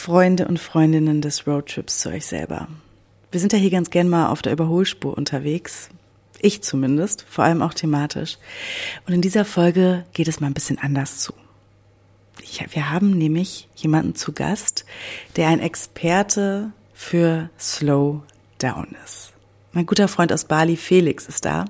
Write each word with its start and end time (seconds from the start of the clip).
Freunde 0.00 0.48
und 0.48 0.58
Freundinnen 0.58 1.20
des 1.20 1.46
Roadtrips 1.46 1.98
zu 1.98 2.08
euch 2.08 2.24
selber. 2.24 2.68
Wir 3.30 3.38
sind 3.38 3.52
ja 3.52 3.58
hier 3.58 3.70
ganz 3.70 3.90
gern 3.90 4.08
mal 4.08 4.30
auf 4.30 4.40
der 4.40 4.54
Überholspur 4.54 5.14
unterwegs. 5.14 5.90
Ich 6.40 6.62
zumindest, 6.62 7.26
vor 7.28 7.44
allem 7.44 7.60
auch 7.60 7.74
thematisch. 7.74 8.38
Und 9.06 9.12
in 9.12 9.20
dieser 9.20 9.44
Folge 9.44 10.06
geht 10.14 10.26
es 10.26 10.40
mal 10.40 10.46
ein 10.46 10.54
bisschen 10.54 10.78
anders 10.78 11.18
zu. 11.18 11.34
Ich, 12.42 12.64
wir 12.70 12.90
haben 12.90 13.10
nämlich 13.10 13.68
jemanden 13.76 14.14
zu 14.14 14.32
Gast, 14.32 14.86
der 15.36 15.48
ein 15.48 15.60
Experte 15.60 16.72
für 16.94 17.50
Slow 17.58 18.22
Down 18.58 18.96
ist. 19.04 19.34
Mein 19.72 19.84
guter 19.84 20.08
Freund 20.08 20.32
aus 20.32 20.46
Bali, 20.46 20.78
Felix, 20.78 21.26
ist 21.26 21.44
da. 21.44 21.66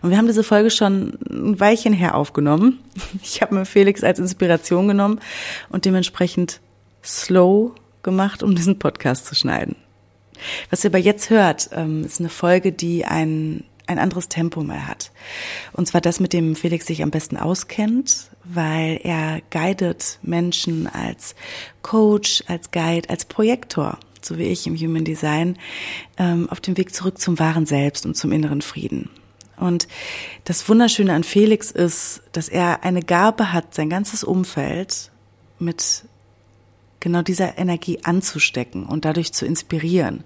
Und 0.00 0.08
wir 0.08 0.16
haben 0.16 0.26
diese 0.26 0.44
Folge 0.44 0.70
schon 0.70 1.18
ein 1.28 1.60
Weilchen 1.60 1.92
her 1.92 2.14
aufgenommen. 2.14 2.78
Ich 3.22 3.42
habe 3.42 3.54
mir 3.54 3.66
Felix 3.66 4.02
als 4.02 4.18
Inspiration 4.18 4.88
genommen 4.88 5.20
und 5.68 5.84
dementsprechend 5.84 6.60
slow 7.06 7.72
gemacht, 8.02 8.42
um 8.42 8.54
diesen 8.54 8.78
Podcast 8.78 9.26
zu 9.26 9.34
schneiden. 9.34 9.76
Was 10.70 10.84
ihr 10.84 10.90
aber 10.90 10.98
jetzt 10.98 11.30
hört, 11.30 11.70
ähm, 11.72 12.04
ist 12.04 12.20
eine 12.20 12.28
Folge, 12.28 12.72
die 12.72 13.04
ein, 13.04 13.64
ein 13.86 13.98
anderes 13.98 14.28
Tempo 14.28 14.62
mal 14.62 14.86
hat. 14.86 15.12
Und 15.72 15.86
zwar 15.88 16.00
das, 16.00 16.20
mit 16.20 16.32
dem 16.32 16.56
Felix 16.56 16.86
sich 16.86 17.02
am 17.02 17.10
besten 17.10 17.36
auskennt, 17.36 18.30
weil 18.44 19.00
er 19.02 19.40
guidet 19.50 20.18
Menschen 20.22 20.86
als 20.86 21.34
Coach, 21.82 22.44
als 22.46 22.70
Guide, 22.70 23.08
als 23.08 23.24
Projektor, 23.24 23.98
so 24.20 24.38
wie 24.38 24.44
ich 24.44 24.66
im 24.66 24.76
Human 24.76 25.04
Design, 25.04 25.56
ähm, 26.18 26.48
auf 26.50 26.60
dem 26.60 26.76
Weg 26.76 26.94
zurück 26.94 27.18
zum 27.18 27.38
wahren 27.38 27.66
Selbst 27.66 28.06
und 28.06 28.16
zum 28.16 28.32
inneren 28.32 28.62
Frieden. 28.62 29.10
Und 29.56 29.88
das 30.44 30.68
Wunderschöne 30.68 31.14
an 31.14 31.24
Felix 31.24 31.70
ist, 31.70 32.20
dass 32.32 32.48
er 32.48 32.84
eine 32.84 33.00
Gabe 33.00 33.52
hat, 33.52 33.74
sein 33.74 33.88
ganzes 33.88 34.22
Umfeld 34.22 35.10
mit 35.58 36.04
genau 37.06 37.22
dieser 37.22 37.56
Energie 37.56 38.00
anzustecken 38.02 38.84
und 38.84 39.04
dadurch 39.04 39.32
zu 39.32 39.46
inspirieren. 39.46 40.24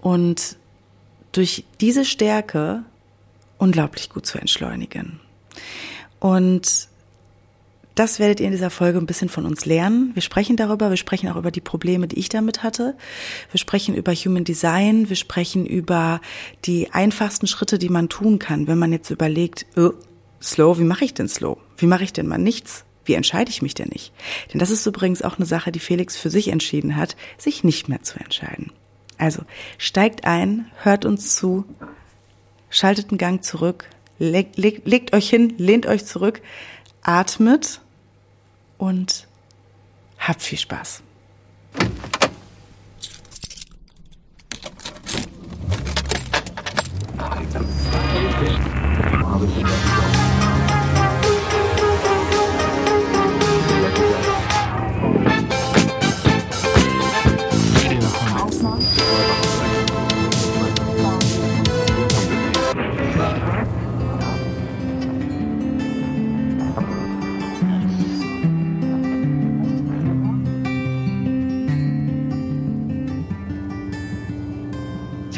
Und 0.00 0.56
durch 1.30 1.64
diese 1.80 2.04
Stärke 2.04 2.82
unglaublich 3.58 4.10
gut 4.10 4.26
zu 4.26 4.38
entschleunigen. 4.38 5.20
Und 6.18 6.88
das 7.94 8.18
werdet 8.18 8.40
ihr 8.40 8.46
in 8.46 8.52
dieser 8.52 8.70
Folge 8.70 8.98
ein 8.98 9.06
bisschen 9.06 9.28
von 9.28 9.46
uns 9.46 9.66
lernen. 9.66 10.10
Wir 10.14 10.22
sprechen 10.22 10.56
darüber, 10.56 10.90
wir 10.90 10.96
sprechen 10.96 11.28
auch 11.28 11.36
über 11.36 11.52
die 11.52 11.60
Probleme, 11.60 12.08
die 12.08 12.18
ich 12.18 12.28
damit 12.28 12.64
hatte. 12.64 12.96
Wir 13.52 13.58
sprechen 13.58 13.94
über 13.94 14.12
Human 14.12 14.42
Design, 14.42 15.08
wir 15.08 15.16
sprechen 15.16 15.64
über 15.64 16.20
die 16.64 16.90
einfachsten 16.92 17.46
Schritte, 17.46 17.78
die 17.78 17.88
man 17.88 18.08
tun 18.08 18.40
kann, 18.40 18.66
wenn 18.66 18.78
man 18.78 18.90
jetzt 18.90 19.10
überlegt, 19.10 19.66
oh, 19.76 19.92
slow, 20.42 20.78
wie 20.78 20.84
mache 20.84 21.04
ich 21.04 21.14
denn 21.14 21.28
slow? 21.28 21.58
Wie 21.76 21.86
mache 21.86 22.02
ich 22.02 22.12
denn 22.12 22.26
mal 22.26 22.38
nichts? 22.38 22.84
Wie 23.10 23.14
entscheide 23.14 23.50
ich 23.50 23.60
mich 23.60 23.74
denn 23.74 23.88
nicht? 23.88 24.12
Denn 24.52 24.60
das 24.60 24.70
ist 24.70 24.86
übrigens 24.86 25.20
auch 25.22 25.36
eine 25.36 25.44
Sache, 25.44 25.72
die 25.72 25.80
Felix 25.80 26.16
für 26.16 26.30
sich 26.30 26.46
entschieden 26.46 26.94
hat, 26.94 27.16
sich 27.38 27.64
nicht 27.64 27.88
mehr 27.88 28.04
zu 28.04 28.20
entscheiden. 28.20 28.70
Also 29.18 29.42
steigt 29.78 30.26
ein, 30.26 30.70
hört 30.84 31.04
uns 31.04 31.34
zu, 31.34 31.64
schaltet 32.68 33.10
einen 33.10 33.18
Gang 33.18 33.42
zurück, 33.42 33.90
legt, 34.20 34.58
legt, 34.58 34.86
legt 34.86 35.12
euch 35.12 35.28
hin, 35.28 35.54
lehnt 35.58 35.86
euch 35.86 36.06
zurück, 36.06 36.40
atmet 37.02 37.80
und 38.78 39.26
habt 40.16 40.42
viel 40.42 40.58
Spaß. 40.58 41.02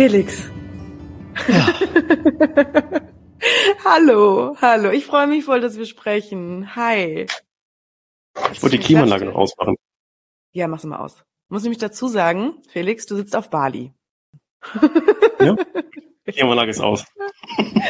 Felix. 0.02 0.50
Ja. 1.46 1.78
hallo, 3.84 4.56
hallo. 4.60 4.90
Ich 4.90 5.06
freue 5.06 5.28
mich 5.28 5.44
voll, 5.44 5.60
dass 5.60 5.78
wir 5.78 5.86
sprechen. 5.86 6.74
Hi. 6.74 7.28
Ich 8.50 8.60
wollte 8.60 8.78
die 8.78 8.82
Klimaanlage 8.82 9.26
noch 9.26 9.36
ausmachen. 9.36 9.76
Ja, 10.50 10.66
mach's 10.66 10.82
mal 10.82 10.98
aus. 10.98 11.22
Muss 11.50 11.62
nämlich 11.62 11.78
dazu 11.78 12.08
sagen, 12.08 12.60
Felix, 12.68 13.06
du 13.06 13.14
sitzt 13.14 13.36
auf 13.36 13.48
Bali. 13.48 13.92
Ja, 15.38 15.54
die 16.26 16.32
Klimaanlage 16.32 16.72
ist 16.72 16.80
aus. 16.80 17.04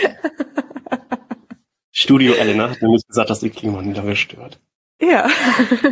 Studio 1.93 2.35
Elena 2.35 2.69
hat 2.69 2.83
nämlich 2.83 3.07
gesagt, 3.07 3.31
dass 3.31 3.41
die 3.41 3.49
Klimaanlage 3.49 4.17
stört. 4.17 4.61
Ja. 5.01 5.31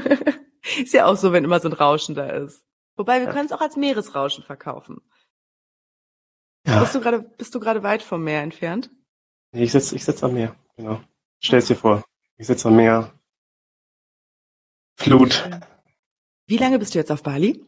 ist 0.83 0.93
ja 0.93 1.07
auch 1.07 1.17
so, 1.17 1.33
wenn 1.33 1.45
immer 1.45 1.61
so 1.61 1.71
ein 1.71 1.73
Rauschen 1.73 2.15
da 2.15 2.27
ist. 2.27 2.63
Wobei, 2.97 3.21
wir 3.21 3.29
ja. 3.29 3.33
können 3.33 3.47
es 3.47 3.53
auch 3.53 3.63
als 3.63 3.77
Meeresrauschen 3.77 4.45
verkaufen. 4.45 5.01
Ja. 6.67 6.81
Bist 6.81 6.95
du 6.95 7.01
gerade, 7.01 7.21
bist 7.21 7.55
du 7.55 7.61
gerade 7.61 7.83
weit 7.83 8.03
vom 8.03 8.23
Meer 8.23 8.43
entfernt? 8.43 8.91
Nee, 9.53 9.65
ich 9.65 9.73
sitze 9.73 9.97
ich 9.97 10.05
sitz 10.05 10.23
am 10.23 10.35
Meer, 10.35 10.55
genau. 10.77 11.01
Stell's 11.41 11.67
dir 11.67 11.77
vor. 11.77 12.05
Ich 12.37 12.47
sitze 12.47 12.69
am 12.69 12.77
Meer. 12.77 13.13
Flut. 14.97 15.49
Wie 16.47 16.59
lange 16.59 16.79
bist 16.79 16.95
du 16.95 16.99
jetzt 16.99 17.11
auf 17.11 17.23
Bali? 17.23 17.65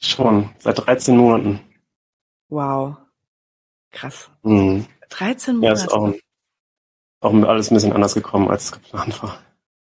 Schon, 0.00 0.50
seit 0.58 0.86
13 0.86 1.16
Monaten. 1.16 1.60
Wow. 2.48 2.96
Krass. 3.90 4.30
Mhm. 4.42 4.86
13 5.10 5.56
Monate. 5.56 5.80
Ja, 5.80 5.84
ist 5.84 5.92
auch, 5.92 6.14
auch 7.20 7.48
alles 7.48 7.70
ein 7.70 7.74
bisschen 7.74 7.92
anders 7.92 8.14
gekommen, 8.14 8.48
als 8.48 8.64
es 8.64 8.72
geplant 8.72 9.22
war. 9.22 9.40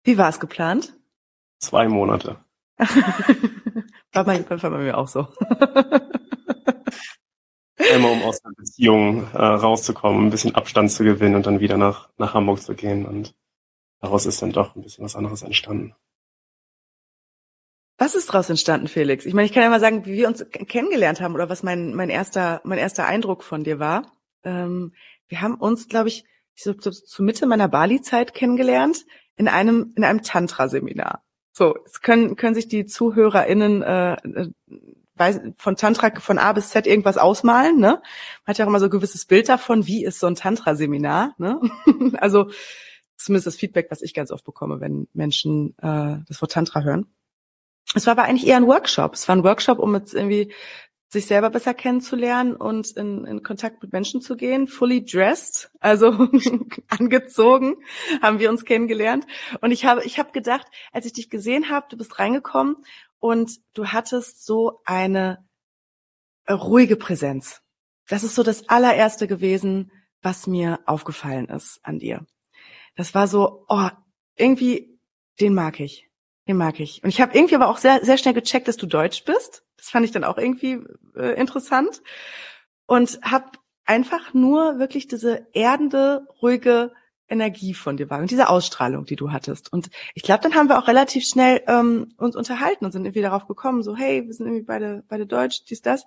Wie 0.03 0.17
war 0.17 0.29
es 0.29 0.39
geplant? 0.39 0.95
Zwei 1.59 1.87
Monate. 1.87 2.43
war, 2.77 4.23
bei, 4.23 4.49
war 4.49 4.57
bei 4.57 4.77
mir 4.77 4.97
auch 4.97 5.07
so. 5.07 5.27
Einmal 7.79 8.11
um 8.11 8.23
aus 8.23 8.41
der 8.41 8.51
Beziehung 8.55 9.27
äh, 9.33 9.37
rauszukommen, 9.37 10.27
ein 10.27 10.29
bisschen 10.31 10.55
Abstand 10.55 10.91
zu 10.91 11.03
gewinnen 11.03 11.35
und 11.35 11.45
dann 11.45 11.59
wieder 11.59 11.77
nach, 11.77 12.09
nach 12.17 12.33
Hamburg 12.33 12.61
zu 12.61 12.75
gehen. 12.75 13.05
Und 13.05 13.33
daraus 14.01 14.25
ist 14.25 14.41
dann 14.41 14.51
doch 14.51 14.75
ein 14.75 14.81
bisschen 14.81 15.05
was 15.05 15.15
anderes 15.15 15.43
entstanden. 15.43 15.95
Was 17.97 18.15
ist 18.15 18.29
daraus 18.29 18.49
entstanden, 18.49 18.87
Felix? 18.87 19.25
Ich 19.25 19.33
meine, 19.33 19.45
ich 19.45 19.53
kann 19.53 19.63
ja 19.63 19.69
mal 19.69 19.79
sagen, 19.79 20.05
wie 20.05 20.13
wir 20.13 20.27
uns 20.27 20.45
kennengelernt 20.49 21.21
haben 21.21 21.35
oder 21.35 21.49
was 21.49 21.63
mein, 21.63 21.93
mein 21.95 22.09
erster, 22.09 22.61
mein 22.63 22.77
erster 22.77 23.05
Eindruck 23.05 23.43
von 23.43 23.63
dir 23.63 23.79
war. 23.79 24.11
Ähm, 24.43 24.93
wir 25.27 25.41
haben 25.41 25.55
uns, 25.55 25.87
glaube 25.87 26.09
ich, 26.09 26.25
so, 26.55 26.73
so, 26.77 26.91
zur 26.91 27.25
Mitte 27.25 27.45
meiner 27.45 27.67
Bali-Zeit 27.67 28.33
kennengelernt 28.33 29.05
in 29.35 29.47
einem, 29.47 29.93
in 29.95 30.03
einem 30.03 30.21
Tantra-Seminar. 30.21 31.23
So, 31.51 31.75
jetzt 31.77 32.01
können, 32.01 32.35
können 32.35 32.55
sich 32.55 32.67
die 32.67 32.85
ZuhörerInnen 32.85 33.81
äh, 33.83 34.13
äh 34.13 34.49
weiß, 35.19 35.41
von 35.57 35.75
Tantra 35.75 36.11
von 36.19 36.37
A 36.37 36.53
bis 36.53 36.69
Z 36.69 36.87
irgendwas 36.87 37.17
ausmalen. 37.17 37.77
Ne? 37.77 38.01
Man 38.01 38.01
hat 38.47 38.57
ja 38.57 38.65
auch 38.65 38.69
immer 38.69 38.79
so 38.79 38.85
ein 38.85 38.91
gewisses 38.91 39.25
Bild 39.25 39.49
davon, 39.49 39.85
wie 39.85 40.03
ist 40.03 40.19
so 40.19 40.27
ein 40.27 40.35
Tantra-Seminar. 40.35 41.35
Ne? 41.37 41.59
also 42.17 42.49
zumindest 43.17 43.47
das 43.47 43.55
Feedback, 43.57 43.87
was 43.91 44.01
ich 44.01 44.13
ganz 44.13 44.31
oft 44.31 44.45
bekomme, 44.45 44.79
wenn 44.79 45.07
Menschen 45.13 45.75
äh, 45.79 46.17
das 46.27 46.41
Wort 46.41 46.53
Tantra 46.53 46.81
hören. 46.81 47.05
Es 47.95 48.05
war 48.05 48.11
aber 48.11 48.23
eigentlich 48.23 48.47
eher 48.47 48.57
ein 48.57 48.67
Workshop. 48.67 49.13
Es 49.15 49.27
war 49.27 49.35
ein 49.35 49.43
Workshop, 49.43 49.79
um 49.79 49.93
jetzt 49.95 50.13
irgendwie 50.13 50.53
sich 51.11 51.25
selber 51.25 51.49
besser 51.49 51.73
kennenzulernen 51.73 52.55
und 52.55 52.91
in, 52.91 53.25
in 53.25 53.41
Kontakt 53.41 53.81
mit 53.81 53.91
Menschen 53.91 54.21
zu 54.21 54.37
gehen, 54.37 54.67
fully 54.67 55.03
dressed, 55.03 55.71
also 55.79 56.11
angezogen, 56.87 57.77
haben 58.21 58.37
wir 58.37 58.51
uns 58.51 58.63
kennengelernt. 58.63 59.25
Und 59.61 59.71
ich 59.71 59.85
habe, 59.85 60.03
ich 60.05 60.19
habe 60.19 60.31
gedacht, 60.31 60.67
als 60.91 61.07
ich 61.07 61.13
dich 61.13 61.31
gesehen 61.31 61.71
habe, 61.71 61.87
du 61.89 61.97
bist 61.97 62.19
reingekommen 62.19 62.77
und 63.19 63.59
du 63.73 63.87
hattest 63.87 64.45
so 64.45 64.81
eine 64.85 65.45
äh, 66.45 66.53
ruhige 66.53 66.95
Präsenz. 66.95 67.61
Das 68.07 68.23
ist 68.23 68.35
so 68.35 68.43
das 68.43 68.67
allererste 68.69 69.27
gewesen, 69.27 69.91
was 70.21 70.47
mir 70.47 70.79
aufgefallen 70.85 71.47
ist 71.47 71.79
an 71.83 71.99
dir. 71.99 72.25
Das 72.95 73.13
war 73.13 73.27
so, 73.27 73.65
oh, 73.69 73.89
irgendwie, 74.35 74.99
den 75.39 75.53
mag 75.53 75.79
ich. 75.79 76.09
Den 76.47 76.57
mag 76.57 76.79
ich. 76.79 77.03
Und 77.03 77.09
ich 77.09 77.21
habe 77.21 77.37
irgendwie 77.37 77.55
aber 77.55 77.69
auch 77.69 77.77
sehr, 77.77 78.03
sehr 78.03 78.17
schnell 78.17 78.33
gecheckt, 78.33 78.67
dass 78.67 78.77
du 78.77 78.87
Deutsch 78.87 79.23
bist. 79.23 79.63
Das 79.77 79.89
fand 79.89 80.05
ich 80.05 80.11
dann 80.11 80.23
auch 80.23 80.37
irgendwie 80.37 80.79
äh, 81.15 81.39
interessant. 81.39 82.01
Und 82.87 83.19
habe 83.21 83.51
einfach 83.85 84.33
nur 84.33 84.79
wirklich 84.79 85.07
diese 85.07 85.47
erdende, 85.53 86.27
ruhige 86.41 86.91
Energie 87.29 87.73
von 87.73 87.97
dir 87.97 88.09
war 88.09 88.19
und 88.19 88.31
diese 88.31 88.49
Ausstrahlung, 88.49 89.05
die 89.05 89.15
du 89.15 89.31
hattest. 89.31 89.71
Und 89.71 89.89
ich 90.13 90.23
glaube, 90.23 90.41
dann 90.43 90.55
haben 90.55 90.69
wir 90.69 90.79
auch 90.79 90.87
relativ 90.87 91.25
schnell 91.25 91.61
ähm, 91.67 92.13
uns 92.17 92.35
unterhalten 92.35 92.85
und 92.85 92.91
sind 92.91 93.05
irgendwie 93.05 93.21
darauf 93.21 93.47
gekommen, 93.47 93.83
so 93.83 93.95
hey, 93.95 94.25
wir 94.25 94.33
sind 94.33 94.47
irgendwie 94.47 94.65
beide 94.65 95.03
beide 95.07 95.25
Deutsch, 95.25 95.63
dies 95.69 95.81
das. 95.81 96.05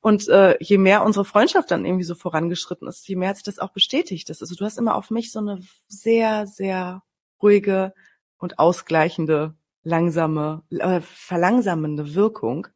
Und 0.00 0.28
äh, 0.28 0.56
je 0.60 0.78
mehr 0.78 1.04
unsere 1.04 1.24
Freundschaft 1.24 1.70
dann 1.70 1.84
irgendwie 1.84 2.04
so 2.04 2.14
vorangeschritten 2.14 2.88
ist, 2.88 3.08
je 3.08 3.16
mehr 3.16 3.30
hat 3.30 3.36
sich 3.36 3.44
das 3.44 3.58
auch 3.58 3.70
bestätigt. 3.70 4.28
Das, 4.28 4.40
also 4.40 4.54
du 4.54 4.64
hast 4.64 4.78
immer 4.78 4.94
auf 4.94 5.10
mich 5.10 5.32
so 5.32 5.38
eine 5.38 5.60
sehr 5.88 6.46
sehr 6.46 7.02
ruhige 7.42 7.94
und 8.38 8.58
ausgleichende 8.58 9.54
langsame, 9.82 10.62
äh, 10.70 11.00
verlangsamende 11.00 12.14
Wirkung, 12.14 12.66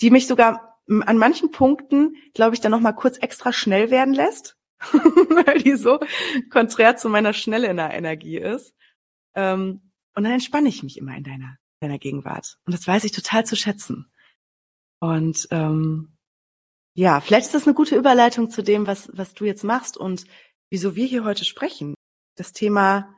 die 0.00 0.10
mich 0.10 0.26
sogar 0.26 0.78
an 0.88 1.16
manchen 1.16 1.50
Punkten, 1.50 2.16
glaube 2.34 2.54
ich, 2.54 2.60
dann 2.60 2.72
noch 2.72 2.80
mal 2.80 2.92
kurz 2.92 3.18
extra 3.18 3.52
schnell 3.52 3.90
werden 3.90 4.14
lässt, 4.14 4.56
weil 4.92 5.58
die 5.58 5.76
so 5.76 6.00
konträr 6.50 6.96
zu 6.96 7.08
meiner 7.08 7.32
Schnelle 7.32 7.68
in 7.68 7.76
der 7.76 7.92
Energie 7.92 8.38
ist. 8.38 8.74
Ähm, 9.34 9.92
und 10.14 10.24
dann 10.24 10.32
entspanne 10.32 10.68
ich 10.68 10.82
mich 10.82 10.98
immer 10.98 11.16
in 11.16 11.24
deiner, 11.24 11.56
deiner 11.80 11.98
Gegenwart. 11.98 12.58
Und 12.66 12.74
das 12.74 12.86
weiß 12.86 13.04
ich 13.04 13.12
total 13.12 13.46
zu 13.46 13.56
schätzen. 13.56 14.10
Und 15.00 15.48
ähm, 15.50 16.16
ja, 16.94 17.20
vielleicht 17.20 17.46
ist 17.46 17.54
das 17.54 17.66
eine 17.66 17.74
gute 17.74 17.96
Überleitung 17.96 18.50
zu 18.50 18.62
dem, 18.62 18.86
was, 18.86 19.10
was 19.14 19.32
du 19.34 19.44
jetzt 19.44 19.64
machst 19.64 19.96
und 19.96 20.24
wieso 20.70 20.94
wir 20.94 21.06
hier 21.06 21.24
heute 21.24 21.44
sprechen. 21.44 21.94
Das 22.36 22.52
Thema 22.52 23.14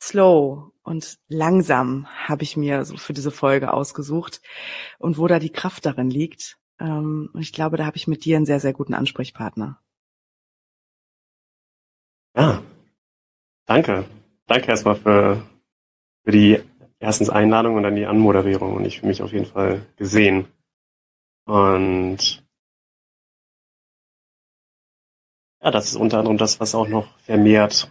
Slow 0.00 0.72
und 0.82 1.18
langsam 1.28 2.06
habe 2.06 2.44
ich 2.44 2.56
mir 2.56 2.84
so 2.84 2.96
für 2.96 3.12
diese 3.12 3.30
Folge 3.30 3.72
ausgesucht 3.72 4.40
und 4.98 5.18
wo 5.18 5.26
da 5.26 5.38
die 5.38 5.50
Kraft 5.50 5.86
darin 5.86 6.10
liegt. 6.10 6.58
Ähm, 6.78 7.30
und 7.32 7.40
ich 7.40 7.52
glaube, 7.52 7.76
da 7.76 7.86
habe 7.86 7.96
ich 7.96 8.06
mit 8.06 8.24
dir 8.24 8.36
einen 8.36 8.46
sehr, 8.46 8.60
sehr 8.60 8.72
guten 8.72 8.94
Ansprechpartner. 8.94 9.80
Danke. 13.66 14.04
Danke 14.46 14.68
erstmal 14.68 14.96
für, 14.96 15.42
für 16.24 16.30
die 16.30 16.60
erstens 16.98 17.30
Einladung 17.30 17.76
und 17.76 17.82
dann 17.82 17.96
die 17.96 18.06
Anmoderierung 18.06 18.74
und 18.74 18.84
ich 18.84 19.00
fühle 19.00 19.08
mich 19.08 19.22
auf 19.22 19.32
jeden 19.32 19.46
Fall 19.46 19.86
gesehen. 19.96 20.46
Und 21.44 22.44
ja, 25.62 25.70
das 25.70 25.86
ist 25.86 25.96
unter 25.96 26.18
anderem 26.18 26.38
das, 26.38 26.60
was 26.60 26.74
auch 26.74 26.88
noch 26.88 27.18
vermehrt 27.18 27.90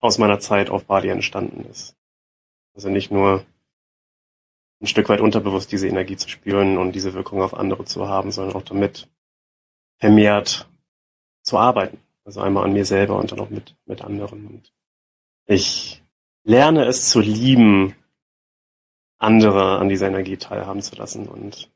aus 0.00 0.18
meiner 0.18 0.40
Zeit 0.40 0.70
auf 0.70 0.84
Bali 0.84 1.08
entstanden 1.08 1.64
ist. 1.64 1.96
Also 2.74 2.88
nicht 2.88 3.10
nur 3.10 3.44
ein 4.80 4.86
Stück 4.86 5.08
weit 5.08 5.20
unterbewusst 5.20 5.72
diese 5.72 5.88
Energie 5.88 6.16
zu 6.16 6.28
spüren 6.28 6.78
und 6.78 6.92
diese 6.92 7.14
Wirkung 7.14 7.42
auf 7.42 7.54
andere 7.54 7.84
zu 7.84 8.08
haben, 8.08 8.30
sondern 8.30 8.54
auch 8.54 8.62
damit 8.62 9.08
vermehrt 9.98 10.68
zu 11.42 11.58
arbeiten. 11.58 11.98
Also 12.24 12.40
einmal 12.40 12.64
an 12.64 12.72
mir 12.72 12.84
selber 12.84 13.16
und 13.16 13.32
dann 13.32 13.40
auch 13.40 13.50
mit, 13.50 13.76
mit 13.86 14.02
anderen. 14.02 14.46
Und 14.46 14.72
ich 15.48 16.02
lerne 16.44 16.84
es 16.84 17.08
zu 17.08 17.20
lieben, 17.20 17.96
andere 19.18 19.78
an 19.78 19.88
dieser 19.88 20.06
Energie 20.06 20.36
teilhaben 20.36 20.82
zu 20.82 20.94
lassen 20.94 21.26
und, 21.26 21.70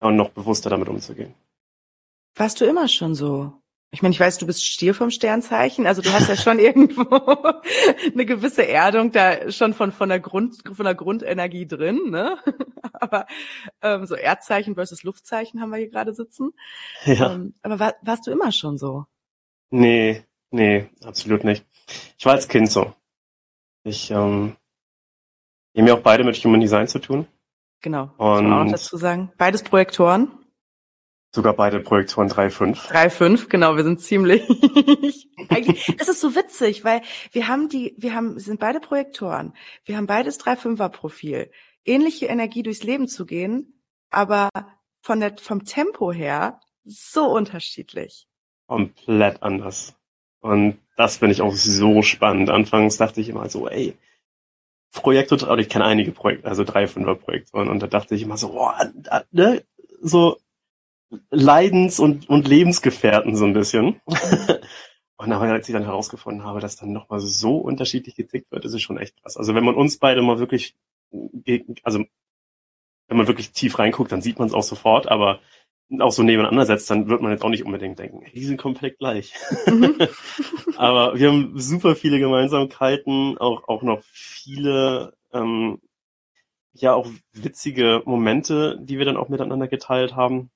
und 0.00 0.16
noch 0.16 0.30
bewusster 0.30 0.70
damit 0.70 0.88
umzugehen. 0.88 1.34
Warst 2.36 2.60
du 2.60 2.66
immer 2.66 2.86
schon 2.86 3.14
so? 3.14 3.52
Ich 3.92 4.02
meine, 4.02 4.12
ich 4.12 4.20
weiß, 4.20 4.36
du 4.38 4.46
bist 4.46 4.64
Stier 4.64 4.94
vom 4.94 5.10
Sternzeichen, 5.10 5.86
also 5.86 6.02
du 6.02 6.12
hast 6.12 6.28
ja 6.28 6.36
schon 6.36 6.58
irgendwo 6.60 7.04
eine 8.12 8.26
gewisse 8.26 8.68
Erdung 8.68 9.10
da 9.10 9.50
schon 9.50 9.72
von 9.72 9.90
von 9.90 10.10
der 10.10 10.20
Grund 10.20 10.62
von 10.70 10.84
der 10.84 10.94
Grundenergie 10.94 11.66
drin, 11.66 12.10
ne? 12.10 12.36
Aber 12.92 13.26
ähm, 13.80 14.04
so 14.04 14.14
Erdzeichen 14.14 14.74
versus 14.74 15.02
Luftzeichen 15.02 15.60
haben 15.62 15.70
wir 15.70 15.78
hier 15.78 15.90
gerade 15.90 16.12
sitzen. 16.12 16.52
Ja. 17.04 17.32
Ähm, 17.32 17.54
aber 17.62 17.78
war, 17.78 17.94
warst 18.02 18.26
du 18.26 18.30
immer 18.30 18.52
schon 18.52 18.76
so? 18.78 19.06
Nee, 19.70 20.24
nee, 20.50 20.88
absolut 21.04 21.44
nicht. 21.44 21.64
Ich 22.18 22.26
war 22.26 22.32
als 22.32 22.48
Kind 22.48 22.70
so. 22.70 22.94
Ich 23.84 24.10
ähm, 24.10 24.56
wir 25.76 25.82
haben 25.82 25.88
ja 25.88 25.94
auch 25.94 26.02
beide 26.02 26.24
mit 26.24 26.36
Human 26.36 26.60
Design 26.60 26.88
zu 26.88 26.98
tun. 26.98 27.26
Genau. 27.82 28.10
Und 28.16 28.44
muss 28.44 28.50
man 28.50 28.68
auch 28.68 28.72
dazu 28.72 28.96
sagen. 28.96 29.30
Beides 29.36 29.62
Projektoren. 29.62 30.32
Sogar 31.34 31.52
beide 31.52 31.80
Projektoren 31.80 32.30
3.5. 32.30 32.90
3.5, 32.90 33.48
genau, 33.48 33.76
wir 33.76 33.84
sind 33.84 34.00
ziemlich. 34.00 34.42
Das 35.98 36.08
ist 36.08 36.20
so 36.20 36.34
witzig, 36.34 36.82
weil 36.82 37.02
wir 37.32 37.46
haben 37.46 37.68
die, 37.68 37.94
wir 37.98 38.14
haben, 38.14 38.38
sind 38.38 38.58
beide 38.58 38.80
Projektoren. 38.80 39.52
Wir 39.84 39.96
haben 39.96 40.06
beides 40.06 40.40
3.5er 40.40 40.88
Profil. 40.88 41.50
Ähnliche 41.84 42.26
Energie 42.26 42.62
durchs 42.62 42.82
Leben 42.82 43.06
zu 43.06 43.26
gehen, 43.26 43.82
aber 44.10 44.48
von 45.02 45.20
der, 45.20 45.36
vom 45.36 45.64
Tempo 45.64 46.10
her 46.10 46.60
so 46.84 47.26
unterschiedlich. 47.26 48.26
Komplett 48.66 49.42
anders. 49.42 49.96
Und 50.40 50.78
das 50.96 51.18
finde 51.18 51.32
ich 51.32 51.42
auch 51.42 51.54
so 51.54 52.02
spannend. 52.02 52.50
Anfangs 52.50 52.96
dachte 52.96 53.20
ich 53.20 53.28
immer 53.28 53.48
so, 53.48 53.68
ey, 53.68 53.96
Projektor, 54.92 55.42
oder 55.42 55.60
ich 55.60 55.68
kenne 55.68 55.84
einige 55.84 56.12
Projekte, 56.12 56.48
also 56.48 56.62
3.5er 56.62 57.14
Projektoren, 57.16 57.68
und 57.68 57.80
da 57.80 57.86
dachte 57.86 58.14
ich 58.14 58.22
immer 58.22 58.36
so, 58.36 58.52
boah, 58.52 58.90
ne, 59.30 59.62
so, 60.00 60.38
Leidens- 61.30 62.00
und, 62.00 62.28
und 62.28 62.48
Lebensgefährten 62.48 63.36
so 63.36 63.44
ein 63.44 63.52
bisschen. 63.52 64.00
und 65.16 65.32
aber 65.32 65.44
als 65.44 65.68
ich 65.68 65.72
dann 65.72 65.84
herausgefunden 65.84 66.44
habe, 66.44 66.60
dass 66.60 66.76
dann 66.76 66.92
nochmal 66.92 67.20
so 67.20 67.58
unterschiedlich 67.58 68.16
getickt 68.16 68.50
wird, 68.50 68.64
ist 68.64 68.74
es 68.74 68.82
schon 68.82 68.98
echt 68.98 69.20
krass. 69.22 69.36
Also 69.36 69.54
wenn 69.54 69.64
man 69.64 69.74
uns 69.74 69.98
beide 69.98 70.22
mal 70.22 70.38
wirklich, 70.38 70.74
also 71.82 72.04
wenn 73.08 73.16
man 73.16 73.28
wirklich 73.28 73.52
tief 73.52 73.78
reinguckt, 73.78 74.10
dann 74.12 74.22
sieht 74.22 74.38
man 74.38 74.48
es 74.48 74.54
auch 74.54 74.62
sofort, 74.62 75.08
aber 75.08 75.40
auch 76.00 76.12
so 76.12 76.22
nebeneinander 76.22 76.66
setzt, 76.66 76.90
dann 76.90 77.08
wird 77.08 77.22
man 77.22 77.32
jetzt 77.32 77.44
auch 77.44 77.48
nicht 77.48 77.64
unbedingt 77.64 77.98
denken, 77.98 78.24
die 78.34 78.44
sind 78.44 78.56
komplett 78.56 78.98
gleich. 78.98 79.34
Mhm. 79.66 79.96
aber 80.76 81.18
wir 81.18 81.28
haben 81.28 81.58
super 81.58 81.94
viele 81.94 82.18
Gemeinsamkeiten, 82.18 83.38
auch, 83.38 83.68
auch 83.68 83.82
noch 83.82 84.02
viele, 84.12 85.14
ähm, 85.32 85.80
ja, 86.72 86.94
auch 86.94 87.08
witzige 87.32 88.02
Momente, 88.04 88.78
die 88.80 88.98
wir 88.98 89.04
dann 89.04 89.16
auch 89.16 89.28
miteinander 89.28 89.68
geteilt 89.68 90.14
haben 90.14 90.50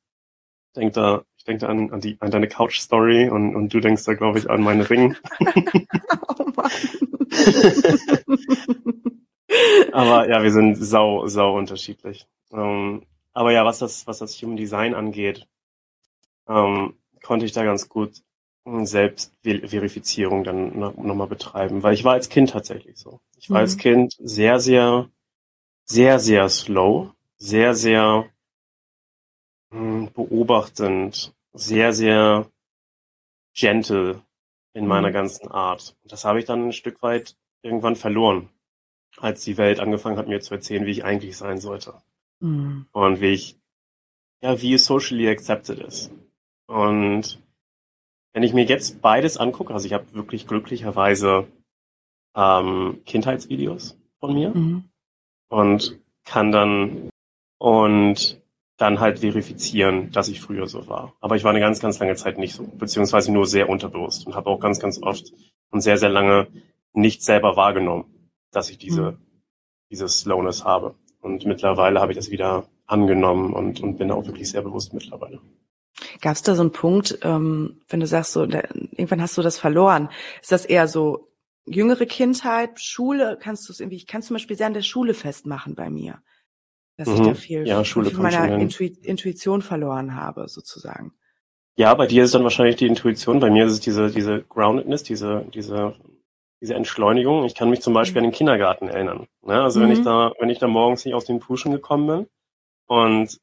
denk 0.77 0.93
da, 0.95 1.25
ich 1.37 1.45
denke 1.45 1.67
da 1.67 1.69
an, 1.69 1.91
an, 1.91 2.01
die, 2.01 2.17
an 2.21 2.31
deine 2.31 2.49
Couch-Story 2.49 3.29
und, 3.29 3.55
und 3.55 3.73
du 3.73 3.81
denkst 3.81 4.05
da, 4.05 4.15
glaube 4.15 4.39
ich, 4.39 4.49
an 4.49 4.63
meine 4.63 4.89
Ring. 4.89 5.17
oh 5.41 6.45
Mann. 6.57 6.71
aber 9.93 10.29
ja, 10.29 10.43
wir 10.43 10.53
sind 10.53 10.77
sau, 10.77 11.27
sau 11.27 11.57
unterschiedlich. 11.57 12.27
Ähm, 12.53 13.03
aber 13.33 13.53
ja, 13.53 13.65
was 13.65 13.79
das, 13.79 14.07
was 14.07 14.19
das 14.19 14.41
Human 14.43 14.57
Design 14.57 14.95
angeht, 14.95 15.47
ähm, 16.49 16.95
konnte 17.23 17.47
ich 17.47 17.53
da 17.53 17.65
ganz 17.65 17.89
gut 17.89 18.23
Selbstverifizierung 18.65 20.45
dann 20.45 20.79
nochmal 20.79 21.27
betreiben, 21.27 21.83
weil 21.83 21.95
ich 21.95 22.05
war 22.05 22.13
als 22.13 22.29
Kind 22.29 22.51
tatsächlich 22.51 22.99
so. 22.99 23.21
Ich 23.37 23.51
war 23.51 23.59
mhm. 23.59 23.63
als 23.63 23.77
Kind 23.79 24.17
sehr, 24.19 24.61
sehr, 24.61 25.09
sehr, 25.85 26.19
sehr 26.19 26.49
slow, 26.49 27.13
sehr, 27.37 27.75
sehr 27.75 28.29
hm, 29.71 30.11
beobachtend, 30.13 31.35
sehr, 31.53 31.93
sehr 31.93 32.51
gentle 33.55 34.23
in 34.73 34.87
meiner 34.87 35.09
mhm. 35.09 35.15
ganzen 35.15 35.49
Art. 35.49 35.97
Das 36.05 36.25
habe 36.25 36.39
ich 36.39 36.45
dann 36.45 36.69
ein 36.69 36.73
Stück 36.73 37.03
weit 37.03 37.37
irgendwann 37.63 37.97
verloren, 37.97 38.51
als 39.17 39.43
die 39.43 39.57
Welt 39.57 39.81
angefangen 39.81 40.17
hat, 40.19 40.29
mir 40.29 40.41
zu 40.41 40.55
erzählen, 40.55 40.87
wie 40.87 40.93
ich 40.93 41.05
eigentlich 41.05 41.37
sein 41.37 41.59
sollte. 41.59 41.95
Mhm. 42.41 42.87
Und 42.93 43.21
wie 43.21 43.33
ich, 43.33 43.59
ja, 44.43 44.61
wie 44.61 44.75
es 44.75 44.87
socially 44.87 45.29
accepted 45.29 45.79
ist. 45.79 46.11
Und 46.67 47.43
wenn 48.33 48.43
ich 48.43 48.53
mir 48.53 48.65
jetzt 48.65 49.01
beides 49.03 49.37
angucke, 49.37 49.73
also 49.73 49.87
ich 49.87 49.93
habe 49.93 50.13
wirklich 50.15 50.47
glücklicherweise 50.47 51.49
ähm, 52.35 53.01
Kindheitsvideos 53.07 53.99
von 54.21 54.35
mir 54.35 54.51
mhm. 54.51 54.85
und 55.49 56.01
kann 56.25 56.53
dann 56.53 57.11
und 57.59 58.41
dann 58.77 58.99
halt 58.99 59.19
verifizieren, 59.19 60.11
dass 60.11 60.29
ich 60.29 60.41
früher 60.41 60.67
so 60.67 60.89
war. 60.89 61.13
Aber 61.21 61.37
ich 61.37 61.45
war 61.45 61.51
eine 61.51 61.61
ganz, 61.61 61.81
ganz 61.81 61.99
lange 61.99 62.15
Zeit 62.15 62.39
nicht 62.39 62.55
so, 62.55 62.67
beziehungsweise 62.67 63.31
nur 63.31 63.47
sehr 63.47 63.69
unterbewusst 63.69 64.27
und 64.27 64.35
habe 64.35 64.49
auch 64.49 64.59
ganz, 64.59 64.81
ganz 64.81 65.03
oft 65.03 65.33
und 65.71 65.83
sehr, 65.83 65.99
sehr 65.99 66.09
lange 66.09 66.49
nicht 66.95 67.23
selber 67.23 67.57
wahrgenommen, 67.57 68.31
dass 68.53 68.71
ich 68.71 68.79
diese, 68.79 69.13
mhm. 69.13 69.19
diese 69.91 70.09
Slowness 70.09 70.65
habe. 70.65 70.95
Und 71.21 71.45
mittlerweile 71.47 72.01
habe 72.01 72.13
ich 72.13 72.19
das 72.19 72.31
wieder 72.31 72.69
angenommen 72.87 73.53
und, 73.53 73.81
und 73.81 73.99
bin 73.99 74.11
auch 74.11 74.27
wirklich 74.27 74.51
sehr 74.51 74.63
bewusst 74.63 74.93
mittlerweile. 74.93 75.41
Gab 76.21 76.33
es 76.33 76.43
da 76.43 76.55
so 76.55 76.63
einen 76.63 76.73
Punkt, 76.73 77.19
ähm, 77.23 77.83
wenn 77.89 78.01
du 78.01 78.07
sagst, 78.07 78.33
so 78.33 78.45
irgendwann 78.45 79.21
hast 79.21 79.37
du 79.37 79.43
das 79.43 79.59
verloren? 79.59 80.09
Ist 80.41 80.53
das 80.53 80.65
eher 80.65 80.89
so 80.89 81.29
jüngere 81.67 82.07
Kindheit, 82.07 82.81
Schule? 82.81 83.39
Kannst 83.41 83.69
du 83.69 83.73
es 83.73 83.81
irgendwie? 83.81 83.97
Ich 83.97 84.07
kann 84.07 84.23
zum 84.23 84.35
Beispiel 84.35 84.57
sehr 84.57 84.67
an 84.67 84.75
der 84.75 84.83
Schule 84.83 85.15
festmachen 85.15 85.75
bei 85.75 85.91
mir 85.91 86.23
dass 87.01 87.09
mhm. 87.09 87.15
ich 87.15 87.21
da 87.29 87.35
viel, 87.35 87.67
ja, 87.67 87.83
Schule 87.83 88.11
viel 88.11 88.19
meiner 88.19 88.59
Intuition 88.59 89.63
verloren 89.63 90.15
habe, 90.15 90.49
sozusagen. 90.49 91.13
Ja, 91.77 91.95
bei 91.95 92.07
dir 92.07 92.25
ist 92.25 92.35
dann 92.35 92.43
wahrscheinlich 92.43 92.77
die 92.77 92.87
Intuition, 92.87 93.41
bei 93.41 93.51
mir 93.51 93.65
ist 93.65 93.73
es 93.73 93.81
diese, 93.81 94.11
diese 94.11 94.43
Groundedness, 94.43 95.03
diese, 95.03 95.47
diese, 95.55 95.95
diese 96.61 96.75
Entschleunigung. 96.75 97.45
Ich 97.45 97.55
kann 97.55 97.71
mich 97.71 97.81
zum 97.81 97.95
Beispiel 97.95 98.21
mhm. 98.21 98.27
an 98.27 98.31
den 98.31 98.37
Kindergarten 98.37 98.89
erinnern. 98.89 99.27
Ne? 99.43 99.63
Also 99.63 99.81
mhm. 99.81 99.85
wenn 99.85 99.93
ich 99.93 99.99
mhm. 100.01 100.05
da, 100.05 100.33
wenn 100.39 100.51
ich 100.51 100.59
da 100.59 100.69
morgens 100.69 101.05
nicht 101.05 101.15
aus 101.15 101.25
dem 101.25 101.41
Puschen 101.41 101.73
gekommen 101.73 102.07
bin 102.07 102.27
und 102.87 103.39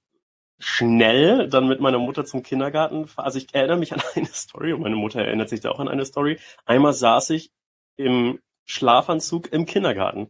schnell 0.60 1.48
dann 1.50 1.68
mit 1.68 1.80
meiner 1.80 2.00
Mutter 2.00 2.26
zum 2.26 2.44
Kindergarten, 2.44 3.08
also 3.16 3.38
ich 3.38 3.54
erinnere 3.54 3.78
mich 3.78 3.94
an 3.94 4.02
eine 4.16 4.28
Story 4.28 4.74
und 4.74 4.82
meine 4.82 4.96
Mutter 4.96 5.22
erinnert 5.22 5.50
sich 5.50 5.62
da 5.62 5.72
auch 5.72 5.80
an 5.80 5.88
eine 5.88 6.06
Story. 6.06 6.40
Einmal 6.66 6.94
saß 6.94 7.32
ich 7.32 7.52
im 7.96 8.40
Schlafanzug 8.66 9.52
im 9.54 9.66
Kindergarten, 9.66 10.30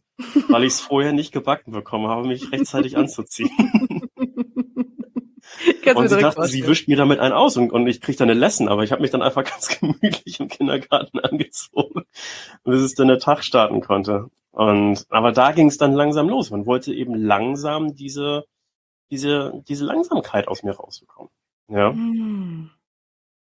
weil 0.50 0.64
ich 0.64 0.74
es 0.74 0.82
vorher 0.82 1.12
nicht 1.12 1.32
gebacken 1.32 1.72
bekommen 1.72 2.08
habe, 2.08 2.28
mich 2.28 2.52
rechtzeitig 2.52 2.96
anzuziehen. 2.96 3.50
und 5.96 6.10
sie 6.10 6.20
dachte, 6.20 6.46
sie 6.48 6.68
wischt 6.68 6.88
mir 6.88 6.98
damit 6.98 7.20
einen 7.20 7.34
aus 7.34 7.58
und, 7.58 7.72
und 7.72 7.88
ich 7.88 8.02
krieg 8.02 8.18
dann 8.18 8.30
eine 8.30 8.40
Lesson, 8.40 8.68
aber 8.68 8.84
ich 8.84 8.92
habe 8.92 9.02
mich 9.02 9.12
dann 9.12 9.22
einfach 9.22 9.44
ganz 9.50 9.80
gemütlich 9.80 10.40
im 10.40 10.48
Kindergarten 10.48 11.20
angezogen, 11.20 12.04
bis 12.64 12.82
es 12.82 12.96
dann 12.96 13.08
der 13.08 13.20
Tag 13.20 13.44
starten 13.44 13.82
konnte. 13.82 14.30
Und 14.52 15.06
aber 15.10 15.32
da 15.32 15.52
ging 15.52 15.68
es 15.68 15.78
dann 15.78 15.94
langsam 15.94 16.30
los. 16.30 16.50
Man 16.50 16.66
wollte 16.66 16.94
eben 16.94 17.14
langsam 17.16 17.96
diese 17.96 18.46
diese 19.12 19.64
diese 19.68 19.86
Langsamkeit 19.86 20.48
aus 20.48 20.64
mir 20.64 20.74
rausbekommen. 20.74 21.32
Ja. 21.70 21.92
Hm. 21.92 22.72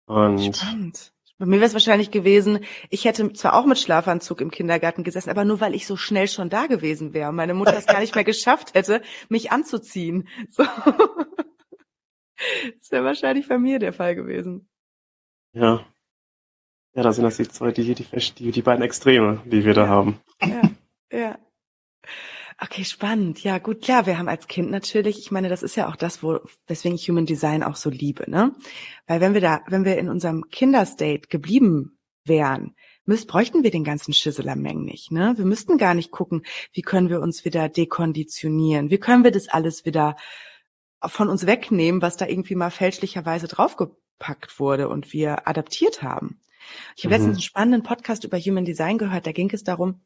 Und 0.07 0.57
Spannend. 0.57 1.15
Bei 1.39 1.47
mir 1.47 1.57
wäre 1.57 1.67
es 1.67 1.73
wahrscheinlich 1.73 2.13
gewesen, 2.13 2.61
ich 2.91 3.05
hätte 3.05 3.33
zwar 3.33 3.55
auch 3.55 3.67
mit 3.67 3.79
Schlafanzug 3.79 4.41
im 4.41 4.53
Kindergarten 4.53 5.03
gesessen, 5.03 5.31
aber 5.31 5.45
nur 5.45 5.61
weil 5.61 5.75
ich 5.75 5.85
so 5.87 5.97
schnell 5.97 6.29
schon 6.29 6.49
da 6.49 6.67
gewesen 6.67 7.13
wäre 7.13 7.31
und 7.31 7.35
meine 7.35 7.55
Mutter 7.55 7.77
es 7.77 7.87
gar 7.87 7.99
nicht 7.99 8.15
mehr 8.15 8.25
geschafft 8.25 8.75
hätte, 8.75 9.03
mich 9.29 9.51
anzuziehen. 9.51 10.29
So. 10.49 10.63
Das 12.79 12.91
wäre 12.91 13.05
wahrscheinlich 13.05 13.49
bei 13.49 13.59
mir 13.59 13.79
der 13.79 13.93
Fall 13.93 14.15
gewesen. 14.15 14.69
Ja. 15.53 15.85
Ja, 16.95 17.03
da 17.03 17.13
sind 17.13 17.25
das 17.25 17.37
die 17.37 17.49
zwei, 17.49 17.73
die, 17.73 17.95
die, 17.95 18.05
die, 18.05 18.53
die 18.53 18.63
beiden 18.63 18.85
Extreme, 18.85 19.43
die 19.47 19.65
wir 19.65 19.75
da 19.75 19.89
haben. 19.89 20.21
Ja, 20.41 20.63
ja. 21.13 21.39
Okay, 22.61 22.85
spannend. 22.85 23.43
Ja, 23.43 23.59
gut, 23.59 23.83
klar, 23.83 24.07
wir 24.07 24.17
haben 24.17 24.29
als 24.29 24.47
Kind 24.47 24.71
natürlich, 24.71 25.19
ich 25.19 25.33
meine, 25.33 25.49
das 25.49 25.65
ist 25.65 25.75
ja 25.77 25.89
auch 25.89 25.97
das, 25.97 26.23
wo, 26.23 26.39
weswegen 26.69 26.95
ich 26.95 27.09
Human 27.09 27.27
Design 27.27 27.65
auch 27.65 27.75
so 27.75 27.91
liebe, 27.91 28.31
ne? 28.31 28.55
Weil 29.09 29.21
wenn 29.21 29.35
wir 29.35 29.41
da, 29.41 29.63
wenn 29.67 29.85
wir 29.85 29.99
in 29.99 30.09
unserem 30.09 30.49
Kinderstate 30.51 31.27
geblieben 31.29 31.99
wären, 32.25 32.77
müsst, 33.07 33.27
bräuchten 33.27 33.65
wir 33.65 33.73
den 33.73 33.83
ganzen 33.83 34.15
Schisselermeng 34.15 34.85
nicht, 34.85 35.11
ne? 35.11 35.35
Wir 35.37 35.45
müssten 35.45 35.79
gar 35.79 35.95
nicht 35.95 36.13
gucken, 36.13 36.43
wie 36.73 36.83
können 36.83 37.11
wir 37.11 37.21
uns 37.21 37.45
wieder 37.45 37.69
dekonditionieren, 37.69 38.89
wie 38.91 38.99
können 38.99 39.25
wir 39.25 39.33
das 39.33 39.49
alles 39.49 39.85
wieder 39.85 40.17
von 41.09 41.29
uns 41.29 41.47
wegnehmen, 41.47 42.03
was 42.03 42.17
da 42.17 42.27
irgendwie 42.27 42.55
mal 42.55 42.71
fälschlicherweise 42.71 43.49
draufgepackt 43.49 44.59
wurde 44.59 44.89
und 44.89 45.13
wir 45.13 45.49
adaptiert 45.49 46.03
haben. 46.03 46.41
Ich 46.97 47.05
habe 47.05 47.15
mhm. 47.15 47.21
letztens 47.21 47.37
einen 47.37 47.43
spannenden 47.43 47.83
Podcast 47.83 48.25
über 48.25 48.39
Human 48.39 48.65
Design 48.65 48.99
gehört, 48.99 49.27
da 49.27 49.33
ging 49.33 49.51
es 49.53 49.65
darum, 49.65 50.01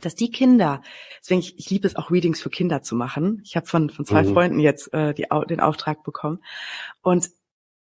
dass 0.00 0.14
die 0.14 0.30
Kinder, 0.30 0.82
deswegen 1.20 1.40
ich, 1.40 1.58
ich 1.58 1.70
liebe 1.70 1.86
es 1.86 1.96
auch 1.96 2.10
Readings 2.10 2.40
für 2.40 2.50
Kinder 2.50 2.82
zu 2.82 2.94
machen. 2.94 3.42
Ich 3.44 3.56
habe 3.56 3.66
von, 3.66 3.90
von 3.90 4.04
zwei 4.04 4.22
mhm. 4.22 4.32
Freunden 4.34 4.60
jetzt 4.60 4.92
äh, 4.92 5.14
die, 5.14 5.26
den 5.48 5.60
Auftrag 5.60 6.04
bekommen. 6.04 6.42
Und 7.02 7.30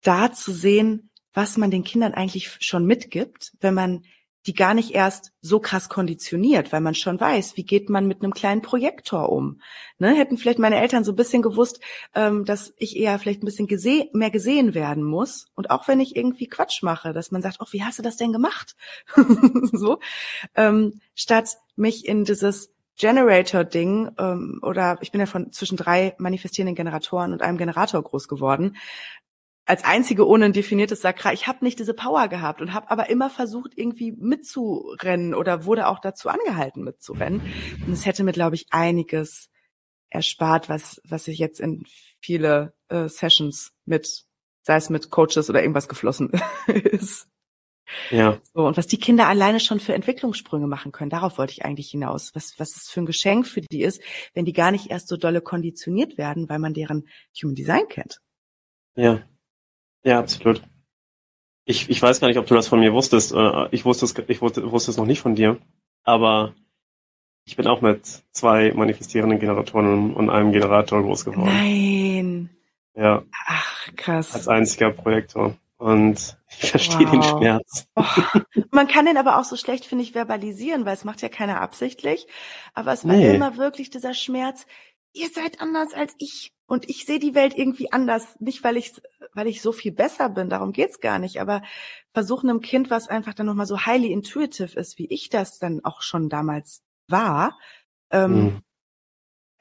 da 0.02 0.32
zu 0.32 0.52
sehen, 0.52 1.12
was 1.34 1.58
man 1.58 1.72
den 1.72 1.84
Kindern 1.84 2.14
eigentlich 2.14 2.58
schon 2.62 2.86
mitgibt, 2.86 3.54
wenn 3.60 3.74
man 3.74 4.06
die 4.46 4.54
gar 4.54 4.74
nicht 4.74 4.92
erst 4.92 5.32
so 5.42 5.60
krass 5.60 5.90
konditioniert, 5.90 6.72
weil 6.72 6.82
man 6.82 6.96
schon 6.96 7.20
weiß, 7.20 7.58
wie 7.58 7.66
geht 7.66 7.90
man 7.90 8.08
mit 8.08 8.24
einem 8.24 8.34
kleinen 8.34 8.62
Projektor 8.62 9.30
um. 9.30 9.62
Ne? 9.98 10.16
Hätten 10.16 10.38
vielleicht 10.38 10.60
meine 10.60 10.80
Eltern 10.80 11.04
so 11.04 11.12
ein 11.12 11.18
bisschen 11.18 11.42
gewusst, 11.42 11.80
ähm, 12.16 12.46
dass 12.46 12.74
ich 12.78 12.96
eher 12.96 13.20
vielleicht 13.20 13.44
ein 13.44 13.46
bisschen 13.46 13.68
gese 13.68 14.08
mehr 14.14 14.32
gesehen 14.32 14.74
werden 14.74 15.04
muss. 15.04 15.48
Und 15.56 15.72
auch 15.72 15.88
wenn 15.88 16.00
ich 16.00 16.16
irgendwie 16.16 16.48
Quatsch 16.48 16.84
mache, 16.84 17.12
dass 17.12 17.32
man 17.32 17.42
sagt, 17.42 17.58
oh, 17.60 17.68
wie 17.72 17.84
hast 17.84 18.00
du 18.00 18.04
das 18.04 18.18
denn 18.18 18.32
gemacht? 18.32 18.76
so, 19.74 20.00
ähm, 20.56 21.02
statt 21.16 21.58
mich 21.76 22.08
in 22.08 22.24
dieses 22.24 22.74
Generator-Ding 22.98 24.12
ähm, 24.18 24.60
oder 24.62 24.98
ich 25.02 25.12
bin 25.12 25.22
ja 25.22 25.26
von 25.26 25.52
zwischen 25.52 25.78
drei 25.78 26.16
manifestierenden 26.18 26.76
Generatoren 26.76 27.32
und 27.32 27.42
einem 27.42 27.58
Generator 27.58 28.02
groß 28.02 28.28
geworden 28.28 28.76
als 29.70 29.84
einzige 29.84 30.28
ohne 30.28 30.46
ein 30.46 30.54
definiertes 30.54 31.02
Sakral. 31.02 31.36
Ich 31.36 31.46
habe 31.46 31.64
nicht 31.64 31.78
diese 31.78 31.94
Power 31.94 32.28
gehabt 32.28 32.60
und 32.60 32.74
habe 32.74 32.90
aber 32.90 33.08
immer 33.12 33.30
versucht, 33.30 33.74
irgendwie 33.76 34.12
mitzurennen 34.12 35.36
oder 35.36 35.64
wurde 35.64 35.88
auch 35.88 36.00
dazu 36.00 36.28
angehalten, 36.28 36.84
mitzurennen. 36.84 37.42
Und 37.86 37.94
es 37.94 38.08
hätte 38.08 38.24
mir, 38.24 38.32
glaube 38.32 38.56
ich, 38.56 38.66
einiges 38.72 39.52
erspart, 40.10 40.70
was, 40.70 41.00
was 41.04 41.28
ich 41.28 41.38
jetzt 41.38 41.60
in 41.60 41.84
viele 42.20 42.74
äh, 42.88 43.08
Sessions 43.08 43.72
mit, 43.86 44.26
sei 44.64 44.76
es 44.76 44.90
mit 44.90 45.12
Coaches 45.12 45.52
oder 45.52 45.62
irgendwas 45.62 45.88
geflossen 45.88 46.32
ist. 46.68 47.28
Ja. 48.10 48.42
So, 48.56 48.66
und 48.66 48.76
was 48.76 48.88
die 48.88 49.00
Kinder 49.00 49.28
alleine 49.28 49.60
schon 49.60 49.80
für 49.80 49.94
Entwicklungssprünge 49.94 50.66
machen 50.66 50.92
können, 50.92 51.12
darauf 51.12 51.38
wollte 51.38 51.54
ich 51.54 51.64
eigentlich 51.64 51.92
hinaus. 51.92 52.32
Was, 52.34 52.56
was 52.58 52.76
es 52.76 52.90
für 52.90 53.02
ein 53.02 53.06
Geschenk 53.06 53.46
für 53.46 53.62
die 53.62 53.84
ist, 53.84 54.02
wenn 54.34 54.46
die 54.46 54.54
gar 54.54 54.72
nicht 54.72 54.90
erst 54.90 55.10
so 55.10 55.16
dolle 55.16 55.42
konditioniert 55.42 56.18
werden, 56.18 56.50
weil 56.50 56.58
man 56.58 56.74
deren 56.74 57.08
Human 57.40 57.54
Design 57.54 57.88
kennt. 57.88 58.20
Ja. 58.96 59.22
Ja, 60.04 60.20
absolut. 60.20 60.62
Ich, 61.66 61.90
ich 61.90 62.02
weiß 62.02 62.20
gar 62.20 62.28
nicht, 62.28 62.40
ob 62.40 62.48
du 62.48 62.56
das 62.56 62.68
von 62.68 62.80
mir 62.80 62.94
wusstest. 62.94 63.32
Äh, 63.32 63.68
ich 63.72 63.86
wusste 63.86 64.06
es, 64.06 64.18
ich 64.28 64.42
wusste, 64.42 64.72
wusste 64.72 64.92
es 64.92 64.98
noch 64.98 65.06
nicht 65.06 65.22
von 65.22 65.36
dir. 65.36 65.58
Aber 66.04 66.54
ich 67.46 67.56
bin 67.56 67.68
auch 67.68 67.82
mit 67.82 68.06
zwei 68.32 68.72
manifestierenden 68.74 69.40
Generatoren 69.40 70.14
und 70.14 70.30
einem 70.30 70.52
Generator 70.52 71.02
groß 71.02 71.26
geworden. 71.26 71.46
Nein. 71.46 72.50
Ja. 72.96 73.24
Ach, 73.48 73.96
krass. 73.96 74.34
Als 74.34 74.48
einziger 74.48 74.92
Projektor. 74.92 75.56
Und 75.78 76.38
ich 76.60 76.72
verstehe 76.72 77.08
wow. 77.08 77.12
den 77.12 77.24
Schmerz. 77.24 77.88
Oh, 77.96 78.04
man 78.72 78.88
kann 78.88 79.06
den 79.06 79.18
aber 79.18 79.40
auch 79.40 79.46
so 79.46 79.56
schlecht, 79.56 79.86
finde 79.86 80.04
ich, 80.04 80.12
verbalisieren, 80.12 80.86
weil 80.86 80.94
es 80.94 81.06
macht 81.06 81.22
ja 81.22 81.30
keiner 81.30 81.62
absichtlich. 81.62 82.28
Aber 82.74 82.92
es 82.92 83.08
war 83.08 83.16
nee. 83.16 83.34
immer 83.34 83.56
wirklich 83.58 83.90
dieser 83.90 84.14
Schmerz, 84.14 84.66
ihr 85.14 85.30
seid 85.30 85.62
anders 85.62 85.94
als 85.94 86.14
ich. 86.18 86.52
Und 86.68 86.90
ich 86.90 87.06
sehe 87.06 87.20
die 87.20 87.34
Welt 87.34 87.58
irgendwie 87.58 87.92
anders. 87.92 88.28
Nicht, 88.40 88.64
weil 88.64 88.78
ich, 88.78 88.92
weil 89.34 89.48
ich 89.48 89.62
so 89.62 89.72
viel 89.72 89.92
besser 89.92 90.30
bin, 90.30 90.50
darum 90.50 90.72
geht's 90.72 91.00
gar 91.00 91.20
nicht. 91.20 91.42
Aber 91.42 91.62
versuchen 92.14 92.50
einem 92.50 92.62
Kind, 92.62 92.90
was 92.90 93.08
einfach 93.08 93.34
dann 93.34 93.46
nochmal 93.46 93.66
so 93.66 93.86
highly 93.86 94.12
intuitive 94.12 94.78
ist, 94.80 94.98
wie 94.98 95.08
ich 95.08 95.30
das 95.30 95.60
dann 95.60 95.84
auch 95.84 96.02
schon 96.02 96.30
damals 96.30 96.82
war. 97.08 97.58
Ähm, 98.12 98.44
mhm. 98.44 98.62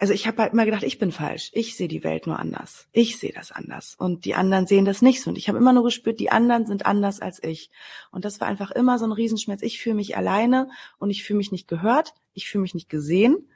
Also 0.01 0.15
ich 0.15 0.29
habe 0.29 0.43
halt 0.43 0.53
immer 0.53 0.65
gedacht, 0.65 0.85
ich 0.85 0.99
bin 0.99 1.11
falsch. 1.11 1.51
Ich 1.55 1.77
sehe 1.77 1.89
die 1.89 2.05
Welt 2.05 2.29
nur 2.29 2.39
anders. 2.39 2.87
Ich 2.93 3.19
sehe 3.19 3.33
das 3.33 3.51
anders. 3.51 3.97
Und 3.99 4.25
die 4.25 4.37
anderen 4.37 4.67
sehen 4.67 4.85
das 4.85 5.03
nicht 5.03 5.21
so. 5.21 5.31
Und 5.31 5.39
ich 5.39 5.49
habe 5.49 5.59
immer 5.59 5.73
nur 5.73 5.83
gespürt, 5.83 6.21
die 6.21 6.31
anderen 6.31 6.67
sind 6.67 6.87
anders 6.87 7.21
als 7.21 7.43
ich. 7.43 7.71
Und 8.13 8.25
das 8.25 8.41
war 8.41 8.47
einfach 8.47 8.71
immer 8.71 8.99
so 9.01 9.07
ein 9.07 9.13
Riesenschmerz. 9.13 9.63
Ich 9.63 9.81
fühle 9.81 9.97
mich 9.97 10.17
alleine 10.17 10.71
und 10.99 11.11
ich 11.11 11.25
fühle 11.25 11.39
mich 11.39 11.51
nicht 11.51 11.67
gehört. 11.67 12.15
Ich 12.33 12.49
fühle 12.49 12.63
mich 12.63 12.75
nicht 12.75 12.89
gesehen 12.89 13.49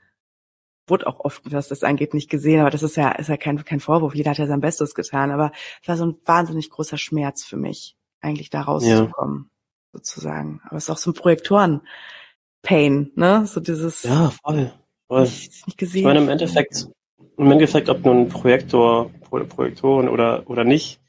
wurde 0.87 1.07
auch 1.07 1.21
oft, 1.21 1.43
was 1.53 1.69
das 1.69 1.85
angeht, 1.85 2.15
nicht 2.15 2.31
gesehen, 2.31 2.61
aber 2.61 2.71
das 2.71 2.83
ist 2.83 2.97
ja, 2.97 3.11
ist 3.13 3.29
ja 3.29 3.37
kein, 3.37 3.65
kein 3.65 3.81
Vorwurf. 3.81 4.15
Jeder 4.15 4.31
hat 4.31 4.39
ja 4.39 4.47
sein 4.47 4.61
Bestes 4.61 4.95
getan, 4.95 5.31
aber 5.31 5.53
es 5.81 5.89
war 5.89 5.97
so 5.97 6.07
ein 6.07 6.17
wahnsinnig 6.25 6.71
großer 6.71 6.99
Schmerz 6.99 7.45
für 7.45 7.57
mich, 7.57 7.97
eigentlich 8.21 8.51
da 8.51 8.63
rauszukommen, 8.63 9.51
ja. 9.51 9.51
sozusagen. 9.93 10.61
Aber 10.65 10.77
es 10.77 10.85
ist 10.85 10.91
auch 10.91 10.99
so 10.99 11.11
ein 11.11 11.15
Projektoren-Pain, 11.15 13.13
ne? 13.15 13.47
So 13.47 13.61
dieses. 13.61 14.03
Ja, 14.03 14.33
voll. 14.43 14.73
voll. 15.07 15.23
Nicht, 15.23 15.67
nicht 15.67 15.79
gesehen. 15.79 16.01
Ich 16.01 16.07
meine, 16.07 16.21
im 16.21 16.29
Endeffekt, 16.29 16.89
im 17.37 17.51
Endeffekt, 17.51 17.89
ob 17.89 18.05
nun 18.05 18.29
Projektor, 18.29 19.11
Projektoren 19.31 20.09
oder, 20.09 20.43
oder 20.51 20.65
nicht, 20.65 21.01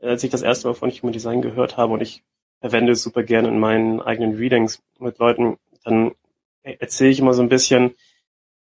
als 0.00 0.22
ich 0.24 0.30
das 0.30 0.42
erste 0.42 0.68
Mal 0.68 0.74
von 0.74 0.90
Human 0.90 1.12
Design 1.12 1.42
gehört 1.42 1.76
habe 1.76 1.94
und 1.94 2.00
ich 2.00 2.22
verwende 2.60 2.92
es 2.92 3.02
super 3.02 3.22
gerne 3.22 3.48
in 3.48 3.58
meinen 3.58 4.00
eigenen 4.00 4.36
Readings 4.36 4.80
mit 4.98 5.18
Leuten, 5.18 5.56
dann 5.84 6.12
erzähle 6.62 7.10
ich 7.10 7.18
immer 7.18 7.34
so 7.34 7.42
ein 7.42 7.48
bisschen, 7.48 7.94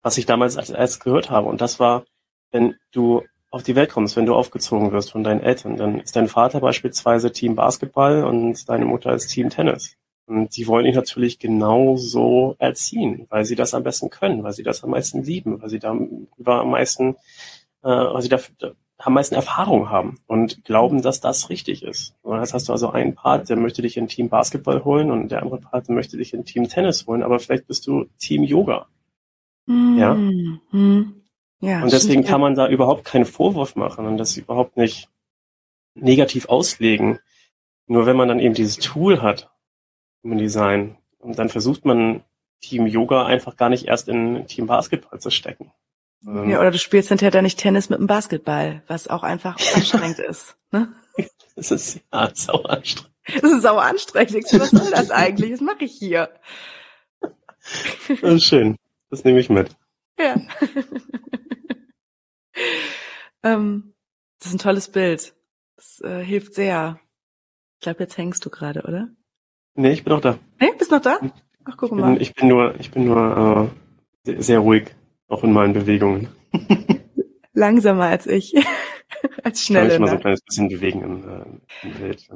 was 0.05 0.19
ich 0.19 0.27
damals 0.27 0.57
als 0.57 0.71
erstes 0.71 1.01
gehört 1.01 1.31
habe. 1.31 1.49
Und 1.49 1.61
das 1.61 1.81
war, 1.81 2.05
wenn 2.53 2.77
du 2.93 3.23
auf 3.51 3.63
die 3.63 3.75
Welt 3.75 3.91
kommst, 3.91 4.17
wenn 4.17 4.27
du 4.27 4.35
aufgezogen 4.35 4.93
wirst 4.93 5.11
von 5.11 5.25
deinen 5.25 5.41
Eltern, 5.41 5.77
dann 5.77 5.99
ist 5.99 6.15
dein 6.15 6.29
Vater 6.29 6.61
beispielsweise 6.61 7.33
Team 7.33 7.55
Basketball 7.57 8.25
und 8.25 8.69
deine 8.69 8.85
Mutter 8.85 9.13
ist 9.15 9.29
Team 9.29 9.49
Tennis. 9.49 9.97
Und 10.27 10.57
die 10.57 10.67
wollen 10.67 10.85
dich 10.85 10.95
natürlich 10.95 11.39
genauso 11.39 12.55
erziehen, 12.59 13.27
weil 13.31 13.45
sie 13.45 13.57
das 13.57 13.75
am 13.75 13.83
besten 13.83 14.11
können, 14.11 14.43
weil 14.43 14.53
sie 14.53 14.63
das 14.63 14.85
am 14.85 14.91
meisten 14.91 15.23
lieben, 15.23 15.61
weil 15.61 15.69
sie 15.71 15.79
darüber 15.79 16.61
am 16.61 16.71
meisten, 16.71 17.17
äh, 17.83 17.89
weil 17.89 18.23
sie 18.23 18.29
dafür, 18.29 18.75
am 18.99 19.15
meisten 19.15 19.35
Erfahrung 19.35 19.91
haben 19.91 20.21
und 20.27 20.65
glauben, 20.65 21.03
dass 21.03 21.21
das 21.21 21.49
richtig 21.51 21.83
ist. 21.83 22.15
Und 22.23 22.39
jetzt 22.41 22.55
hast 22.55 22.69
du 22.69 22.73
also 22.73 22.91
einen 22.91 23.15
Part, 23.15 23.49
der 23.49 23.57
möchte 23.57 23.83
dich 23.83 23.97
in 23.97 24.09
Team 24.09 24.29
Basketball 24.29 24.85
holen 24.85 25.11
und 25.11 25.31
der 25.31 25.43
andere 25.43 25.59
Part 25.59 25.89
möchte 25.89 26.17
dich 26.17 26.33
in 26.35 26.45
Team 26.45 26.69
Tennis 26.69 27.07
holen, 27.07 27.23
aber 27.23 27.39
vielleicht 27.39 27.67
bist 27.67 27.87
du 27.87 28.07
Team 28.19 28.45
Yoga. 28.45 28.87
Mhm. 29.67 29.99
Ja. 29.99 30.15
Mhm. 30.15 31.23
ja. 31.61 31.83
Und 31.83 31.93
deswegen 31.93 32.23
stimmt. 32.23 32.29
kann 32.29 32.41
man 32.41 32.55
da 32.55 32.69
überhaupt 32.69 33.05
keinen 33.05 33.27
Vorwurf 33.27 33.77
machen 33.77 34.07
und 34.07 34.19
das 34.19 34.37
überhaupt 34.37 34.77
nicht 34.77 35.09
negativ 35.95 36.49
auslegen. 36.49 37.19
Nur 37.87 38.07
wenn 38.07 38.17
man 38.17 38.29
dann 38.29 38.41
eben 38.41 38.55
dieses 38.55 38.79
Tool 38.79 39.23
hat, 39.23 39.51
im 40.23 40.39
Design, 40.39 40.97
und 41.19 41.39
dann 41.39 41.49
versucht 41.49 41.85
man 41.85 42.23
Team 42.61 42.87
Yoga 42.87 43.27
einfach 43.27 43.57
gar 43.57 43.69
nicht 43.69 43.87
erst 43.87 44.09
in 44.09 44.47
Team 44.47 44.67
Basketball 44.67 45.21
zu 45.21 45.31
stecken. 45.31 45.71
Ja, 46.27 46.61
oder 46.61 46.71
du 46.71 46.79
spielst 46.79 47.11
hinterher 47.11 47.43
nicht 47.43 47.59
Tennis 47.59 47.91
mit 47.91 47.99
dem 47.99 48.07
Basketball, 48.07 48.83
was 48.87 49.09
auch 49.09 49.23
einfach 49.23 49.59
anstrengend 49.75 50.19
ist. 50.31 50.57
Ne? 50.71 50.91
Das 51.55 51.71
ist 51.71 52.01
ja 52.13 52.31
sauer 52.35 52.71
anstrengend. 52.71 53.15
Das 53.41 53.53
ist 53.53 53.63
sauer 53.63 53.83
anstrengend. 53.83 54.35
Was 54.35 54.71
soll 54.71 54.91
das 54.91 55.11
eigentlich? 55.11 55.53
Was 55.53 55.61
mache 55.61 55.85
ich 55.85 55.93
hier? 55.93 56.31
Das 58.21 58.35
ist 58.35 58.45
schön. 58.45 58.77
Das 59.15 59.23
nehme 59.23 59.39
ich 59.39 59.49
mit. 59.49 59.71
Ja. 60.19 60.35
ähm, 63.45 63.95
das 64.41 64.49
ist 64.49 64.55
ein 64.55 64.59
tolles 64.59 64.91
Bild. 64.91 65.37
Das 65.77 66.01
äh, 66.01 66.25
hilft 66.25 66.55
sehr. 66.55 66.99
Ich 67.79 67.85
glaube, 67.85 68.01
jetzt 68.01 68.19
hängst 68.19 68.45
du 68.45 68.51
gerade, 68.51 68.83
oder? 68.83 69.11
Nee, 69.77 69.93
ich 69.93 70.03
bin 70.03 70.13
noch 70.13 70.21
da. 70.21 70.37
Nee, 70.61 70.73
bist 70.77 70.91
noch 70.91 71.01
da? 71.01 71.21
Ach, 71.65 71.77
guck 71.77 71.93
ich 71.93 71.97
mal. 71.97 72.15
Bin, 72.15 72.21
ich 72.21 72.35
bin 72.35 72.49
nur, 72.49 72.75
ich 72.81 72.91
bin 72.91 73.05
nur 73.05 73.71
äh, 74.27 74.27
sehr, 74.27 74.43
sehr 74.43 74.59
ruhig, 74.59 74.93
auch 75.29 75.45
in 75.45 75.53
meinen 75.53 75.75
Bewegungen. 75.75 76.27
Langsamer 77.53 78.07
als 78.07 78.27
ich. 78.27 78.53
als 79.45 79.63
schnelle. 79.63 79.87
Ich 79.87 79.93
kann 79.93 80.01
mich 80.01 80.01
mal 80.01 80.09
so 80.09 80.17
ein 80.17 80.23
kleines 80.23 80.41
bisschen 80.41 80.69
bewegen 80.69 81.03
im, 81.03 81.29
äh, 81.29 81.87
im 81.87 81.95
Bild. 82.01 82.29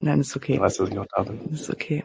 Nein, 0.00 0.18
ist 0.18 0.34
okay. 0.34 0.58
Weißt 0.58 0.80
du, 0.80 0.82
dass 0.82 0.90
ich 0.90 0.96
noch 0.96 1.06
da 1.14 1.22
bin. 1.22 1.48
Ist 1.52 1.70
okay. 1.70 2.04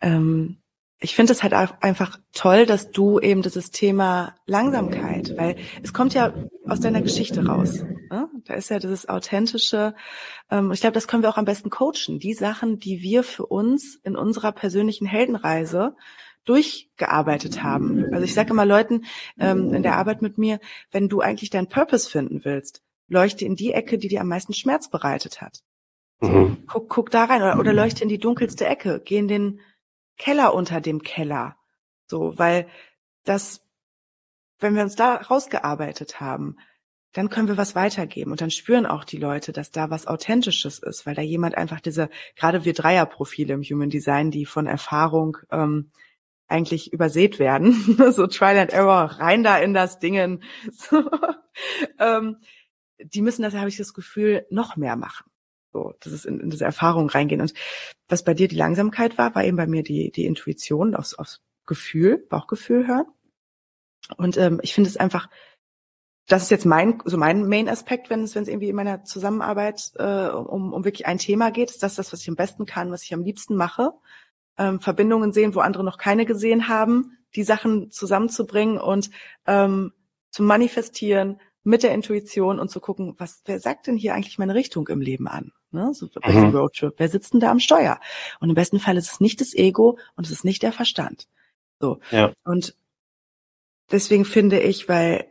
Ähm, 0.00 0.58
ich 0.98 1.14
finde 1.14 1.32
es 1.32 1.42
halt 1.42 1.52
einfach 1.52 2.18
toll, 2.32 2.64
dass 2.64 2.90
du 2.90 3.20
eben 3.20 3.42
dieses 3.42 3.70
Thema 3.70 4.34
Langsamkeit, 4.46 5.36
weil 5.36 5.56
es 5.82 5.92
kommt 5.92 6.14
ja 6.14 6.32
aus 6.66 6.80
deiner 6.80 7.02
Geschichte 7.02 7.44
raus. 7.44 7.84
Ne? 8.10 8.28
Da 8.46 8.54
ist 8.54 8.70
ja 8.70 8.78
dieses 8.78 9.06
authentische. 9.08 9.94
Ähm, 10.50 10.72
ich 10.72 10.80
glaube, 10.80 10.94
das 10.94 11.06
können 11.06 11.22
wir 11.22 11.28
auch 11.28 11.36
am 11.36 11.44
besten 11.44 11.68
coachen. 11.68 12.18
Die 12.18 12.32
Sachen, 12.32 12.78
die 12.78 13.02
wir 13.02 13.24
für 13.24 13.44
uns 13.44 13.96
in 14.04 14.16
unserer 14.16 14.52
persönlichen 14.52 15.06
Heldenreise 15.06 15.94
durchgearbeitet 16.46 17.62
haben. 17.62 18.06
Also 18.12 18.24
ich 18.24 18.32
sage 18.32 18.50
immer 18.50 18.64
Leuten 18.64 19.04
ähm, 19.38 19.74
in 19.74 19.82
der 19.82 19.96
Arbeit 19.96 20.22
mit 20.22 20.38
mir, 20.38 20.60
wenn 20.92 21.08
du 21.08 21.20
eigentlich 21.20 21.50
deinen 21.50 21.68
Purpose 21.68 22.08
finden 22.08 22.44
willst, 22.44 22.82
leuchte 23.08 23.44
in 23.44 23.56
die 23.56 23.72
Ecke, 23.72 23.98
die 23.98 24.08
dir 24.08 24.22
am 24.22 24.28
meisten 24.28 24.54
Schmerz 24.54 24.88
bereitet 24.88 25.42
hat. 25.42 25.60
Mhm. 26.20 26.64
Guck, 26.66 26.88
guck 26.88 27.10
da 27.10 27.24
rein 27.24 27.42
oder, 27.42 27.58
oder 27.58 27.72
leuchte 27.74 28.02
in 28.02 28.08
die 28.08 28.18
dunkelste 28.18 28.64
Ecke, 28.64 29.02
geh 29.04 29.18
in 29.18 29.28
den 29.28 29.60
Keller 30.16 30.54
unter 30.54 30.80
dem 30.80 31.02
Keller. 31.02 31.56
So, 32.06 32.38
weil 32.38 32.68
das, 33.24 33.66
wenn 34.58 34.74
wir 34.74 34.82
uns 34.82 34.96
da 34.96 35.16
rausgearbeitet 35.16 36.20
haben, 36.20 36.56
dann 37.12 37.30
können 37.30 37.48
wir 37.48 37.56
was 37.56 37.74
weitergeben 37.74 38.30
und 38.30 38.42
dann 38.42 38.50
spüren 38.50 38.84
auch 38.84 39.04
die 39.04 39.16
Leute, 39.16 39.52
dass 39.52 39.70
da 39.70 39.88
was 39.88 40.06
Authentisches 40.06 40.78
ist, 40.78 41.06
weil 41.06 41.14
da 41.14 41.22
jemand 41.22 41.56
einfach 41.56 41.80
diese, 41.80 42.10
gerade 42.34 42.64
wir 42.66 42.74
Dreierprofile 42.74 43.54
im 43.54 43.62
Human 43.62 43.88
Design, 43.88 44.30
die 44.30 44.44
von 44.44 44.66
Erfahrung 44.66 45.38
ähm, 45.50 45.90
eigentlich 46.46 46.92
übersät 46.92 47.38
werden, 47.38 47.72
so 48.12 48.26
Trial 48.26 48.58
and 48.58 48.72
Error, 48.72 49.18
rein 49.18 49.42
da 49.42 49.56
in 49.56 49.72
das 49.72 49.98
Dingen, 49.98 50.42
so, 50.72 51.10
ähm, 51.98 52.36
die 52.98 53.22
müssen 53.22 53.42
das, 53.42 53.54
habe 53.54 53.68
ich 53.68 53.76
das 53.78 53.94
Gefühl, 53.94 54.46
noch 54.50 54.76
mehr 54.76 54.96
machen. 54.96 55.30
So, 55.76 55.92
das 56.00 56.14
ist 56.14 56.24
in, 56.24 56.40
in 56.40 56.48
diese 56.48 56.64
Erfahrung 56.64 57.10
reingehen. 57.10 57.42
Und 57.42 57.52
was 58.08 58.24
bei 58.24 58.32
dir 58.32 58.48
die 58.48 58.56
Langsamkeit 58.56 59.18
war, 59.18 59.34
war 59.34 59.44
eben 59.44 59.58
bei 59.58 59.66
mir 59.66 59.82
die, 59.82 60.10
die 60.10 60.24
Intuition, 60.24 60.94
aufs, 60.94 61.12
aufs 61.12 61.42
Gefühl, 61.66 62.16
Bauchgefühl 62.16 62.86
hören. 62.86 63.04
Und 64.16 64.38
ähm, 64.38 64.58
ich 64.62 64.72
finde 64.72 64.88
es 64.88 64.96
einfach, 64.96 65.28
das 66.28 66.44
ist 66.44 66.50
jetzt 66.50 66.64
mein, 66.64 67.02
so 67.04 67.18
mein 67.18 67.46
Main-Aspekt, 67.46 68.08
wenn 68.08 68.22
es, 68.22 68.34
wenn 68.34 68.44
es 68.44 68.48
irgendwie 68.48 68.70
in 68.70 68.76
meiner 68.76 69.04
Zusammenarbeit 69.04 69.92
äh, 69.96 70.28
um, 70.28 70.72
um 70.72 70.84
wirklich 70.86 71.06
ein 71.06 71.18
Thema 71.18 71.50
geht, 71.50 71.68
ist 71.68 71.82
das 71.82 71.96
das, 71.96 72.10
was 72.10 72.22
ich 72.22 72.28
am 72.30 72.36
besten 72.36 72.64
kann, 72.64 72.90
was 72.90 73.02
ich 73.02 73.12
am 73.12 73.22
liebsten 73.22 73.54
mache. 73.54 73.92
Ähm, 74.56 74.80
Verbindungen 74.80 75.32
sehen, 75.32 75.54
wo 75.54 75.60
andere 75.60 75.84
noch 75.84 75.98
keine 75.98 76.24
gesehen 76.24 76.68
haben, 76.68 77.18
die 77.34 77.42
Sachen 77.42 77.90
zusammenzubringen 77.90 78.78
und 78.78 79.10
ähm, 79.46 79.92
zu 80.30 80.42
manifestieren, 80.42 81.38
mit 81.66 81.82
der 81.82 81.92
Intuition 81.92 82.60
und 82.60 82.70
zu 82.70 82.78
gucken, 82.78 83.14
was, 83.18 83.42
wer 83.44 83.58
sagt 83.58 83.88
denn 83.88 83.96
hier 83.96 84.14
eigentlich 84.14 84.38
meine 84.38 84.54
Richtung 84.54 84.86
im 84.86 85.00
Leben 85.00 85.26
an? 85.26 85.52
Ne? 85.70 85.92
So 85.94 86.08
bei 86.08 86.32
mhm. 86.32 86.54
Roadtrip. 86.54 86.94
Wer 86.96 87.08
sitzt 87.08 87.32
denn 87.32 87.40
da 87.40 87.50
am 87.50 87.60
Steuer? 87.60 88.00
Und 88.40 88.48
im 88.48 88.54
besten 88.54 88.80
Fall 88.80 88.96
ist 88.96 89.12
es 89.12 89.20
nicht 89.20 89.40
das 89.40 89.54
Ego 89.54 89.98
und 90.16 90.26
es 90.26 90.32
ist 90.32 90.44
nicht 90.44 90.62
der 90.62 90.72
Verstand. 90.72 91.28
So. 91.80 92.00
Ja. 92.10 92.32
Und 92.44 92.74
deswegen 93.90 94.24
finde 94.24 94.60
ich, 94.60 94.88
weil 94.88 95.26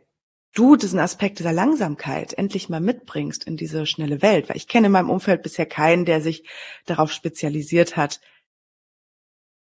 du 0.54 0.76
diesen 0.76 0.98
Aspekt 0.98 1.38
dieser 1.38 1.52
Langsamkeit 1.52 2.32
endlich 2.32 2.68
mal 2.68 2.80
mitbringst 2.80 3.44
in 3.44 3.56
diese 3.56 3.86
schnelle 3.86 4.22
Welt, 4.22 4.48
weil 4.48 4.56
ich 4.56 4.68
kenne 4.68 4.86
in 4.86 4.92
meinem 4.92 5.10
Umfeld 5.10 5.42
bisher 5.42 5.66
keinen, 5.66 6.04
der 6.04 6.20
sich 6.20 6.44
darauf 6.86 7.12
spezialisiert 7.12 7.96
hat, 7.96 8.20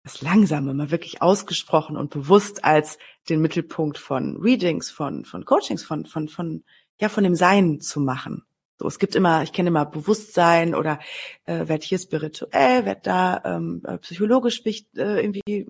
das 0.04 0.22
Langsame 0.22 0.72
mal 0.72 0.92
wirklich 0.92 1.20
ausgesprochen 1.20 1.96
und 1.96 2.10
bewusst 2.10 2.64
als 2.64 2.98
den 3.28 3.40
Mittelpunkt 3.40 3.98
von 3.98 4.36
Readings, 4.36 4.88
von, 4.88 5.24
von 5.24 5.44
Coachings, 5.44 5.82
von, 5.82 6.06
von, 6.06 6.28
von, 6.28 6.62
ja, 7.00 7.08
von 7.08 7.24
dem 7.24 7.34
Sein 7.34 7.80
zu 7.80 7.98
machen. 7.98 8.44
So, 8.78 8.86
es 8.86 8.98
gibt 8.98 9.14
immer, 9.14 9.42
ich 9.42 9.52
kenne 9.52 9.68
immer 9.68 9.86
Bewusstsein 9.86 10.74
oder 10.74 10.98
äh, 11.46 11.66
werd 11.66 11.82
hier 11.82 11.98
spirituell, 11.98 12.84
werd 12.84 13.06
da 13.06 13.42
ähm, 13.44 13.82
äh, 13.86 13.96
psychologisch 13.98 14.62
äh, 14.66 14.82
irgendwie 14.94 15.64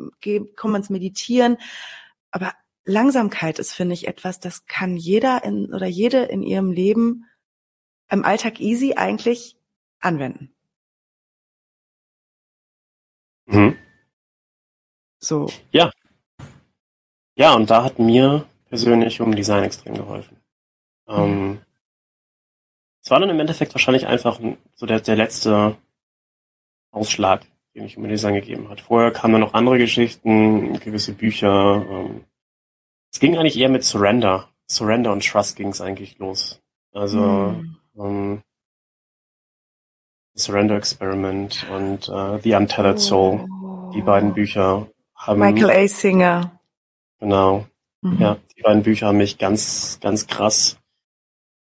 kommen 0.57 0.75
wir 0.75 0.79
ins 0.79 0.91
Meditieren. 0.91 1.57
Aber 2.33 2.53
Langsamkeit 2.85 3.59
ist, 3.59 3.73
finde 3.73 3.95
ich, 3.95 4.09
etwas, 4.09 4.41
das 4.41 4.67
kann 4.67 4.97
jeder 4.97 5.45
in 5.45 5.73
oder 5.73 5.87
jede 5.87 6.25
in 6.25 6.43
ihrem 6.43 6.73
Leben 6.73 7.26
im 8.11 8.25
Alltag 8.25 8.61
easy 8.61 8.95
eigentlich 8.95 9.57
anwenden. 10.00 10.52
Mhm. 13.47 13.76
So. 15.19 15.49
Ja. 15.71 15.91
Ja, 17.37 17.54
und 17.54 17.71
da 17.71 17.85
hat 17.85 17.99
mir 17.99 18.47
persönlich 18.69 19.21
um 19.21 19.35
Design 19.35 19.65
extrem 19.65 19.95
geholfen. 19.95 20.41
Ähm, 21.09 21.49
mhm. 21.49 21.59
Es 23.06 23.10
war 23.12 23.21
dann 23.21 23.30
im 23.30 23.38
Endeffekt 23.38 23.73
wahrscheinlich 23.73 24.08
einfach 24.08 24.40
so 24.75 24.84
der, 24.84 24.99
der 24.99 25.14
letzte 25.14 25.76
Ausschlag, 26.90 27.47
den 27.73 27.84
ich 27.84 27.97
um 27.97 28.08
Design 28.08 28.34
gegeben 28.34 28.69
hat. 28.69 28.80
Vorher 28.80 29.12
kamen 29.12 29.34
dann 29.34 29.42
noch 29.42 29.54
andere 29.54 29.78
Geschichten, 29.78 30.80
gewisse 30.80 31.12
Bücher. 31.12 31.86
Ähm, 31.88 32.25
es 33.12 33.21
ging 33.21 33.38
eigentlich 33.38 33.56
eher 33.58 33.69
mit 33.69 33.84
Surrender. 33.84 34.49
Surrender 34.66 35.12
und 35.12 35.25
Trust 35.25 35.54
ging 35.54 35.69
es 35.69 35.80
eigentlich 35.80 36.19
los. 36.19 36.60
Also 36.92 37.21
mhm. 37.21 37.76
ähm, 37.97 38.42
Surrender 40.34 40.75
Experiment 40.75 41.64
und 41.73 42.08
uh, 42.08 42.40
The 42.42 42.54
Untethered 42.56 42.99
Soul, 42.99 43.47
oh. 43.49 43.92
die 43.95 44.02
beiden 44.02 44.34
Bücher 44.34 44.88
haben, 45.14 45.38
Michael 45.38 45.71
A. 45.71 45.86
Singer. 45.86 46.58
Genau. 47.21 47.66
Mhm. 48.00 48.19
Ja, 48.19 48.36
die 48.56 48.62
beiden 48.62 48.82
Bücher 48.82 49.06
haben 49.06 49.19
mich 49.19 49.38
ganz, 49.38 50.00
ganz 50.00 50.26
krass 50.26 50.80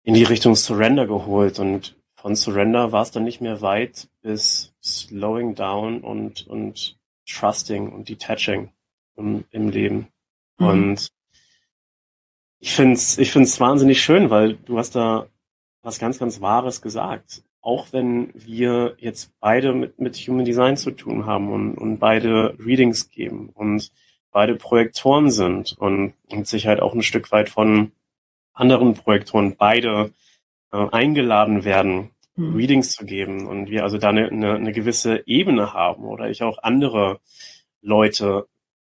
in 0.03 0.15
die 0.15 0.25
Richtung 0.25 0.57
Surrender 0.57 1.07
geholt 1.07 1.59
und 1.59 1.97
von 2.15 2.37
Surrender 2.37 2.93
war 2.93 3.03
es 3.03 3.11
dann 3.11 3.25
nicht 3.25 3.41
mehr 3.41 3.63
weit 3.63 4.09
bis 4.23 4.75
Slowing 4.83 5.55
Down 5.55 6.01
und, 6.01 6.47
und 6.47 6.99
Trusting 7.27 7.91
und 7.91 8.09
Detaching 8.09 8.71
im, 9.17 9.45
im 9.51 9.71
Leben. 9.71 10.09
Mhm. 10.59 10.67
Und 10.67 11.09
ich 12.59 12.75
find's, 12.75 13.17
ich 13.19 13.33
find's 13.33 13.59
wahnsinnig 13.61 14.03
schön, 14.03 14.29
weil 14.31 14.55
du 14.55 14.79
hast 14.79 14.95
da 14.95 15.29
was 15.83 15.99
ganz, 15.99 16.19
ganz 16.19 16.41
Wahres 16.41 16.83
gesagt 16.83 17.43
auch 17.63 17.93
wenn 17.93 18.31
wir 18.35 18.97
jetzt 18.99 19.33
beide 19.41 19.73
mit, 19.73 19.99
mit 19.99 20.17
Human 20.17 20.45
Design 20.45 20.77
zu 20.77 20.91
tun 20.93 21.27
haben 21.27 21.53
und, 21.53 21.75
und 21.75 21.99
beide 21.99 22.57
Readings 22.59 23.11
geben 23.11 23.51
und 23.51 23.91
beide 24.33 24.57
Projektoren 24.57 25.31
sind 25.31 25.77
und 25.79 26.15
mit 26.33 26.47
Sicherheit 26.47 26.81
auch 26.81 26.95
ein 26.95 27.03
Stück 27.03 27.31
weit 27.33 27.49
von 27.49 27.93
anderen 28.53 28.95
Projektoren 28.95 29.57
beide 29.57 30.13
äh, 30.73 30.87
eingeladen 30.91 31.65
werden, 31.65 32.11
hm. 32.37 32.55
Readings 32.55 32.93
zu 32.93 33.05
geben 33.05 33.47
und 33.47 33.71
wir 33.71 33.83
also 33.83 33.99
da 33.99 34.11
eine, 34.11 34.29
eine, 34.29 34.55
eine 34.55 34.73
gewisse 34.73 35.27
Ebene 35.27 35.73
haben 35.73 36.05
oder 36.05 36.31
ich 36.31 36.43
auch 36.43 36.59
andere 36.63 37.21
Leute 37.83 38.47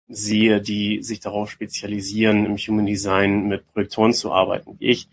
sehe, 0.09 0.61
die 0.61 1.03
sich 1.03 1.21
darauf 1.21 1.51
spezialisieren, 1.51 2.47
im 2.47 2.57
Human 2.57 2.87
Design 2.87 3.49
mit 3.49 3.67
Projektoren 3.73 4.13
zu 4.13 4.33
arbeiten, 4.33 4.77
wie 4.79 4.87
ich, 4.87 5.09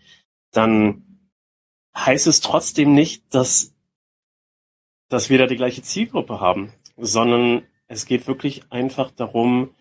dann 0.52 1.28
heißt 1.96 2.26
es 2.26 2.40
trotzdem 2.40 2.94
nicht, 2.94 3.34
dass, 3.34 3.74
dass 5.08 5.30
wir 5.30 5.38
da 5.38 5.46
die 5.46 5.56
gleiche 5.56 5.82
Zielgruppe 5.82 6.40
haben, 6.40 6.72
sondern 6.96 7.62
es 7.86 8.06
geht 8.06 8.26
wirklich 8.26 8.62
einfach 8.70 9.10
darum, 9.10 9.74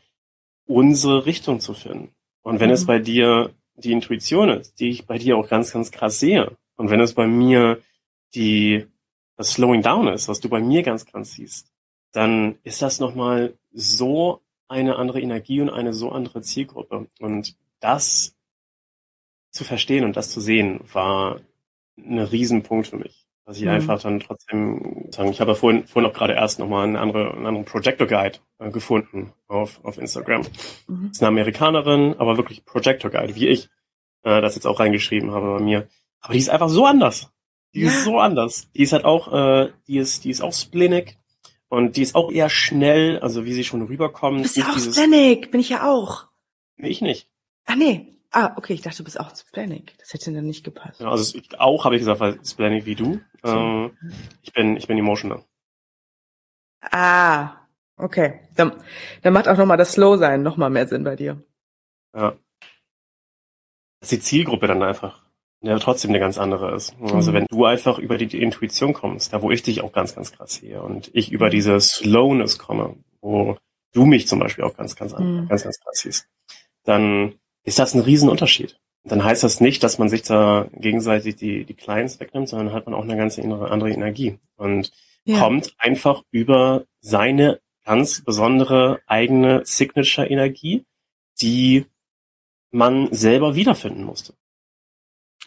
unsere 0.65 1.25
Richtung 1.25 1.59
zu 1.59 1.73
finden. 1.73 2.13
Und 2.41 2.59
wenn 2.59 2.69
mhm. 2.69 2.73
es 2.73 2.85
bei 2.85 2.99
dir 2.99 3.53
die 3.75 3.91
Intuition 3.91 4.49
ist, 4.49 4.79
die 4.79 4.89
ich 4.89 5.05
bei 5.05 5.17
dir 5.17 5.37
auch 5.37 5.49
ganz, 5.49 5.71
ganz 5.71 5.91
krass 5.91 6.19
sehe, 6.19 6.55
und 6.75 6.89
wenn 6.89 6.99
es 6.99 7.13
bei 7.13 7.27
mir 7.27 7.81
die, 8.35 8.87
das 9.37 9.53
Slowing 9.53 9.81
Down 9.81 10.07
ist, 10.07 10.27
was 10.27 10.39
du 10.39 10.49
bei 10.49 10.59
mir 10.59 10.83
ganz 10.83 11.05
krass 11.05 11.33
siehst, 11.33 11.71
dann 12.11 12.57
ist 12.63 12.81
das 12.81 12.99
nochmal 12.99 13.57
so 13.71 14.41
eine 14.67 14.95
andere 14.97 15.21
Energie 15.21 15.61
und 15.61 15.69
eine 15.69 15.93
so 15.93 16.11
andere 16.11 16.41
Zielgruppe. 16.41 17.07
Und 17.19 17.55
das 17.79 18.35
zu 19.51 19.63
verstehen 19.63 20.03
und 20.03 20.17
das 20.17 20.31
zu 20.31 20.41
sehen, 20.41 20.81
war 20.91 21.41
ein 21.97 22.19
Riesenpunkt 22.19 22.87
für 22.87 22.97
mich. 22.97 23.22
Dass 23.45 23.57
ich 23.57 23.63
mhm. 23.63 23.71
einfach 23.71 24.01
dann 24.01 24.21
trotzdem 24.21 25.07
sagen, 25.11 25.29
ich 25.29 25.41
habe 25.41 25.55
vorhin, 25.55 25.85
vorhin 25.85 26.09
auch 26.09 26.15
gerade 26.15 26.33
erst 26.33 26.59
nochmal 26.59 26.85
einen, 26.85 26.95
andere, 26.95 27.31
einen 27.33 27.45
anderen 27.45 27.65
Projector 27.65 28.07
Guide 28.07 28.39
äh, 28.59 28.71
gefunden 28.71 29.33
auf, 29.47 29.83
auf 29.83 29.97
Instagram. 29.97 30.43
Mhm. 30.87 31.07
Das 31.07 31.17
ist 31.17 31.21
eine 31.21 31.27
Amerikanerin, 31.27 32.15
aber 32.17 32.37
wirklich 32.37 32.63
Projector 32.63 33.11
Guide, 33.11 33.35
wie 33.35 33.47
ich 33.47 33.69
äh, 34.23 34.41
das 34.41 34.55
jetzt 34.55 34.65
auch 34.65 34.79
reingeschrieben 34.79 35.31
habe 35.31 35.57
bei 35.57 35.59
mir. 35.59 35.87
Aber 36.21 36.33
die 36.33 36.39
ist 36.39 36.49
einfach 36.49 36.69
so 36.69 36.85
anders. 36.85 37.31
Die 37.73 37.81
ja. 37.81 37.87
ist 37.87 38.05
so 38.05 38.19
anders. 38.19 38.69
Die 38.75 38.83
ist 38.83 38.93
halt 38.93 39.03
auch, 39.03 39.33
äh, 39.33 39.71
die 39.87 39.97
ist, 39.97 40.23
die 40.23 40.29
ist 40.29 40.41
auch 40.41 40.53
splenic 40.53 41.17
und 41.67 41.97
die 41.97 42.01
ist 42.01 42.15
auch 42.15 42.31
eher 42.31 42.49
schnell, 42.49 43.19
also 43.19 43.45
wie 43.45 43.53
sie 43.53 43.63
schon 43.63 43.81
rüberkommt. 43.81 44.39
Du 44.39 44.43
bist 44.43 44.57
ja 44.57 44.69
auch 44.69 44.79
splenic, 44.79 45.51
bin 45.51 45.59
ich 45.59 45.69
ja 45.69 45.89
auch. 45.89 46.27
Nee, 46.77 46.89
ich 46.89 47.01
nicht. 47.01 47.27
Ah 47.65 47.75
nee, 47.75 48.12
Ah, 48.35 48.53
okay, 48.57 48.73
ich 48.73 48.81
dachte, 48.81 48.97
du 48.97 49.03
bist 49.03 49.19
auch 49.19 49.33
Splenic. 49.35 49.95
Das 49.99 50.11
hätte 50.11 50.33
dann 50.33 50.45
nicht 50.45 50.63
gepasst. 50.63 50.99
Ja, 50.99 51.09
also 51.09 51.39
auch 51.59 51.85
habe 51.85 51.95
ich 51.95 52.01
gesagt, 52.01 52.19
weil 52.19 52.43
Splenic 52.43 52.85
wie 52.87 52.95
du. 52.95 53.21
Ähm, 53.43 53.95
ich 54.41 54.51
bin, 54.51 54.75
ich 54.75 54.87
bin 54.87 54.97
emotional. 54.97 55.43
Ah, 56.81 57.51
okay. 57.95 58.39
Dann, 58.55 58.71
dann 59.21 59.33
macht 59.33 59.47
auch 59.47 59.57
nochmal 59.57 59.77
das 59.77 59.93
Slow-Sein 59.93 60.41
nochmal 60.41 60.71
mehr 60.71 60.87
Sinn 60.87 61.03
bei 61.03 61.15
dir. 61.15 61.43
Ja. 62.15 62.35
Dass 63.99 64.09
die 64.09 64.19
Zielgruppe 64.19 64.65
dann 64.65 64.81
einfach 64.81 65.23
ja 65.61 65.77
trotzdem 65.77 66.09
eine 66.09 66.19
ganz 66.19 66.39
andere 66.39 66.73
ist. 66.75 66.95
Also 67.01 67.29
mhm. 67.29 67.35
wenn 67.35 67.45
du 67.45 67.65
einfach 67.65 67.99
über 67.99 68.17
die, 68.17 68.25
die, 68.25 68.41
Intuition 68.41 68.93
kommst, 68.93 69.31
da 69.31 69.43
wo 69.43 69.51
ich 69.51 69.61
dich 69.61 69.81
auch 69.81 69.93
ganz, 69.93 70.15
ganz 70.15 70.31
krass 70.31 70.55
sehe 70.55 70.81
und 70.81 71.11
ich 71.13 71.31
über 71.31 71.51
diese 71.51 71.79
Slowness 71.79 72.57
komme, 72.57 72.95
wo 73.21 73.57
du 73.93 74.05
mich 74.05 74.27
zum 74.27 74.39
Beispiel 74.39 74.63
auch 74.63 74.75
ganz, 74.75 74.95
ganz, 74.95 75.15
mhm. 75.17 75.47
ganz, 75.47 75.63
ganz 75.63 75.79
krass 75.79 75.99
siehst, 75.99 76.27
dann 76.83 77.35
ist 77.63 77.79
das 77.79 77.93
ein 77.93 78.01
Riesenunterschied. 78.01 78.79
Dann 79.05 79.23
heißt 79.23 79.43
das 79.43 79.59
nicht, 79.59 79.83
dass 79.83 79.99
man 79.99 80.07
sich 80.07 80.21
da 80.21 80.67
gegenseitig 80.73 81.35
die, 81.35 81.65
die 81.65 81.73
Clients 81.73 82.19
wegnimmt, 82.19 82.47
sondern 82.47 82.73
hat 82.73 82.85
man 82.85 82.95
auch 82.95 83.03
eine 83.03 83.17
ganz 83.17 83.37
andere 83.37 83.91
Energie 83.91 84.39
und 84.55 84.91
ja. 85.25 85.39
kommt 85.39 85.75
einfach 85.77 86.23
über 86.31 86.85
seine 87.01 87.59
ganz 87.83 88.21
besondere 88.21 89.01
eigene 89.07 89.65
Signature-Energie, 89.65 90.85
die 91.41 91.85
man 92.71 93.13
selber 93.13 93.55
wiederfinden 93.55 94.03
musste. 94.03 94.33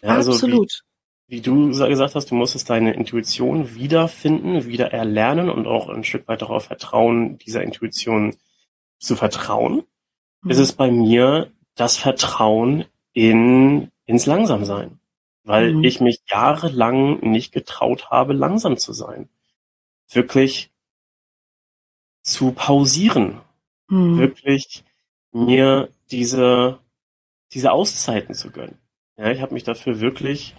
Ja, 0.01 0.09
also 0.09 0.33
Absolut. 0.33 0.83
Wie, 1.27 1.37
wie 1.37 1.41
du 1.41 1.69
gesagt 1.69 2.13
hast, 2.13 2.29
du 2.31 2.35
musstest 2.35 2.69
deine 2.69 2.93
Intuition 2.93 3.73
wiederfinden, 3.75 4.65
wieder 4.67 4.93
erlernen 4.93 5.49
und 5.49 5.65
auch 5.65 5.89
ein 5.89 6.03
Stück 6.03 6.27
weit 6.27 6.43
darauf 6.43 6.65
vertrauen, 6.65 7.39
dieser 7.39 7.63
Intuition 7.63 8.35
zu 8.99 9.15
vertrauen. 9.15 9.83
Mhm. 10.43 10.51
Ist 10.51 10.59
es 10.59 10.73
bei 10.73 10.91
mir 10.91 11.51
das 11.77 11.97
Vertrauen 11.97 12.85
in, 13.13 13.91
ins 14.05 14.25
Langsamsein. 14.25 14.99
Weil 15.43 15.75
mhm. 15.75 15.83
ich 15.85 16.01
mich 16.01 16.19
jahrelang 16.27 17.21
nicht 17.21 17.53
getraut 17.53 18.09
habe, 18.09 18.33
langsam 18.33 18.77
zu 18.77 18.91
sein. 18.91 19.29
Wirklich 20.09 20.71
zu 22.21 22.51
pausieren. 22.51 23.39
Mhm. 23.87 24.17
Wirklich 24.17 24.83
mir 25.31 25.89
diese, 26.11 26.79
diese 27.53 27.71
Auszeiten 27.71 28.35
zu 28.35 28.51
gönnen. 28.51 28.77
Ja, 29.15 29.31
ich 29.31 29.41
habe 29.41 29.53
mich 29.53 29.63
dafür 29.63 30.01
wirklich 30.01 30.55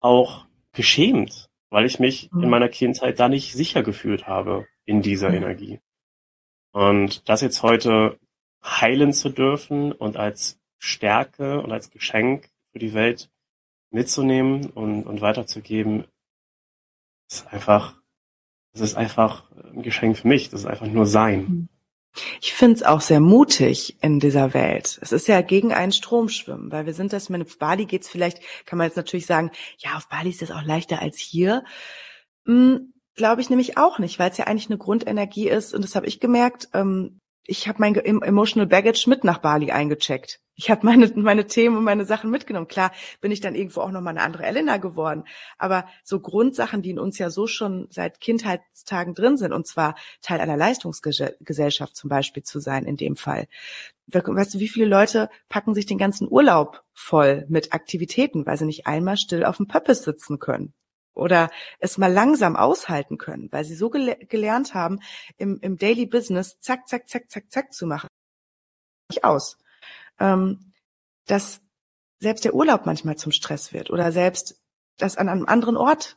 auch 0.00 0.44
geschämt, 0.72 1.48
weil 1.70 1.86
ich 1.86 1.98
mich 1.98 2.30
mhm. 2.32 2.44
in 2.44 2.50
meiner 2.50 2.68
Kindheit 2.68 3.18
da 3.18 3.28
nicht 3.28 3.54
sicher 3.54 3.82
gefühlt 3.82 4.26
habe 4.26 4.66
in 4.84 5.00
dieser 5.00 5.30
mhm. 5.30 5.36
Energie. 5.36 5.80
Und 6.72 7.28
das 7.28 7.40
jetzt 7.40 7.62
heute 7.62 8.18
heilen 8.64 9.12
zu 9.12 9.28
dürfen 9.28 9.92
und 9.92 10.16
als 10.16 10.58
Stärke 10.78 11.60
und 11.60 11.72
als 11.72 11.90
Geschenk 11.90 12.50
für 12.72 12.78
die 12.78 12.94
Welt 12.94 13.30
mitzunehmen 13.90 14.66
und, 14.70 15.04
und 15.04 15.20
weiterzugeben, 15.20 16.04
ist 17.30 17.46
einfach, 17.52 17.94
das 18.72 18.82
ist 18.82 18.94
einfach 18.94 19.50
ein 19.74 19.82
Geschenk 19.82 20.18
für 20.18 20.28
mich. 20.28 20.50
Das 20.50 20.60
ist 20.60 20.66
einfach 20.66 20.86
nur 20.86 21.06
sein. 21.06 21.38
Mhm. 21.40 21.68
Ich 22.42 22.52
finde 22.52 22.76
es 22.76 22.82
auch 22.82 23.00
sehr 23.00 23.20
mutig 23.20 23.96
in 24.02 24.20
dieser 24.20 24.52
Welt. 24.52 24.98
Es 25.00 25.12
ist 25.12 25.28
ja 25.28 25.40
gegen 25.40 25.72
einen 25.72 25.92
Strom 25.92 26.28
schwimmen, 26.28 26.70
weil 26.70 26.84
wir 26.84 26.92
sind 26.92 27.12
das, 27.12 27.30
meine, 27.30 27.44
auf 27.44 27.58
Bali 27.58 27.86
geht's 27.86 28.08
vielleicht, 28.08 28.40
kann 28.66 28.76
man 28.76 28.86
jetzt 28.86 28.96
natürlich 28.96 29.24
sagen, 29.24 29.50
ja, 29.78 29.96
auf 29.96 30.08
Bali 30.08 30.28
ist 30.28 30.42
das 30.42 30.50
auch 30.50 30.62
leichter 30.62 31.00
als 31.00 31.18
hier. 31.18 31.64
Hm, 32.44 32.92
Glaube 33.14 33.42
ich 33.42 33.50
nämlich 33.50 33.76
auch 33.76 33.98
nicht, 33.98 34.18
weil 34.18 34.30
es 34.30 34.38
ja 34.38 34.46
eigentlich 34.46 34.68
eine 34.68 34.78
Grundenergie 34.78 35.48
ist 35.48 35.74
und 35.74 35.84
das 35.84 35.94
habe 35.94 36.06
ich 36.06 36.18
gemerkt. 36.18 36.68
Ähm, 36.72 37.20
ich 37.44 37.66
habe 37.68 37.78
mein 37.80 37.94
Emotional 37.94 38.66
Baggage 38.66 39.08
mit 39.08 39.24
nach 39.24 39.38
Bali 39.38 39.72
eingecheckt. 39.72 40.40
Ich 40.54 40.70
habe 40.70 40.86
meine, 40.86 41.10
meine 41.16 41.46
Themen 41.46 41.76
und 41.76 41.84
meine 41.84 42.04
Sachen 42.04 42.30
mitgenommen. 42.30 42.68
Klar 42.68 42.92
bin 43.20 43.32
ich 43.32 43.40
dann 43.40 43.54
irgendwo 43.54 43.80
auch 43.80 43.90
nochmal 43.90 44.12
eine 44.12 44.22
andere 44.22 44.44
Elena 44.44 44.76
geworden. 44.76 45.24
Aber 45.58 45.86
so 46.04 46.20
Grundsachen, 46.20 46.82
die 46.82 46.90
in 46.90 46.98
uns 46.98 47.18
ja 47.18 47.30
so 47.30 47.46
schon 47.46 47.88
seit 47.90 48.20
Kindheitstagen 48.20 49.14
drin 49.14 49.36
sind, 49.36 49.52
und 49.52 49.66
zwar 49.66 49.96
Teil 50.20 50.40
einer 50.40 50.56
Leistungsgesellschaft 50.56 51.96
zum 51.96 52.10
Beispiel 52.10 52.42
zu 52.42 52.60
sein 52.60 52.84
in 52.84 52.96
dem 52.96 53.16
Fall. 53.16 53.48
Weißt 54.06 54.54
du, 54.54 54.58
wie 54.58 54.68
viele 54.68 54.86
Leute 54.86 55.30
packen 55.48 55.74
sich 55.74 55.86
den 55.86 55.98
ganzen 55.98 56.30
Urlaub 56.30 56.82
voll 56.92 57.46
mit 57.48 57.72
Aktivitäten, 57.72 58.46
weil 58.46 58.58
sie 58.58 58.66
nicht 58.66 58.86
einmal 58.86 59.16
still 59.16 59.44
auf 59.44 59.56
dem 59.56 59.66
Pöppes 59.68 60.02
sitzen 60.02 60.38
können? 60.38 60.74
Oder 61.14 61.50
es 61.78 61.98
mal 61.98 62.12
langsam 62.12 62.56
aushalten 62.56 63.18
können, 63.18 63.48
weil 63.52 63.64
sie 63.64 63.74
so 63.74 63.90
gele 63.90 64.16
gelernt 64.16 64.74
haben, 64.74 65.00
im, 65.36 65.58
im 65.60 65.76
Daily 65.76 66.06
Business 66.06 66.58
zack, 66.60 66.88
zack, 66.88 67.08
zack, 67.08 67.30
zack, 67.30 67.50
zack 67.50 67.72
zu 67.72 67.86
machen. 67.86 68.08
Nicht 69.10 69.24
aus. 69.24 69.58
Ähm, 70.18 70.72
dass 71.26 71.60
selbst 72.18 72.44
der 72.44 72.54
Urlaub 72.54 72.86
manchmal 72.86 73.16
zum 73.16 73.32
Stress 73.32 73.72
wird 73.72 73.90
oder 73.90 74.12
selbst 74.12 74.60
das 74.96 75.16
an 75.16 75.28
einem 75.28 75.46
anderen 75.46 75.76
Ort 75.76 76.16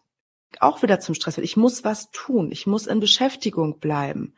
auch 0.60 0.82
wieder 0.82 1.00
zum 1.00 1.16
Stress 1.16 1.38
wird. 1.38 1.46
Ich 1.46 1.58
muss 1.58 1.84
was 1.84 2.12
tun. 2.12 2.52
Ich 2.52 2.68
muss 2.68 2.88
in 2.88 3.00
Beschäftigung 3.00 3.80
bleiben. 3.80 4.36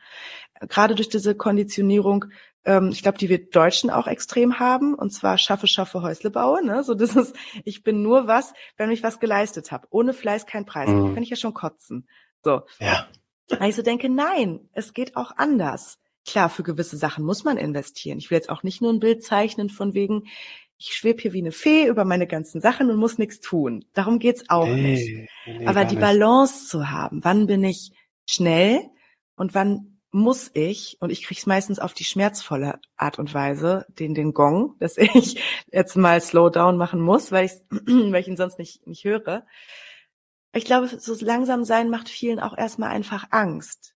Gerade 0.60 0.94
durch 0.94 1.08
diese 1.08 1.36
Konditionierung 1.36 2.26
ähm, 2.64 2.90
ich 2.92 3.02
glaube, 3.02 3.18
die 3.18 3.28
wir 3.28 3.48
Deutschen 3.48 3.90
auch 3.90 4.06
extrem 4.06 4.58
haben, 4.58 4.94
und 4.94 5.10
zwar 5.10 5.38
schaffe, 5.38 5.66
schaffe, 5.66 6.02
Häusle 6.02 6.30
baue. 6.30 6.64
Ne? 6.64 6.82
So 6.84 6.94
das 6.94 7.16
ist, 7.16 7.34
ich 7.64 7.82
bin 7.82 8.02
nur 8.02 8.26
was, 8.26 8.52
wenn 8.76 8.90
ich 8.90 9.02
was 9.02 9.20
geleistet 9.20 9.72
habe. 9.72 9.86
Ohne 9.90 10.12
Fleiß 10.12 10.46
kein 10.46 10.66
Preis. 10.66 10.88
Mhm. 10.88 11.14
Kann 11.14 11.22
ich 11.22 11.30
ja 11.30 11.36
schon 11.36 11.54
kotzen. 11.54 12.08
So. 12.42 12.62
Ja. 12.80 13.08
Weil 13.48 13.70
ich 13.70 13.76
so 13.76 13.82
denke, 13.82 14.08
nein, 14.08 14.68
es 14.72 14.92
geht 14.92 15.16
auch 15.16 15.32
anders. 15.36 15.98
Klar, 16.26 16.50
für 16.50 16.62
gewisse 16.62 16.98
Sachen 16.98 17.24
muss 17.24 17.44
man 17.44 17.56
investieren. 17.56 18.18
Ich 18.18 18.30
will 18.30 18.36
jetzt 18.36 18.50
auch 18.50 18.62
nicht 18.62 18.82
nur 18.82 18.92
ein 18.92 19.00
Bild 19.00 19.24
zeichnen 19.24 19.70
von 19.70 19.94
wegen, 19.94 20.24
ich 20.76 20.94
schwebe 20.94 21.22
hier 21.22 21.32
wie 21.32 21.40
eine 21.40 21.52
Fee 21.52 21.86
über 21.86 22.04
meine 22.04 22.26
ganzen 22.26 22.60
Sachen 22.60 22.90
und 22.90 22.98
muss 22.98 23.18
nichts 23.18 23.40
tun. 23.40 23.84
Darum 23.94 24.18
geht's 24.18 24.44
auch 24.48 24.66
nee, 24.66 24.92
nicht. 24.92 25.30
Nee, 25.46 25.66
Aber 25.66 25.84
die 25.84 25.96
Balance 25.96 26.68
zu 26.68 26.90
haben, 26.90 27.24
wann 27.24 27.46
bin 27.46 27.64
ich 27.64 27.92
schnell 28.26 28.82
und 29.34 29.54
wann 29.54 29.97
muss 30.10 30.50
ich, 30.54 30.96
und 31.00 31.10
ich 31.10 31.22
kriege 31.22 31.38
es 31.38 31.46
meistens 31.46 31.78
auf 31.78 31.92
die 31.92 32.04
schmerzvolle 32.04 32.80
Art 32.96 33.18
und 33.18 33.34
Weise, 33.34 33.86
den, 33.88 34.14
den 34.14 34.32
Gong, 34.32 34.76
dass 34.80 34.96
ich 34.96 35.42
jetzt 35.70 35.96
mal 35.96 36.20
Slowdown 36.20 36.76
machen 36.76 37.00
muss, 37.00 37.32
weil, 37.32 37.46
ich, 37.46 37.52
weil 37.70 38.20
ich 38.20 38.28
ihn 38.28 38.36
sonst 38.36 38.58
nicht, 38.58 38.86
nicht 38.86 39.04
höre. 39.04 39.46
Ich 40.52 40.64
glaube, 40.64 40.88
so 40.88 41.14
langsam 41.24 41.64
sein 41.64 41.90
macht 41.90 42.08
vielen 42.08 42.40
auch 42.40 42.56
erstmal 42.56 42.90
einfach 42.90 43.26
Angst. 43.30 43.94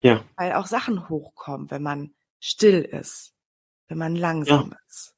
Ja. 0.00 0.24
Weil 0.36 0.54
auch 0.54 0.66
Sachen 0.66 1.08
hochkommen, 1.08 1.70
wenn 1.70 1.82
man 1.82 2.14
still 2.40 2.82
ist, 2.82 3.32
wenn 3.88 3.98
man 3.98 4.16
langsam 4.16 4.70
ja. 4.70 4.78
ist. 4.86 5.14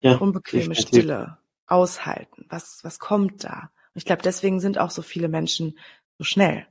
Ja. 0.00 0.16
Unbequeme 0.16 0.74
definitiv. 0.74 0.88
Stille, 0.88 1.38
aushalten. 1.66 2.46
Was, 2.50 2.80
was 2.82 2.98
kommt 2.98 3.44
da? 3.44 3.70
Und 3.94 3.98
ich 3.98 4.04
glaube, 4.04 4.22
deswegen 4.22 4.60
sind 4.60 4.78
auch 4.78 4.90
so 4.90 5.02
viele 5.02 5.28
Menschen 5.28 5.78
so 6.18 6.24
schnell. 6.24 6.66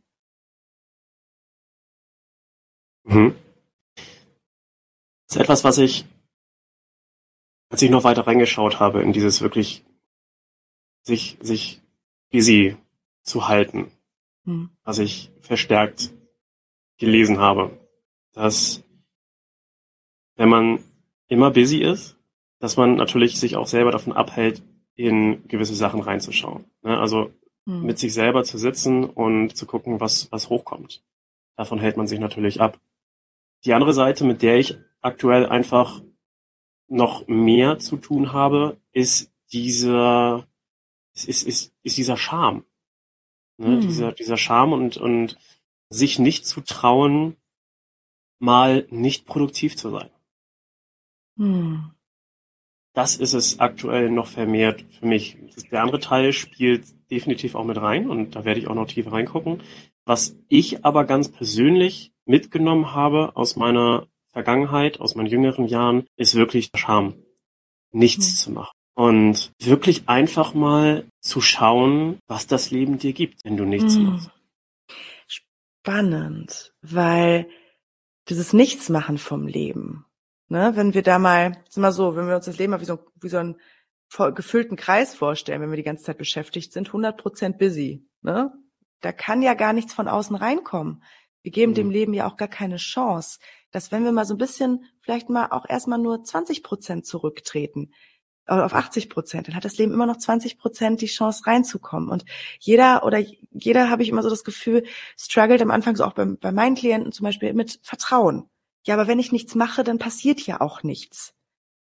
Mhm. 3.04 3.36
Das 5.28 5.36
ist 5.38 5.42
etwas, 5.42 5.64
was 5.64 5.78
ich, 5.78 6.06
als 7.70 7.82
ich 7.82 7.90
noch 7.90 8.04
weiter 8.04 8.28
reingeschaut 8.28 8.80
habe, 8.80 9.02
in 9.02 9.14
dieses 9.14 9.42
wirklich 9.42 9.84
sich, 11.02 11.38
sich 11.42 11.82
busy 12.32 12.78
zu 13.24 13.48
halten, 13.48 13.92
mhm. 14.46 14.70
was 14.84 15.00
ich 15.00 15.32
verstärkt 15.42 16.14
gelesen 16.98 17.40
habe, 17.40 17.78
dass 18.34 18.84
wenn 20.36 20.50
man 20.50 20.84
immer 21.28 21.52
busy 21.52 21.82
ist, 21.82 22.18
dass 22.60 22.78
man 22.78 22.96
natürlich 22.96 23.40
sich 23.40 23.56
auch 23.56 23.68
selber 23.68 23.92
davon 23.92 24.14
abhält, 24.14 24.64
in 24.96 25.48
gewisse 25.48 25.76
Sachen 25.76 26.02
reinzuschauen. 26.02 26.66
Ne? 26.82 26.98
Also 26.98 27.32
mhm. 27.66 27.84
mit 27.84 28.00
sich 28.00 28.14
selber 28.14 28.44
zu 28.44 28.58
sitzen 28.58 29.04
und 29.04 29.56
zu 29.56 29.66
gucken, 29.66 30.00
was, 30.00 30.32
was 30.32 30.50
hochkommt. 30.50 31.04
Davon 31.56 31.80
hält 31.80 31.98
man 31.98 32.08
sich 32.08 32.20
natürlich 32.20 32.62
ab. 32.62 32.80
Die 33.66 33.74
andere 33.74 33.94
Seite, 33.94 34.26
mit 34.26 34.42
der 34.42 34.58
ich 34.58 34.78
aktuell 35.02 35.46
einfach 35.46 36.02
noch 36.88 37.28
mehr 37.28 37.80
zu 37.80 37.98
tun 37.98 38.34
habe, 38.34 38.78
ist 38.92 39.32
dieser, 39.52 40.48
ist, 41.14 41.44
ist, 41.44 41.74
ist 41.82 41.98
dieser 41.98 42.18
Charme. 42.18 42.66
Ne? 43.58 43.76
Hm. 43.76 43.82
Dieser, 43.82 44.12
dieser 44.12 44.38
Charme 44.38 44.74
und, 44.74 44.98
und 44.98 45.38
sich 45.90 46.20
nicht 46.20 46.46
zu 46.46 46.62
trauen, 46.62 47.38
mal 48.40 48.88
nicht 48.90 49.26
produktiv 49.26 49.78
zu 49.78 49.90
sein. 49.90 50.10
Hm. 51.38 51.92
Das 52.94 53.16
ist 53.16 53.34
es 53.34 53.60
aktuell 53.60 54.12
noch 54.12 54.28
vermehrt 54.28 54.86
für 54.92 55.08
mich. 55.08 55.38
Der 55.72 55.82
andere 55.82 56.00
Teil 56.00 56.32
spielt 56.32 56.86
definitiv 57.10 57.56
auch 57.56 57.64
mit 57.64 57.78
rein 57.78 58.10
und 58.10 58.36
da 58.36 58.46
werde 58.46 58.60
ich 58.60 58.68
auch 58.68 58.76
noch 58.76 58.88
tiefer 58.88 59.14
reingucken. 59.14 59.64
Was 60.06 60.38
ich 60.48 60.86
aber 60.86 61.06
ganz 61.06 61.30
persönlich 61.30 62.13
mitgenommen 62.26 62.94
habe 62.94 63.36
aus 63.36 63.56
meiner 63.56 64.08
Vergangenheit, 64.32 65.00
aus 65.00 65.16
meinen 65.16 65.28
jüngeren 65.28 65.68
Jahren, 65.68 66.06
ist 66.18 66.36
wirklich 66.36 66.72
der 66.72 66.80
Charme. 66.80 67.16
Nichts 67.92 68.32
mhm. 68.32 68.36
zu 68.38 68.52
machen. 68.52 68.74
Und 68.96 69.52
wirklich 69.60 70.08
einfach 70.08 70.54
mal 70.54 71.06
zu 71.20 71.42
schauen, 71.42 72.20
was 72.28 72.48
das 72.48 72.72
Leben 72.72 73.00
dir 73.00 73.14
gibt, 73.14 73.44
wenn 73.44 73.58
du 73.58 73.66
nichts 73.66 73.96
mhm. 73.96 74.06
machst. 74.06 74.32
Spannend, 75.28 76.74
weil 76.82 77.50
dieses 78.30 78.54
Nichtsmachen 78.54 79.18
vom 79.18 79.48
Leben, 79.48 80.06
ne, 80.48 80.72
wenn 80.76 80.94
wir 80.94 81.04
da 81.04 81.20
mal, 81.20 81.58
ist 81.68 81.78
immer 81.78 81.92
so, 81.92 82.16
wenn 82.16 82.28
wir 82.28 82.36
uns 82.36 82.46
das 82.46 82.58
Leben 82.58 82.72
mal 82.72 82.82
wie 82.82 82.86
so, 82.86 83.00
wie 83.20 83.30
so 83.30 83.38
einen 83.38 83.58
gefüllten 84.36 84.78
Kreis 84.78 85.16
vorstellen, 85.16 85.62
wenn 85.62 85.72
wir 85.72 85.78
die 85.78 85.84
ganze 85.84 86.04
Zeit 86.04 86.20
beschäftigt 86.20 86.72
sind, 86.72 86.88
100 86.88 87.18
Prozent 87.18 87.58
busy, 87.58 88.08
ne? 88.22 88.54
Da 89.02 89.12
kann 89.12 89.42
ja 89.42 89.54
gar 89.54 89.74
nichts 89.74 89.94
von 89.94 90.08
außen 90.08 90.36
reinkommen. 90.36 91.04
Wir 91.44 91.52
geben 91.52 91.74
mhm. 91.74 91.76
dem 91.76 91.90
Leben 91.92 92.14
ja 92.14 92.28
auch 92.28 92.38
gar 92.38 92.48
keine 92.48 92.78
Chance, 92.78 93.40
dass 93.72 93.92
wenn 93.92 94.04
wir 94.04 94.12
mal 94.12 94.26
so 94.26 94.34
ein 94.34 94.40
bisschen, 94.40 94.86
vielleicht 95.02 95.30
mal 95.30 95.48
auch 95.52 95.66
erstmal 95.68 96.00
nur 96.00 96.24
20 96.24 96.64
Prozent 96.64 97.06
zurücktreten, 97.06 97.92
auf 98.46 98.74
80 98.74 99.10
Prozent, 99.10 99.48
dann 99.48 99.56
hat 99.56 99.64
das 99.64 99.78
Leben 99.78 99.94
immer 99.94 100.06
noch 100.06 100.18
20 100.18 100.58
Prozent 100.58 101.00
die 101.02 101.06
Chance 101.06 101.48
reinzukommen. 101.48 102.10
Und 102.10 102.26
jeder 102.60 103.06
oder 103.06 103.24
jeder 103.52 103.90
habe 103.90 104.04
ich 104.04 104.10
immer 104.10 104.22
so 104.22 104.30
das 104.30 104.44
Gefühl, 104.44 104.84
struggelt 105.18 105.62
am 105.62 105.72
Anfang 105.72 105.96
so 105.96 106.04
auch 106.04 106.14
bei, 106.14 106.26
bei 106.26 106.52
meinen 106.52 106.76
Klienten 106.76 107.14
zum 107.14 107.24
Beispiel 107.24 107.54
mit 107.54 107.80
Vertrauen. 107.84 108.50
Ja, 108.86 108.96
aber 108.96 109.08
wenn 109.08 109.20
ich 109.20 109.32
nichts 109.32 109.56
mache, 109.56 109.86
dann 109.86 109.98
passiert 109.98 110.42
ja 110.42 110.60
auch 110.60 110.84
nichts. 110.84 111.34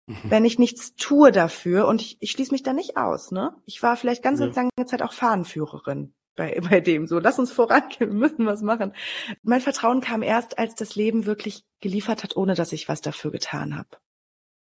Mhm. 0.06 0.16
Wenn 0.24 0.44
ich 0.44 0.58
nichts 0.58 0.96
tue 0.96 1.30
dafür 1.30 1.86
und 1.86 2.00
ich, 2.00 2.16
ich 2.18 2.32
schließe 2.32 2.50
mich 2.50 2.64
da 2.64 2.72
nicht 2.72 2.96
aus, 2.96 3.30
ne? 3.30 3.54
Ich 3.64 3.80
war 3.80 3.96
vielleicht 3.96 4.24
ganz 4.24 4.40
ja. 4.40 4.46
lange 4.46 4.70
Zeit 4.86 5.02
auch 5.02 5.12
Fahnenführerin 5.12 6.14
bei, 6.40 6.58
bei 6.70 6.80
dem. 6.80 7.06
So, 7.06 7.18
lass 7.18 7.38
uns 7.38 7.52
vorangehen, 7.52 8.08
wir 8.08 8.08
müssen 8.28 8.46
was 8.46 8.62
machen. 8.62 8.94
Mein 9.42 9.60
Vertrauen 9.60 10.00
kam 10.00 10.22
erst, 10.22 10.58
als 10.58 10.74
das 10.74 10.96
Leben 10.96 11.26
wirklich 11.26 11.64
geliefert 11.80 12.24
hat, 12.24 12.36
ohne 12.36 12.54
dass 12.54 12.72
ich 12.72 12.88
was 12.88 13.02
dafür 13.02 13.30
getan 13.30 13.76
habe. 13.76 13.88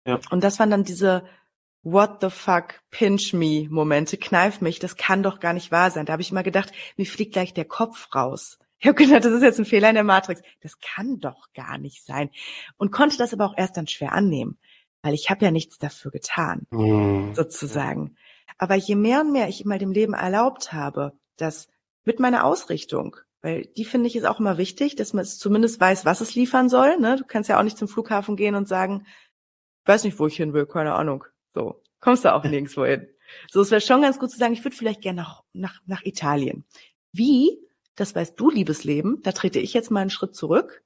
Ja. 0.06 0.20
Und 0.30 0.44
das 0.44 0.58
waren 0.58 0.70
dann 0.70 0.84
diese 0.84 1.24
What 1.82 2.18
the 2.20 2.30
fuck, 2.30 2.80
pinch 2.90 3.32
me 3.32 3.68
Momente, 3.70 4.16
kneif 4.16 4.60
mich, 4.60 4.80
das 4.80 4.96
kann 4.96 5.22
doch 5.22 5.38
gar 5.38 5.52
nicht 5.52 5.70
wahr 5.70 5.90
sein. 5.90 6.06
Da 6.06 6.14
habe 6.14 6.22
ich 6.22 6.32
immer 6.32 6.42
gedacht, 6.42 6.72
mir 6.96 7.06
fliegt 7.06 7.32
gleich 7.32 7.54
der 7.54 7.64
Kopf 7.64 8.12
raus. 8.14 8.58
Ich 8.78 8.88
habe 8.88 8.96
gedacht, 8.96 9.24
das 9.24 9.32
ist 9.32 9.42
jetzt 9.42 9.58
ein 9.58 9.64
Fehler 9.64 9.88
in 9.88 9.94
der 9.94 10.04
Matrix. 10.04 10.42
Das 10.62 10.80
kann 10.80 11.20
doch 11.20 11.52
gar 11.54 11.78
nicht 11.78 12.04
sein. 12.04 12.30
Und 12.76 12.90
konnte 12.90 13.16
das 13.16 13.32
aber 13.32 13.46
auch 13.46 13.56
erst 13.56 13.76
dann 13.76 13.86
schwer 13.86 14.12
annehmen, 14.12 14.58
weil 15.02 15.14
ich 15.14 15.30
habe 15.30 15.44
ja 15.44 15.52
nichts 15.52 15.78
dafür 15.78 16.10
getan, 16.10 16.66
mhm. 16.70 17.34
sozusagen. 17.34 18.16
Aber 18.58 18.74
je 18.74 18.96
mehr 18.96 19.20
und 19.20 19.32
mehr 19.32 19.48
ich 19.48 19.64
mal 19.64 19.78
dem 19.78 19.92
Leben 19.92 20.14
erlaubt 20.14 20.72
habe, 20.72 21.12
dass 21.36 21.68
mit 22.04 22.20
meiner 22.20 22.44
Ausrichtung, 22.44 23.16
weil 23.42 23.66
die 23.76 23.84
finde 23.84 24.08
ich 24.08 24.16
ist 24.16 24.24
auch 24.24 24.40
immer 24.40 24.58
wichtig, 24.58 24.96
dass 24.96 25.12
man 25.12 25.22
es 25.22 25.38
zumindest 25.38 25.80
weiß, 25.80 26.04
was 26.04 26.20
es 26.20 26.34
liefern 26.34 26.68
soll. 26.68 26.98
Ne? 26.98 27.16
Du 27.16 27.24
kannst 27.24 27.48
ja 27.48 27.58
auch 27.58 27.62
nicht 27.62 27.78
zum 27.78 27.88
Flughafen 27.88 28.36
gehen 28.36 28.54
und 28.54 28.68
sagen, 28.68 29.06
weiß 29.84 30.04
nicht, 30.04 30.18
wo 30.18 30.26
ich 30.26 30.36
hin 30.36 30.52
will, 30.52 30.66
keine 30.66 30.94
Ahnung. 30.94 31.24
So, 31.54 31.82
kommst 32.00 32.24
du 32.24 32.34
auch 32.34 32.44
nirgendwo 32.44 32.84
hin. 32.84 33.08
So, 33.50 33.60
es 33.60 33.70
wäre 33.70 33.80
schon 33.80 34.02
ganz 34.02 34.18
gut 34.18 34.30
zu 34.30 34.38
sagen, 34.38 34.52
ich 34.52 34.64
würde 34.64 34.76
vielleicht 34.76 35.02
gerne 35.02 35.22
nach, 35.22 35.42
nach, 35.52 35.80
nach 35.86 36.02
Italien. 36.04 36.64
Wie? 37.12 37.58
Das 37.96 38.14
weißt 38.14 38.38
du, 38.38 38.50
liebes 38.50 38.84
Leben. 38.84 39.20
Da 39.22 39.32
trete 39.32 39.58
ich 39.58 39.72
jetzt 39.74 39.90
mal 39.90 40.00
einen 40.00 40.10
Schritt 40.10 40.34
zurück. 40.34 40.84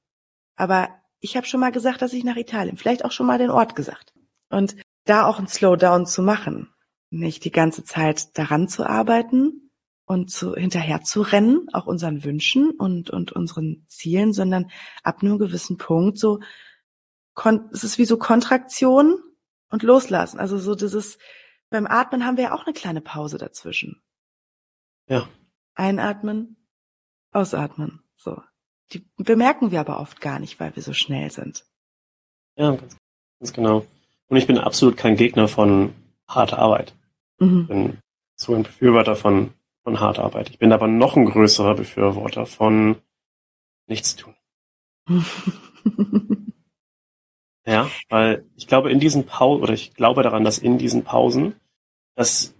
Aber 0.56 0.88
ich 1.18 1.36
habe 1.36 1.46
schon 1.46 1.60
mal 1.60 1.72
gesagt, 1.72 2.02
dass 2.02 2.12
ich 2.12 2.24
nach 2.24 2.36
Italien, 2.36 2.76
vielleicht 2.76 3.04
auch 3.04 3.12
schon 3.12 3.26
mal 3.26 3.38
den 3.38 3.50
Ort 3.50 3.74
gesagt. 3.74 4.14
Und 4.48 4.76
da 5.04 5.26
auch 5.26 5.38
ein 5.38 5.48
Slowdown 5.48 6.06
zu 6.06 6.22
machen. 6.22 6.72
Nicht 7.10 7.44
die 7.44 7.50
ganze 7.50 7.84
Zeit 7.84 8.36
daran 8.38 8.68
zu 8.68 8.86
arbeiten 8.86 9.69
und 10.10 10.28
zu, 10.28 10.56
hinterher 10.56 11.02
zu 11.02 11.22
rennen, 11.22 11.68
auch 11.72 11.86
unseren 11.86 12.24
Wünschen 12.24 12.72
und, 12.72 13.10
und 13.10 13.30
unseren 13.30 13.84
Zielen, 13.86 14.32
sondern 14.32 14.68
ab 15.04 15.22
einem 15.22 15.38
gewissen 15.38 15.76
Punkt 15.76 16.18
so, 16.18 16.40
es 17.72 17.84
ist 17.84 17.96
wie 17.96 18.04
so 18.04 18.18
Kontraktion 18.18 19.22
und 19.68 19.84
loslassen. 19.84 20.40
Also 20.40 20.58
so 20.58 20.74
dieses, 20.74 21.16
beim 21.70 21.86
Atmen 21.86 22.26
haben 22.26 22.36
wir 22.36 22.44
ja 22.44 22.54
auch 22.54 22.66
eine 22.66 22.74
kleine 22.74 23.00
Pause 23.00 23.38
dazwischen. 23.38 24.02
Ja. 25.06 25.28
Einatmen, 25.74 26.56
ausatmen. 27.30 28.02
So. 28.16 28.42
Die 28.92 29.08
bemerken 29.16 29.70
wir 29.70 29.78
aber 29.78 30.00
oft 30.00 30.20
gar 30.20 30.40
nicht, 30.40 30.58
weil 30.58 30.74
wir 30.74 30.82
so 30.82 30.92
schnell 30.92 31.30
sind. 31.30 31.64
Ja, 32.56 32.72
ganz, 32.72 32.96
ganz 33.38 33.52
genau. 33.52 33.86
Und 34.26 34.36
ich 34.36 34.48
bin 34.48 34.58
absolut 34.58 34.96
kein 34.96 35.14
Gegner 35.14 35.46
von 35.46 35.94
harter 36.26 36.58
Arbeit. 36.58 36.96
Mhm. 37.38 37.60
Ich 37.60 37.68
bin 37.68 37.98
so 38.34 38.56
ein 38.56 38.64
Befürworter 38.64 39.14
von, 39.14 39.54
von 39.82 40.00
harter 40.00 40.24
Arbeit. 40.24 40.50
Ich 40.50 40.58
bin 40.58 40.72
aber 40.72 40.88
noch 40.88 41.16
ein 41.16 41.26
größerer 41.26 41.74
Befürworter 41.74 42.46
von 42.46 42.96
nichts 43.86 44.16
tun. 44.16 44.34
Ja, 47.66 47.90
weil 48.08 48.44
ich 48.56 48.66
glaube, 48.66 48.90
in 48.90 49.00
diesen 49.00 49.26
Pausen, 49.26 49.62
oder 49.62 49.74
ich 49.74 49.94
glaube 49.94 50.22
daran, 50.22 50.44
dass 50.44 50.58
in 50.58 50.78
diesen 50.78 51.04
Pausen, 51.04 51.54
dass 52.16 52.54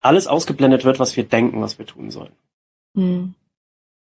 alles 0.00 0.26
ausgeblendet 0.26 0.84
wird, 0.84 1.00
was 1.00 1.16
wir 1.16 1.24
denken, 1.24 1.62
was 1.62 1.78
wir 1.78 1.86
tun 1.86 2.10
sollen. 2.10 2.32
Mhm. 2.94 3.34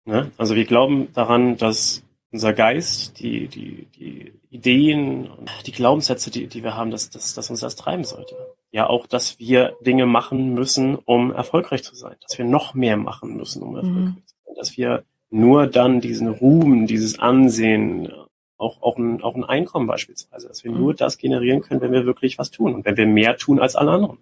Ja, 0.06 0.30
also 0.38 0.56
wir 0.56 0.66
glauben 0.66 1.12
daran, 1.14 1.58
dass 1.58 2.04
unser 2.32 2.54
Geist, 2.54 3.20
die, 3.20 3.48
die, 3.48 3.86
die 3.86 4.34
Ideen, 4.50 5.30
die 5.66 5.72
Glaubenssätze, 5.72 6.30
die, 6.30 6.48
die 6.48 6.64
wir 6.64 6.76
haben, 6.76 6.92
dass, 6.92 7.10
dass, 7.10 7.34
dass 7.34 7.50
uns 7.50 7.62
das 7.62 7.76
treiben 7.76 8.04
sollte. 8.04 8.36
Ja, 8.72 8.88
auch, 8.88 9.08
dass 9.08 9.40
wir 9.40 9.76
Dinge 9.82 10.06
machen 10.06 10.54
müssen, 10.54 10.96
um 10.96 11.32
erfolgreich 11.32 11.84
zu 11.84 11.96
sein. 11.96 12.16
Dass 12.22 12.38
wir 12.38 12.46
noch 12.46 12.74
mehr 12.74 12.98
machen 12.98 13.36
müssen, 13.36 13.64
um 13.64 13.76
erfolgreich 13.76 14.16
mhm. 14.16 14.28
zu 14.28 14.36
sein. 14.46 14.56
Dass 14.56 14.78
wir 14.78 15.04
nur 15.32 15.68
dann 15.68 16.02
diesen 16.02 16.28
Ruhm, 16.28 16.86
dieses 16.86 17.20
Ansehen, 17.20 18.12
auch, 18.58 18.82
auch, 18.82 18.98
ein, 18.98 19.24
auch 19.24 19.36
ein 19.36 19.44
Einkommen 19.44 19.88
beispielsweise, 19.88 20.48
dass 20.48 20.64
wir 20.64 20.72
mhm. 20.72 20.80
nur 20.80 20.94
das 20.94 21.18
generieren 21.18 21.62
können, 21.62 21.82
wenn 21.82 21.92
wir 21.92 22.06
wirklich 22.06 22.38
was 22.38 22.52
tun 22.52 22.76
und 22.76 22.86
wenn 22.86 22.98
wir 22.98 23.08
mehr 23.08 23.38
tun 23.38 23.60
als 23.60 23.76
alle 23.76 23.92
anderen. 23.92 24.18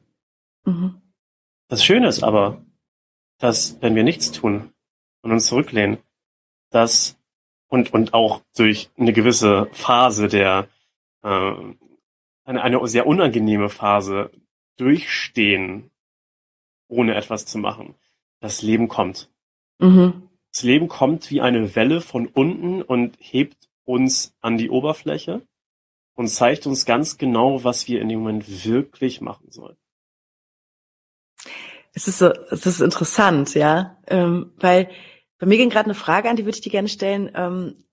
Mhm. 0.66 1.02
Das 1.68 1.84
Schöne 1.84 2.08
ist 2.08 2.24
aber, 2.24 2.62
dass 3.40 3.82
wenn 3.82 3.96
wir 3.96 4.04
nichts 4.04 4.32
tun 4.32 4.72
und 5.22 5.32
uns 5.32 5.48
zurücklehnen, 5.48 5.98
dass 6.70 7.18
und, 7.68 7.94
und 7.94 8.14
auch 8.14 8.42
durch 8.56 8.90
eine 8.98 9.12
gewisse 9.12 9.68
Phase 9.74 10.28
der, 10.28 10.68
äh, 11.24 11.54
eine, 12.48 12.64
eine 12.64 12.88
sehr 12.88 13.06
unangenehme 13.06 13.70
Phase 13.70 14.32
durchstehen, 14.78 15.92
ohne 16.88 17.16
etwas 17.16 17.46
zu 17.46 17.58
machen, 17.58 17.96
das 18.40 18.62
Leben 18.62 18.88
kommt. 18.88 19.30
Mhm. 19.80 20.30
Das 20.52 20.64
Leben 20.64 20.88
kommt 20.88 21.30
wie 21.30 21.42
eine 21.42 21.76
Welle 21.76 22.02
von 22.02 22.28
unten 22.28 22.82
und 22.82 23.18
hebt 23.20 23.70
uns 23.84 24.34
an 24.42 24.58
die 24.58 24.70
Oberfläche 24.70 25.46
und 26.16 26.30
zeigt 26.30 26.66
uns 26.66 26.86
ganz 26.86 27.18
genau, 27.18 27.64
was 27.64 27.88
wir 27.88 28.02
in 28.02 28.10
dem 28.10 28.20
Moment 28.20 28.66
wirklich 28.66 29.22
machen 29.22 29.52
sollen. 29.52 29.78
Es 31.94 32.08
ist 32.08 32.20
so, 32.20 32.30
es 32.30 32.66
ist 32.66 32.80
interessant, 32.80 33.56
ja, 33.56 33.98
ähm, 34.08 34.54
weil 34.58 34.90
bei 35.38 35.48
mir 35.48 35.58
ging 35.58 35.70
gerade 35.70 35.86
eine 35.86 35.96
Frage 35.96 36.30
an, 36.30 36.36
die 36.36 36.46
würde 36.46 36.56
ich 36.56 36.62
dir 36.62 36.72
gerne 36.72 36.88
stellen. 36.88 37.32
Ähm, 37.36 37.84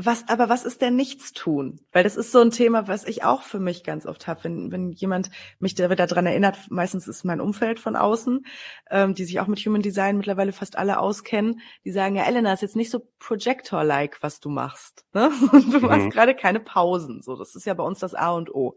was, 0.00 0.28
aber 0.28 0.48
was 0.48 0.64
ist 0.64 0.80
denn 0.80 0.94
nichts 0.94 1.32
tun? 1.32 1.80
Weil 1.92 2.04
das 2.04 2.16
ist 2.16 2.30
so 2.30 2.40
ein 2.40 2.52
Thema, 2.52 2.86
was 2.86 3.04
ich 3.04 3.24
auch 3.24 3.42
für 3.42 3.58
mich 3.58 3.82
ganz 3.82 4.06
oft 4.06 4.28
habe, 4.28 4.44
wenn, 4.44 4.70
wenn 4.70 4.92
jemand 4.92 5.30
mich 5.58 5.74
daran 5.74 6.26
erinnert, 6.26 6.56
meistens 6.70 7.08
ist 7.08 7.24
mein 7.24 7.40
Umfeld 7.40 7.80
von 7.80 7.96
außen, 7.96 8.46
ähm, 8.90 9.14
die 9.14 9.24
sich 9.24 9.40
auch 9.40 9.48
mit 9.48 9.58
Human 9.58 9.82
Design 9.82 10.16
mittlerweile 10.16 10.52
fast 10.52 10.78
alle 10.78 11.00
auskennen, 11.00 11.60
die 11.84 11.90
sagen, 11.90 12.14
ja, 12.14 12.24
Elena, 12.24 12.52
ist 12.52 12.62
jetzt 12.62 12.76
nicht 12.76 12.90
so 12.90 13.08
Projector-like, 13.18 14.22
was 14.22 14.38
du 14.38 14.48
machst. 14.50 15.04
Ne? 15.12 15.30
Du 15.68 15.80
machst 15.80 16.06
mhm. 16.06 16.10
gerade 16.10 16.34
keine 16.34 16.60
Pausen. 16.60 17.20
So, 17.20 17.36
das 17.36 17.54
ist 17.54 17.66
ja 17.66 17.74
bei 17.74 17.82
uns 17.82 17.98
das 17.98 18.14
A 18.14 18.30
und 18.30 18.54
O. 18.54 18.76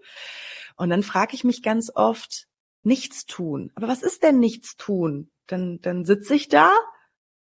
Und 0.75 0.89
dann 0.89 1.03
frage 1.03 1.36
ich 1.36 1.43
mich 1.43 1.62
ganz 1.62 1.91
oft, 1.93 2.47
nichts 2.84 3.25
tun. 3.25 3.71
Aber 3.75 3.88
was 3.88 4.01
ist 4.01 4.23
denn 4.23 4.39
nichts 4.39 4.75
tun? 4.75 5.29
Dann, 5.47 5.79
dann 5.81 6.03
sitze 6.03 6.34
ich 6.34 6.49
da, 6.49 6.71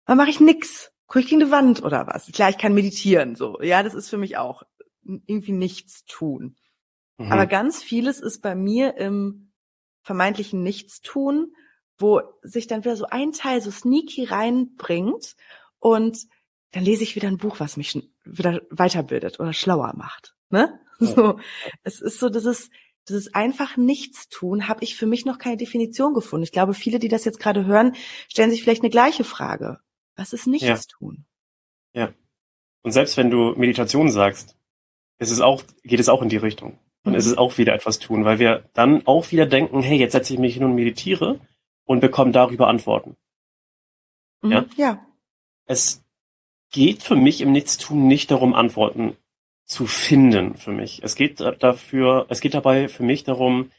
dann 0.06 0.16
mache 0.16 0.30
ich 0.30 0.40
nix 0.40 0.90
gucke 1.08 1.20
ich 1.20 1.28
gegen 1.28 1.40
die 1.40 1.50
Wand 1.50 1.82
oder 1.82 2.06
was? 2.06 2.30
Klar, 2.30 2.50
ich 2.50 2.58
kann 2.58 2.74
meditieren, 2.74 3.34
so. 3.34 3.60
Ja, 3.60 3.82
das 3.82 3.94
ist 3.94 4.08
für 4.08 4.18
mich 4.18 4.36
auch 4.36 4.62
irgendwie 5.02 5.52
nichts 5.52 6.04
tun. 6.04 6.56
Mhm. 7.16 7.32
Aber 7.32 7.46
ganz 7.46 7.82
vieles 7.82 8.20
ist 8.20 8.42
bei 8.42 8.54
mir 8.54 8.96
im 8.96 9.52
vermeintlichen 10.02 10.62
Nichtstun, 10.62 11.52
wo 11.98 12.22
sich 12.42 12.66
dann 12.66 12.84
wieder 12.84 12.96
so 12.96 13.06
ein 13.06 13.32
Teil 13.32 13.60
so 13.60 13.70
sneaky 13.70 14.24
reinbringt 14.24 15.34
und 15.80 16.26
dann 16.72 16.84
lese 16.84 17.02
ich 17.02 17.16
wieder 17.16 17.28
ein 17.28 17.38
Buch, 17.38 17.58
was 17.58 17.76
mich 17.76 17.98
wieder 18.24 18.60
weiterbildet 18.70 19.40
oder 19.40 19.52
schlauer 19.52 19.94
macht. 19.96 20.36
Ne? 20.50 20.78
So, 21.00 21.38
es 21.84 22.00
ist 22.00 22.18
so, 22.18 22.28
das 22.28 22.44
ist, 22.44 22.70
das 23.06 23.16
ist 23.16 23.34
einfach 23.34 23.76
Nichtstun, 23.76 24.68
habe 24.68 24.84
ich 24.84 24.96
für 24.96 25.06
mich 25.06 25.24
noch 25.24 25.38
keine 25.38 25.56
Definition 25.56 26.12
gefunden. 26.12 26.42
Ich 26.44 26.52
glaube, 26.52 26.74
viele, 26.74 26.98
die 26.98 27.08
das 27.08 27.24
jetzt 27.24 27.38
gerade 27.38 27.64
hören, 27.64 27.94
stellen 28.28 28.50
sich 28.50 28.62
vielleicht 28.62 28.82
eine 28.82 28.90
gleiche 28.90 29.24
Frage. 29.24 29.80
Was 30.18 30.32
ist 30.32 30.48
nichts 30.48 30.66
ja. 30.66 30.76
tun? 30.98 31.24
Ja. 31.94 32.12
Und 32.82 32.90
selbst 32.90 33.16
wenn 33.16 33.30
du 33.30 33.54
Meditation 33.56 34.10
sagst, 34.10 34.56
ist 35.18 35.30
es 35.30 35.40
auch, 35.40 35.62
geht 35.84 36.00
es 36.00 36.08
auch 36.08 36.22
in 36.22 36.28
die 36.28 36.36
Richtung. 36.36 36.78
Und 37.04 37.12
mhm. 37.12 37.18
ist 37.18 37.26
es 37.26 37.38
auch 37.38 37.56
wieder 37.56 37.72
etwas 37.72 38.00
tun, 38.00 38.24
weil 38.24 38.40
wir 38.40 38.68
dann 38.74 39.06
auch 39.06 39.30
wieder 39.30 39.46
denken, 39.46 39.80
hey, 39.80 39.96
jetzt 39.96 40.12
setze 40.12 40.34
ich 40.34 40.40
mich 40.40 40.54
hin 40.54 40.64
und 40.64 40.74
meditiere 40.74 41.38
und 41.84 42.00
bekomme 42.00 42.32
darüber 42.32 42.66
Antworten. 42.66 43.16
Mhm. 44.42 44.50
Ja? 44.50 44.64
Ja. 44.76 45.06
Es 45.66 46.04
geht 46.70 47.04
für 47.04 47.16
mich 47.16 47.40
im 47.40 47.52
Nichtstun 47.52 48.08
nicht 48.08 48.32
darum, 48.32 48.54
Antworten 48.54 49.16
zu 49.66 49.86
finden 49.86 50.56
für 50.56 50.72
mich. 50.72 51.00
Es 51.04 51.14
geht 51.14 51.40
dafür, 51.40 52.26
es 52.28 52.40
geht 52.40 52.54
dabei 52.54 52.88
für 52.88 53.04
mich 53.04 53.22
darum, 53.22 53.70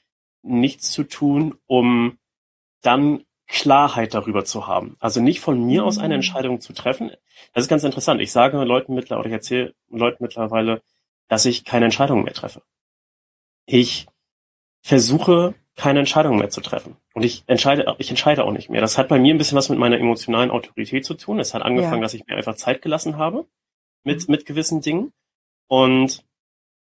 nichts 0.42 0.92
zu 0.92 1.04
tun, 1.04 1.56
um 1.66 2.18
dann 2.82 3.26
Klarheit 3.50 4.14
darüber 4.14 4.46
zu 4.46 4.68
haben. 4.68 4.96
Also 5.00 5.20
nicht 5.22 5.42
von 5.42 5.66
mir 5.66 5.84
aus 5.84 5.98
eine 5.98 6.10
mhm. 6.10 6.20
Entscheidung 6.20 6.62
zu 6.62 6.72
treffen. 6.72 7.12
Das 7.54 7.64
ist 7.66 7.70
ganz 7.70 7.84
interessant. 7.84 8.22
Ich 8.22 8.32
sage 8.32 8.64
Leuten 8.64 8.94
mittlerweile, 8.94 9.22
oder 9.22 9.30
ich 9.30 9.34
erzähle 9.34 9.74
Leuten 9.90 10.24
mittlerweile, 10.24 10.82
dass 11.28 11.46
ich 11.46 11.66
keine 11.66 11.86
Entscheidungen 11.86 12.24
mehr 12.24 12.34
treffe. 12.34 12.62
Ich 13.66 14.08
versuche, 14.82 15.56
keine 15.76 16.00
Entscheidungen 16.00 16.38
mehr 16.38 16.50
zu 16.50 16.62
treffen. 16.62 16.98
Und 17.14 17.24
ich 17.24 17.44
entscheide, 17.48 17.96
ich 17.98 18.10
entscheide 18.10 18.44
auch 18.46 18.52
nicht 18.52 18.70
mehr. 18.70 18.82
Das 18.82 18.98
hat 18.98 19.08
bei 19.08 19.18
mir 19.18 19.34
ein 19.34 19.38
bisschen 19.38 19.58
was 19.58 19.70
mit 19.70 19.80
meiner 19.80 19.98
emotionalen 19.98 20.52
Autorität 20.52 21.06
zu 21.06 21.16
tun. 21.16 21.40
Es 21.40 21.54
hat 21.54 21.64
angefangen, 21.64 21.98
ja. 21.98 22.02
dass 22.02 22.14
ich 22.14 22.26
mir 22.28 22.36
einfach 22.36 22.56
Zeit 22.56 22.82
gelassen 22.82 23.18
habe 23.18 23.46
mit, 24.04 24.28
mhm. 24.28 24.32
mit 24.32 24.46
gewissen 24.46 24.82
Dingen. 24.82 25.12
Und 25.68 26.24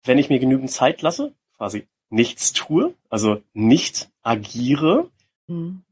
wenn 0.05 0.19
ich 0.19 0.29
mir 0.29 0.39
genügend 0.39 0.71
Zeit 0.71 1.01
lasse, 1.01 1.33
quasi 1.57 1.87
nichts 2.11 2.53
tue, 2.53 2.95
also 3.09 3.41
nicht 3.53 4.11
agiere, 4.23 5.09
mhm. 5.47 5.83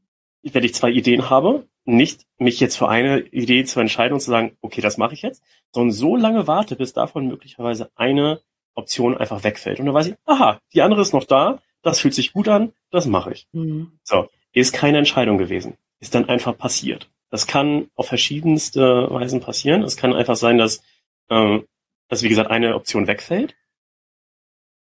Wenn 0.53 0.63
ich 0.63 0.75
zwei 0.75 0.89
Ideen 0.89 1.29
habe, 1.29 1.67
nicht 1.85 2.25
mich 2.37 2.59
jetzt 2.59 2.77
für 2.77 2.89
eine 2.89 3.19
Idee 3.19 3.63
zu 3.63 3.79
entscheiden 3.79 4.13
und 4.13 4.19
zu 4.19 4.29
sagen, 4.29 4.57
okay, 4.61 4.81
das 4.81 4.97
mache 4.97 5.13
ich 5.13 5.21
jetzt, 5.21 5.41
sondern 5.71 5.91
so 5.91 6.15
lange 6.15 6.47
warte, 6.47 6.75
bis 6.75 6.93
davon 6.93 7.27
möglicherweise 7.27 7.89
eine 7.95 8.41
Option 8.75 9.17
einfach 9.17 9.43
wegfällt. 9.43 9.79
Und 9.79 9.85
dann 9.85 9.95
weiß 9.95 10.07
ich, 10.07 10.15
aha, 10.25 10.59
die 10.73 10.81
andere 10.81 11.01
ist 11.01 11.13
noch 11.13 11.23
da, 11.23 11.59
das 11.81 11.99
fühlt 11.99 12.13
sich 12.13 12.33
gut 12.33 12.47
an, 12.47 12.73
das 12.91 13.05
mache 13.05 13.31
ich. 13.31 13.47
Mhm. 13.53 13.99
So, 14.03 14.29
ist 14.53 14.73
keine 14.73 14.97
Entscheidung 14.97 15.37
gewesen, 15.37 15.77
ist 15.99 16.13
dann 16.13 16.29
einfach 16.29 16.57
passiert. 16.57 17.09
Das 17.29 17.47
kann 17.47 17.89
auf 17.95 18.07
verschiedenste 18.07 19.07
Weisen 19.09 19.39
passieren. 19.39 19.83
Es 19.83 19.97
kann 19.97 20.13
einfach 20.13 20.35
sein, 20.35 20.57
dass, 20.57 20.81
ähm, 21.29 21.65
dass 22.07 22.23
wie 22.23 22.29
gesagt 22.29 22.49
eine 22.49 22.75
Option 22.75 23.07
wegfällt 23.07 23.55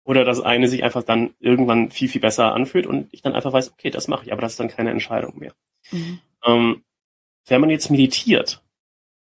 oder 0.07 0.23
dass 0.23 0.39
eine 0.39 0.69
sich 0.69 0.85
einfach 0.85 1.03
dann 1.03 1.33
irgendwann 1.39 1.91
viel 1.91 2.07
viel 2.07 2.21
besser 2.21 2.53
anfühlt 2.53 2.87
und 2.87 3.09
ich 3.11 3.21
dann 3.21 3.35
einfach 3.35 3.51
weiß, 3.51 3.73
okay, 3.73 3.89
das 3.89 4.07
mache 4.07 4.25
ich, 4.25 4.31
aber 4.31 4.41
das 4.41 4.53
ist 4.53 4.59
dann 4.59 4.69
keine 4.69 4.89
Entscheidung 4.89 5.37
mehr. 5.37 5.53
Mhm. 5.91 6.19
Ähm, 6.45 6.83
wenn 7.45 7.59
man 7.59 7.69
jetzt 7.69 7.91
meditiert, 7.91 8.63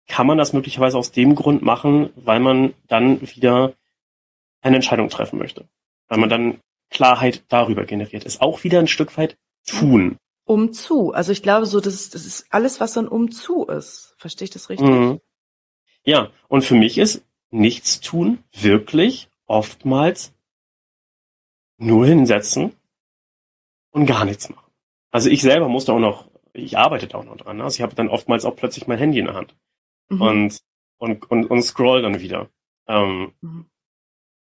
kann 0.06 0.28
man 0.28 0.38
das 0.38 0.52
möglicherweise 0.52 0.96
aus 0.96 1.10
dem 1.10 1.34
Grund 1.34 1.62
machen, 1.62 2.10
weil 2.14 2.38
man 2.38 2.72
dann 2.86 3.20
wieder 3.20 3.74
eine 4.60 4.76
Entscheidung 4.76 5.08
treffen 5.08 5.40
möchte. 5.40 5.68
Weil 6.06 6.18
man 6.18 6.30
dann 6.30 6.60
Klarheit 6.90 7.42
darüber 7.48 7.84
generiert. 7.84 8.22
Ist 8.22 8.40
auch 8.40 8.62
wieder 8.62 8.78
ein 8.78 8.86
Stück 8.86 9.18
weit 9.18 9.36
tun. 9.66 10.18
Um 10.44 10.72
zu. 10.72 11.12
Also 11.12 11.32
ich 11.32 11.42
glaube 11.42 11.66
so, 11.66 11.80
das 11.80 11.94
ist, 11.94 12.14
das 12.14 12.24
ist 12.24 12.46
alles, 12.50 12.78
was 12.78 12.94
so 12.94 13.00
ein 13.00 13.08
Um 13.08 13.32
zu 13.32 13.66
ist. 13.66 14.14
Verstehe 14.18 14.44
ich 14.44 14.52
das 14.52 14.70
richtig? 14.70 14.86
Mhm. 14.86 15.20
Ja, 16.04 16.30
und 16.46 16.62
für 16.62 16.76
mich 16.76 16.96
ist 16.96 17.24
nichts 17.50 18.00
tun 18.00 18.38
wirklich 18.52 19.28
oftmals 19.46 20.35
nur 21.78 22.06
hinsetzen 22.06 22.72
und 23.90 24.06
gar 24.06 24.24
nichts 24.24 24.48
machen. 24.48 24.70
Also 25.10 25.30
ich 25.30 25.42
selber 25.42 25.68
musste 25.68 25.92
auch 25.92 25.98
noch, 25.98 26.28
ich 26.52 26.78
arbeite 26.78 27.06
da 27.06 27.18
auch 27.18 27.24
noch 27.24 27.36
dran. 27.36 27.60
Also 27.60 27.76
ich 27.76 27.82
habe 27.82 27.94
dann 27.94 28.08
oftmals 28.08 28.44
auch 28.44 28.56
plötzlich 28.56 28.86
mein 28.86 28.98
Handy 28.98 29.18
in 29.18 29.26
der 29.26 29.34
Hand 29.34 29.54
mhm. 30.08 30.20
und, 30.20 30.58
und, 30.98 31.30
und, 31.30 31.46
und 31.46 31.62
scroll 31.62 32.02
dann 32.02 32.20
wieder. 32.20 32.48
Ähm, 32.86 33.32
mhm. 33.40 33.66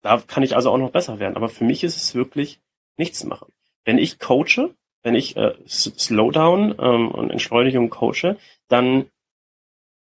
Da 0.02 0.18
kann 0.26 0.44
ich 0.44 0.56
also 0.56 0.72
auch 0.72 0.78
noch 0.78 0.92
besser 0.92 1.20
werden. 1.20 1.36
Aber 1.36 1.50
für 1.50 1.64
mich 1.64 1.84
ist 1.84 1.98
es 1.98 2.16
wirklich 2.16 2.62
nichts 2.98 3.24
machen. 3.24 3.52
Wenn 3.84 3.98
ich 3.98 4.20
coache, 4.20 4.76
wenn 5.04 5.16
ich 5.16 5.36
äh, 5.38 5.56
Slowdown 5.66 6.76
ähm, 6.80 7.12
und 7.12 7.32
Entschleunigung 7.32 7.90
coache, 7.90 8.38
dann 8.68 9.10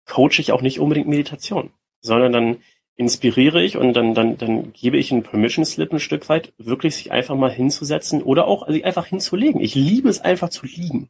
coache 0.06 0.40
ich 0.40 0.52
auch 0.52 0.62
nicht 0.62 0.80
unbedingt 0.80 1.08
Meditation, 1.08 1.70
sondern 2.00 2.32
dann 2.32 2.62
inspiriere 2.98 3.62
ich 3.62 3.76
und 3.76 3.94
dann, 3.94 4.12
dann, 4.12 4.36
dann 4.36 4.72
gebe 4.72 4.98
ich 4.98 5.12
einen 5.12 5.22
Permission 5.22 5.64
Slip 5.64 5.92
ein 5.92 6.00
Stück 6.00 6.28
weit, 6.28 6.52
wirklich 6.58 6.96
sich 6.96 7.12
einfach 7.12 7.36
mal 7.36 7.50
hinzusetzen 7.50 8.22
oder 8.22 8.46
auch 8.46 8.64
also 8.64 8.82
einfach 8.82 9.06
hinzulegen. 9.06 9.60
Ich 9.60 9.76
liebe 9.76 10.08
es 10.08 10.20
einfach 10.20 10.50
zu 10.50 10.66
liegen. 10.66 11.08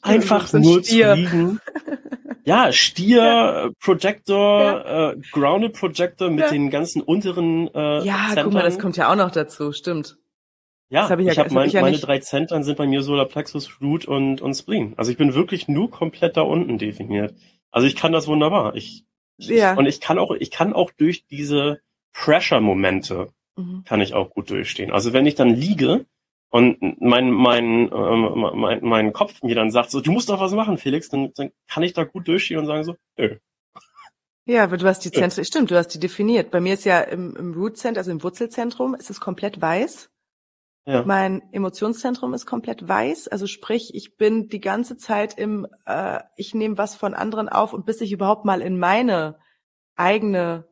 einfach 0.00 0.50
nur 0.54 0.82
Stier. 0.82 1.14
zu 1.14 1.20
liegen. 1.20 1.60
Ja, 2.48 2.70
Stier, 2.70 3.24
ja. 3.24 3.70
Projector, 3.80 4.60
ja. 4.62 5.10
Äh, 5.10 5.16
Grounded 5.32 5.72
Projector 5.72 6.30
mit 6.30 6.44
ja. 6.44 6.50
den 6.50 6.70
ganzen 6.70 7.02
unteren 7.02 7.66
äh, 7.74 8.04
Ja, 8.04 8.26
Zentren. 8.28 8.44
guck 8.44 8.52
mal, 8.52 8.62
das 8.62 8.78
kommt 8.78 8.96
ja 8.96 9.10
auch 9.10 9.16
noch 9.16 9.32
dazu, 9.32 9.72
stimmt. 9.72 10.16
Ja, 10.88 11.08
hab 11.08 11.18
ich, 11.18 11.26
ich 11.26 11.38
habe 11.40 11.52
mein, 11.52 11.66
hab 11.66 11.74
ja 11.74 11.80
meine 11.80 11.98
drei 11.98 12.20
Zentren 12.20 12.62
sind 12.62 12.78
bei 12.78 12.86
mir 12.86 13.02
Solarplexus, 13.02 13.80
Root 13.80 14.04
und, 14.04 14.42
und 14.42 14.54
Spleen. 14.54 14.94
Also 14.96 15.10
ich 15.10 15.16
bin 15.16 15.34
wirklich 15.34 15.66
nur 15.66 15.90
komplett 15.90 16.36
da 16.36 16.42
unten 16.42 16.78
definiert. 16.78 17.34
Also 17.72 17.88
ich 17.88 17.96
kann 17.96 18.12
das 18.12 18.28
wunderbar. 18.28 18.76
Ich, 18.76 19.04
ja. 19.38 19.74
und 19.74 19.86
ich 19.86 20.00
kann 20.00 20.18
auch, 20.18 20.32
ich 20.32 20.50
kann 20.50 20.72
auch 20.72 20.90
durch 20.90 21.26
diese 21.26 21.80
Pressure-Momente 22.12 23.28
mhm. 23.56 23.84
kann 23.84 24.00
ich 24.00 24.14
auch 24.14 24.30
gut 24.30 24.50
durchstehen. 24.50 24.92
Also 24.92 25.12
wenn 25.12 25.26
ich 25.26 25.34
dann 25.34 25.50
liege 25.50 26.06
und 26.50 27.00
mein, 27.00 27.30
mein, 27.30 27.90
äh, 27.90 28.54
mein, 28.54 28.78
mein 28.82 29.12
Kopf 29.12 29.42
mir 29.42 29.54
dann 29.54 29.70
sagt 29.70 29.90
so, 29.90 30.00
du 30.00 30.12
musst 30.12 30.28
doch 30.28 30.40
was 30.40 30.52
machen, 30.52 30.78
Felix, 30.78 31.08
dann, 31.08 31.32
dann 31.34 31.50
kann 31.68 31.82
ich 31.82 31.92
da 31.92 32.04
gut 32.04 32.28
durchstehen 32.28 32.58
und 32.58 32.66
sagen 32.66 32.84
so, 32.84 32.96
nö. 33.18 33.36
Ja, 34.48 34.62
aber 34.62 34.76
du 34.76 34.86
hast 34.86 35.00
die 35.04 35.10
Zentren, 35.10 35.44
stimmt, 35.44 35.72
du 35.72 35.76
hast 35.76 35.88
die 35.88 35.98
definiert. 35.98 36.52
Bei 36.52 36.60
mir 36.60 36.74
ist 36.74 36.84
ja 36.84 37.00
im, 37.00 37.34
im 37.36 37.52
Root 37.54 37.76
Center, 37.76 37.98
also 37.98 38.12
im 38.12 38.22
Wurzelzentrum, 38.22 38.94
ist 38.94 39.10
es 39.10 39.20
komplett 39.20 39.60
weiß. 39.60 40.08
Ja. 40.88 41.02
Mein 41.04 41.42
Emotionszentrum 41.52 42.32
ist 42.32 42.46
komplett 42.46 42.88
weiß, 42.88 43.26
also 43.26 43.48
sprich, 43.48 43.92
ich 43.94 44.16
bin 44.16 44.48
die 44.48 44.60
ganze 44.60 44.96
Zeit 44.96 45.36
im, 45.36 45.66
äh, 45.84 46.20
ich 46.36 46.54
nehme 46.54 46.78
was 46.78 46.94
von 46.94 47.12
anderen 47.12 47.48
auf 47.48 47.72
und 47.72 47.84
bis 47.84 48.00
ich 48.00 48.12
überhaupt 48.12 48.44
mal 48.44 48.62
in 48.62 48.78
meine 48.78 49.36
eigene 49.96 50.68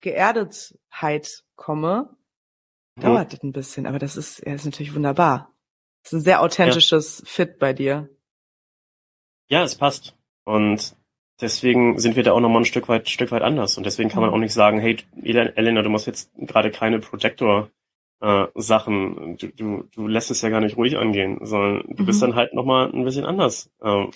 Geerdetheit 0.00 1.44
komme, 1.56 2.16
mhm. 2.96 3.02
dauert 3.02 3.34
das 3.34 3.42
ein 3.42 3.52
bisschen, 3.52 3.86
aber 3.86 3.98
das 3.98 4.16
ist, 4.16 4.44
ja, 4.46 4.54
ist 4.54 4.64
natürlich 4.64 4.94
wunderbar. 4.94 5.54
Das 6.02 6.14
ist 6.14 6.20
ein 6.20 6.24
sehr 6.24 6.40
authentisches 6.40 7.18
ja. 7.18 7.24
Fit 7.26 7.58
bei 7.58 7.74
dir. 7.74 8.08
Ja, 9.48 9.62
es 9.62 9.74
passt. 9.74 10.16
Und 10.44 10.96
deswegen 11.40 11.98
sind 11.98 12.16
wir 12.16 12.22
da 12.22 12.32
auch 12.32 12.40
nochmal 12.40 12.62
ein 12.62 12.66
Stück 12.66 12.88
weit, 12.88 13.10
Stück 13.10 13.30
weit 13.30 13.42
anders. 13.42 13.76
Und 13.76 13.84
deswegen 13.84 14.08
kann 14.08 14.22
man 14.22 14.30
mhm. 14.30 14.36
auch 14.36 14.40
nicht 14.40 14.54
sagen, 14.54 14.80
hey, 14.80 14.98
Elena, 15.22 15.82
du 15.82 15.90
musst 15.90 16.06
jetzt 16.06 16.30
gerade 16.34 16.70
keine 16.70 16.98
Projector 16.98 17.70
äh, 18.24 18.46
Sachen. 18.54 19.36
Du, 19.36 19.48
du, 19.48 19.82
du 19.92 20.06
lässt 20.06 20.30
es 20.30 20.40
ja 20.40 20.48
gar 20.48 20.60
nicht 20.60 20.78
ruhig 20.78 20.96
angehen, 20.96 21.38
sondern 21.42 21.84
du 21.94 22.02
mhm. 22.02 22.06
bist 22.06 22.22
dann 22.22 22.34
halt 22.34 22.54
nochmal 22.54 22.90
ein 22.90 23.04
bisschen 23.04 23.26
anders 23.26 23.70
äh, 23.82 24.06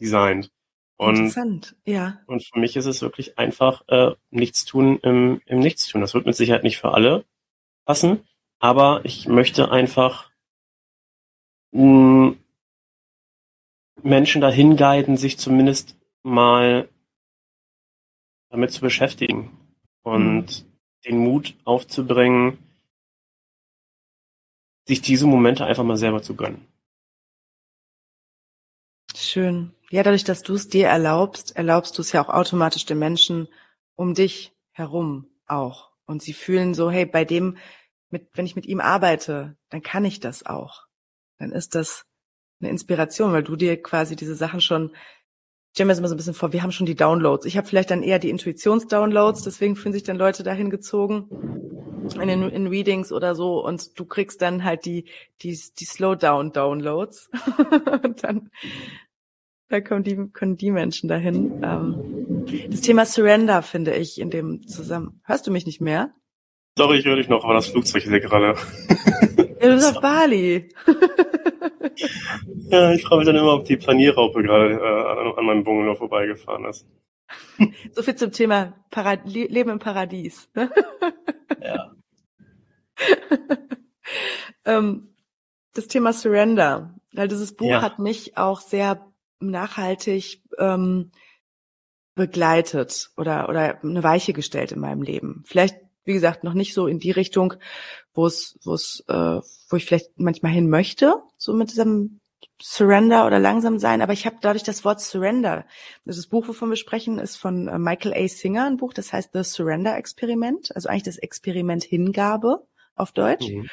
designt. 0.00 0.52
Und, 0.96 1.16
Interessant, 1.16 1.76
ja. 1.84 2.20
Und 2.26 2.44
für 2.44 2.58
mich 2.60 2.76
ist 2.76 2.86
es 2.86 3.02
wirklich 3.02 3.38
einfach 3.38 3.82
äh, 3.88 4.12
nichts 4.30 4.64
tun 4.66 4.98
im, 5.02 5.40
im 5.46 5.58
Nichtstun. 5.58 6.00
Das 6.00 6.14
wird 6.14 6.26
mit 6.26 6.36
Sicherheit 6.36 6.62
nicht 6.62 6.78
für 6.78 6.92
alle 6.92 7.24
passen, 7.86 8.20
aber 8.60 9.00
ich 9.04 9.26
möchte 9.26 9.70
einfach 9.72 10.30
mh, 11.72 12.34
Menschen 14.02 14.40
dahin 14.40 14.76
guiden, 14.76 15.16
sich 15.16 15.38
zumindest 15.38 15.96
mal 16.22 16.88
damit 18.50 18.70
zu 18.70 18.80
beschäftigen 18.80 19.56
und 20.02 20.44
mhm. 20.44 20.64
den 21.06 21.18
Mut 21.18 21.54
aufzubringen, 21.64 22.58
sich 24.90 25.00
diese 25.00 25.26
Momente 25.26 25.64
einfach 25.64 25.84
mal 25.84 25.96
selber 25.96 26.20
zu 26.20 26.34
gönnen. 26.34 26.66
Schön. 29.14 29.72
Ja, 29.90 30.02
dadurch, 30.02 30.24
dass 30.24 30.42
du 30.42 30.54
es 30.54 30.68
dir 30.68 30.88
erlaubst, 30.88 31.56
erlaubst 31.56 31.96
du 31.96 32.02
es 32.02 32.12
ja 32.12 32.22
auch 32.22 32.28
automatisch 32.28 32.86
den 32.86 32.98
Menschen 32.98 33.48
um 33.94 34.14
dich 34.14 34.52
herum 34.72 35.26
auch. 35.46 35.90
Und 36.06 36.22
sie 36.22 36.32
fühlen 36.32 36.74
so, 36.74 36.90
hey, 36.90 37.06
bei 37.06 37.24
dem, 37.24 37.56
mit, 38.08 38.30
wenn 38.34 38.46
ich 38.46 38.56
mit 38.56 38.66
ihm 38.66 38.80
arbeite, 38.80 39.56
dann 39.68 39.82
kann 39.82 40.04
ich 40.04 40.18
das 40.18 40.44
auch. 40.44 40.86
Dann 41.38 41.52
ist 41.52 41.76
das 41.76 42.06
eine 42.60 42.70
Inspiration, 42.70 43.32
weil 43.32 43.44
du 43.44 43.54
dir 43.54 43.80
quasi 43.80 44.16
diese 44.16 44.34
Sachen 44.34 44.60
schon, 44.60 44.90
stelle 45.72 45.86
mir 45.86 45.92
das 45.92 45.98
immer 45.98 46.08
so 46.08 46.14
ein 46.14 46.18
bisschen 46.18 46.34
vor, 46.34 46.52
wir 46.52 46.62
haben 46.62 46.72
schon 46.72 46.86
die 46.86 46.94
Downloads. 46.94 47.46
Ich 47.46 47.56
habe 47.56 47.66
vielleicht 47.66 47.90
dann 47.90 48.02
eher 48.02 48.18
die 48.18 48.30
Intuitionsdownloads, 48.30 49.42
deswegen 49.42 49.76
fühlen 49.76 49.92
sich 49.92 50.02
dann 50.02 50.16
Leute 50.16 50.42
dahin 50.42 50.70
gezogen 50.70 51.28
in 52.14 52.28
den 52.28 52.42
in 52.48 52.66
Readings 52.66 53.12
oder 53.12 53.34
so 53.34 53.64
und 53.64 53.98
du 53.98 54.04
kriegst 54.04 54.42
dann 54.42 54.64
halt 54.64 54.84
die 54.84 55.04
die 55.42 55.58
die 55.78 55.84
Slowdown 55.84 56.52
Downloads 56.52 57.30
und 58.02 58.24
dann 58.24 58.50
da 59.68 59.80
kommen 59.80 60.02
die 60.02 60.16
können 60.32 60.56
die 60.56 60.72
Menschen 60.72 61.08
dahin. 61.08 61.62
Ähm, 61.62 62.46
das 62.68 62.80
Thema 62.80 63.06
Surrender 63.06 63.62
finde 63.62 63.94
ich 63.94 64.20
in 64.20 64.30
dem 64.30 64.66
zusammen. 64.66 65.20
Hörst 65.24 65.46
du 65.46 65.52
mich 65.52 65.66
nicht 65.66 65.80
mehr? 65.80 66.12
Sorry, 66.76 66.98
ich 66.98 67.04
höre 67.04 67.16
dich 67.16 67.28
noch, 67.28 67.44
aber 67.44 67.54
das 67.54 67.68
Flugzeug 67.68 68.04
ist 68.04 68.10
ja 68.10 68.18
gerade. 68.18 68.56
Ja, 69.60 69.68
du 69.68 69.74
bist 69.74 69.94
auf 69.94 70.00
Bali. 70.00 70.68
ja, 72.70 72.92
ich 72.92 73.02
frage 73.02 73.18
mich 73.18 73.26
dann 73.26 73.36
immer, 73.36 73.54
ob 73.54 73.66
die 73.66 73.76
Planierraupe 73.76 74.42
gerade 74.42 74.74
äh, 74.74 75.38
an 75.38 75.44
meinem 75.44 75.64
Bungalow 75.64 75.94
vorbeigefahren 75.94 76.64
ist. 76.64 76.86
So 77.92 78.02
viel 78.02 78.16
zum 78.16 78.32
Thema 78.32 78.74
Parad 78.90 79.20
Leben 79.26 79.70
im 79.70 79.78
Paradies. 79.78 80.48
ja. 81.62 81.92
ähm, 84.64 85.14
das 85.74 85.86
Thema 85.86 86.12
Surrender, 86.12 86.94
weil 87.12 87.28
dieses 87.28 87.54
Buch 87.54 87.68
ja. 87.68 87.82
hat 87.82 87.98
mich 87.98 88.36
auch 88.36 88.60
sehr 88.60 89.06
nachhaltig 89.40 90.42
ähm, 90.58 91.12
begleitet 92.14 93.10
oder 93.16 93.48
oder 93.48 93.82
eine 93.82 94.02
Weiche 94.02 94.32
gestellt 94.32 94.72
in 94.72 94.80
meinem 94.80 95.02
Leben. 95.02 95.42
Vielleicht 95.46 95.76
wie 96.10 96.14
gesagt 96.14 96.44
noch 96.44 96.54
nicht 96.54 96.74
so 96.74 96.88
in 96.88 96.98
die 96.98 97.12
Richtung, 97.12 97.54
wo 98.12 98.26
es 98.26 98.58
wo 98.64 98.74
es 98.74 99.04
äh, 99.08 99.40
wo 99.68 99.76
ich 99.76 99.84
vielleicht 99.86 100.18
manchmal 100.18 100.52
hin 100.52 100.68
möchte, 100.68 101.14
so 101.36 101.54
mit 101.54 101.70
diesem 101.70 102.20
Surrender 102.60 103.26
oder 103.26 103.38
langsam 103.38 103.78
sein, 103.78 104.02
aber 104.02 104.12
ich 104.12 104.26
habe 104.26 104.36
dadurch 104.40 104.64
das 104.64 104.84
Wort 104.84 105.00
Surrender. 105.00 105.64
Das 106.04 106.26
Buch, 106.26 106.46
wovon 106.48 106.68
wir 106.68 106.76
sprechen, 106.76 107.18
ist 107.18 107.36
von 107.36 107.68
äh, 107.68 107.78
Michael 107.78 108.12
A. 108.12 108.28
Singer, 108.28 108.66
ein 108.66 108.76
Buch, 108.76 108.92
das 108.92 109.12
heißt 109.12 109.30
The 109.32 109.44
Surrender 109.44 109.96
Experiment, 109.96 110.74
also 110.74 110.88
eigentlich 110.88 111.04
das 111.04 111.18
Experiment 111.18 111.84
Hingabe 111.84 112.66
auf 112.96 113.12
Deutsch. 113.12 113.48
Mhm. 113.48 113.70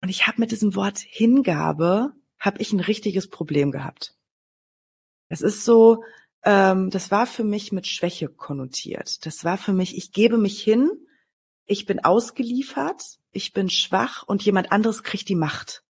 Und 0.00 0.08
ich 0.08 0.26
habe 0.26 0.40
mit 0.40 0.52
diesem 0.52 0.74
Wort 0.74 0.98
Hingabe, 0.98 2.12
habe 2.38 2.60
ich 2.60 2.72
ein 2.72 2.80
richtiges 2.80 3.28
Problem 3.28 3.70
gehabt. 3.70 4.14
Es 5.28 5.42
ist 5.42 5.64
so, 5.64 6.02
ähm, 6.44 6.90
das 6.90 7.10
war 7.10 7.26
für 7.26 7.44
mich 7.44 7.72
mit 7.72 7.86
Schwäche 7.86 8.28
konnotiert. 8.28 9.24
Das 9.26 9.44
war 9.44 9.58
für 9.58 9.72
mich, 9.72 9.96
ich 9.96 10.12
gebe 10.12 10.38
mich 10.38 10.62
hin, 10.62 10.90
ich 11.72 11.86
bin 11.86 12.04
ausgeliefert, 12.04 13.02
ich 13.32 13.54
bin 13.54 13.70
schwach 13.70 14.24
und 14.24 14.44
jemand 14.44 14.70
anderes 14.72 15.02
kriegt 15.02 15.30
die 15.30 15.34
Macht. 15.34 15.82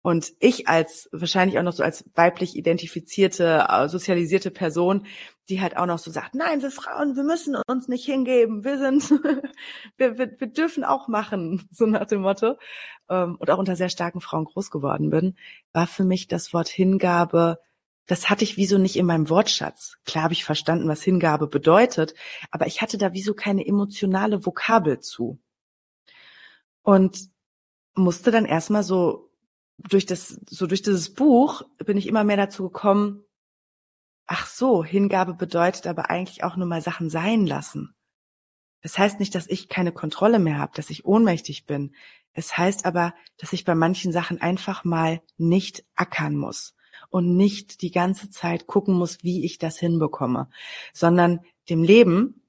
Und 0.00 0.32
ich 0.38 0.68
als 0.68 1.10
wahrscheinlich 1.12 1.58
auch 1.58 1.64
noch 1.64 1.74
so 1.74 1.82
als 1.82 2.08
weiblich 2.14 2.56
identifizierte, 2.56 3.66
äh, 3.68 3.88
sozialisierte 3.88 4.50
Person, 4.50 5.04
die 5.50 5.60
halt 5.60 5.76
auch 5.76 5.84
noch 5.84 5.98
so 5.98 6.10
sagt, 6.10 6.34
nein, 6.34 6.62
wir 6.62 6.70
Frauen, 6.70 7.14
wir 7.14 7.24
müssen 7.24 7.56
uns 7.66 7.88
nicht 7.88 8.06
hingeben, 8.06 8.64
wir 8.64 8.78
sind, 8.78 9.10
wir, 9.98 10.16
wir, 10.16 10.40
wir 10.40 10.46
dürfen 10.46 10.82
auch 10.82 11.08
machen, 11.08 11.68
so 11.70 11.84
nach 11.84 12.06
dem 12.06 12.22
Motto. 12.22 12.54
Ähm, 13.10 13.36
und 13.38 13.50
auch 13.50 13.58
unter 13.58 13.76
sehr 13.76 13.90
starken 13.90 14.22
Frauen 14.22 14.44
groß 14.44 14.70
geworden 14.70 15.10
bin, 15.10 15.36
war 15.74 15.86
für 15.86 16.04
mich 16.04 16.26
das 16.26 16.54
Wort 16.54 16.68
Hingabe, 16.68 17.58
das 18.06 18.30
hatte 18.30 18.44
ich 18.44 18.56
wieso 18.56 18.78
nicht 18.78 18.96
in 18.96 19.06
meinem 19.06 19.28
Wortschatz. 19.28 19.98
Klar 20.04 20.24
habe 20.24 20.34
ich 20.34 20.44
verstanden, 20.44 20.88
was 20.88 21.02
Hingabe 21.02 21.48
bedeutet, 21.48 22.14
aber 22.50 22.66
ich 22.66 22.80
hatte 22.80 22.98
da 22.98 23.12
wieso 23.12 23.34
keine 23.34 23.66
emotionale 23.66 24.46
Vokabel 24.46 25.00
zu. 25.00 25.40
Und 26.82 27.30
musste 27.94 28.30
dann 28.30 28.44
erstmal 28.44 28.84
so 28.84 29.30
durch 29.78 30.06
das, 30.06 30.40
so 30.48 30.66
durch 30.66 30.82
dieses 30.82 31.12
Buch 31.14 31.62
bin 31.84 31.96
ich 31.96 32.06
immer 32.06 32.22
mehr 32.22 32.36
dazu 32.36 32.64
gekommen, 32.64 33.24
ach 34.26 34.46
so, 34.46 34.84
Hingabe 34.84 35.34
bedeutet 35.34 35.86
aber 35.86 36.08
eigentlich 36.08 36.44
auch 36.44 36.56
nur 36.56 36.66
mal 36.66 36.80
Sachen 36.80 37.10
sein 37.10 37.46
lassen. 37.46 37.94
Das 38.82 38.98
heißt 38.98 39.18
nicht, 39.18 39.34
dass 39.34 39.48
ich 39.48 39.68
keine 39.68 39.90
Kontrolle 39.90 40.38
mehr 40.38 40.58
habe, 40.58 40.72
dass 40.76 40.90
ich 40.90 41.04
ohnmächtig 41.04 41.66
bin. 41.66 41.94
Es 42.32 42.56
heißt 42.56 42.84
aber, 42.84 43.14
dass 43.38 43.52
ich 43.52 43.64
bei 43.64 43.74
manchen 43.74 44.12
Sachen 44.12 44.40
einfach 44.40 44.84
mal 44.84 45.22
nicht 45.38 45.84
ackern 45.96 46.36
muss 46.36 46.76
und 47.08 47.36
nicht 47.36 47.82
die 47.82 47.90
ganze 47.90 48.30
Zeit 48.30 48.66
gucken 48.66 48.94
muss, 48.94 49.22
wie 49.22 49.44
ich 49.44 49.58
das 49.58 49.78
hinbekomme, 49.78 50.48
sondern 50.92 51.40
dem 51.68 51.82
Leben, 51.82 52.42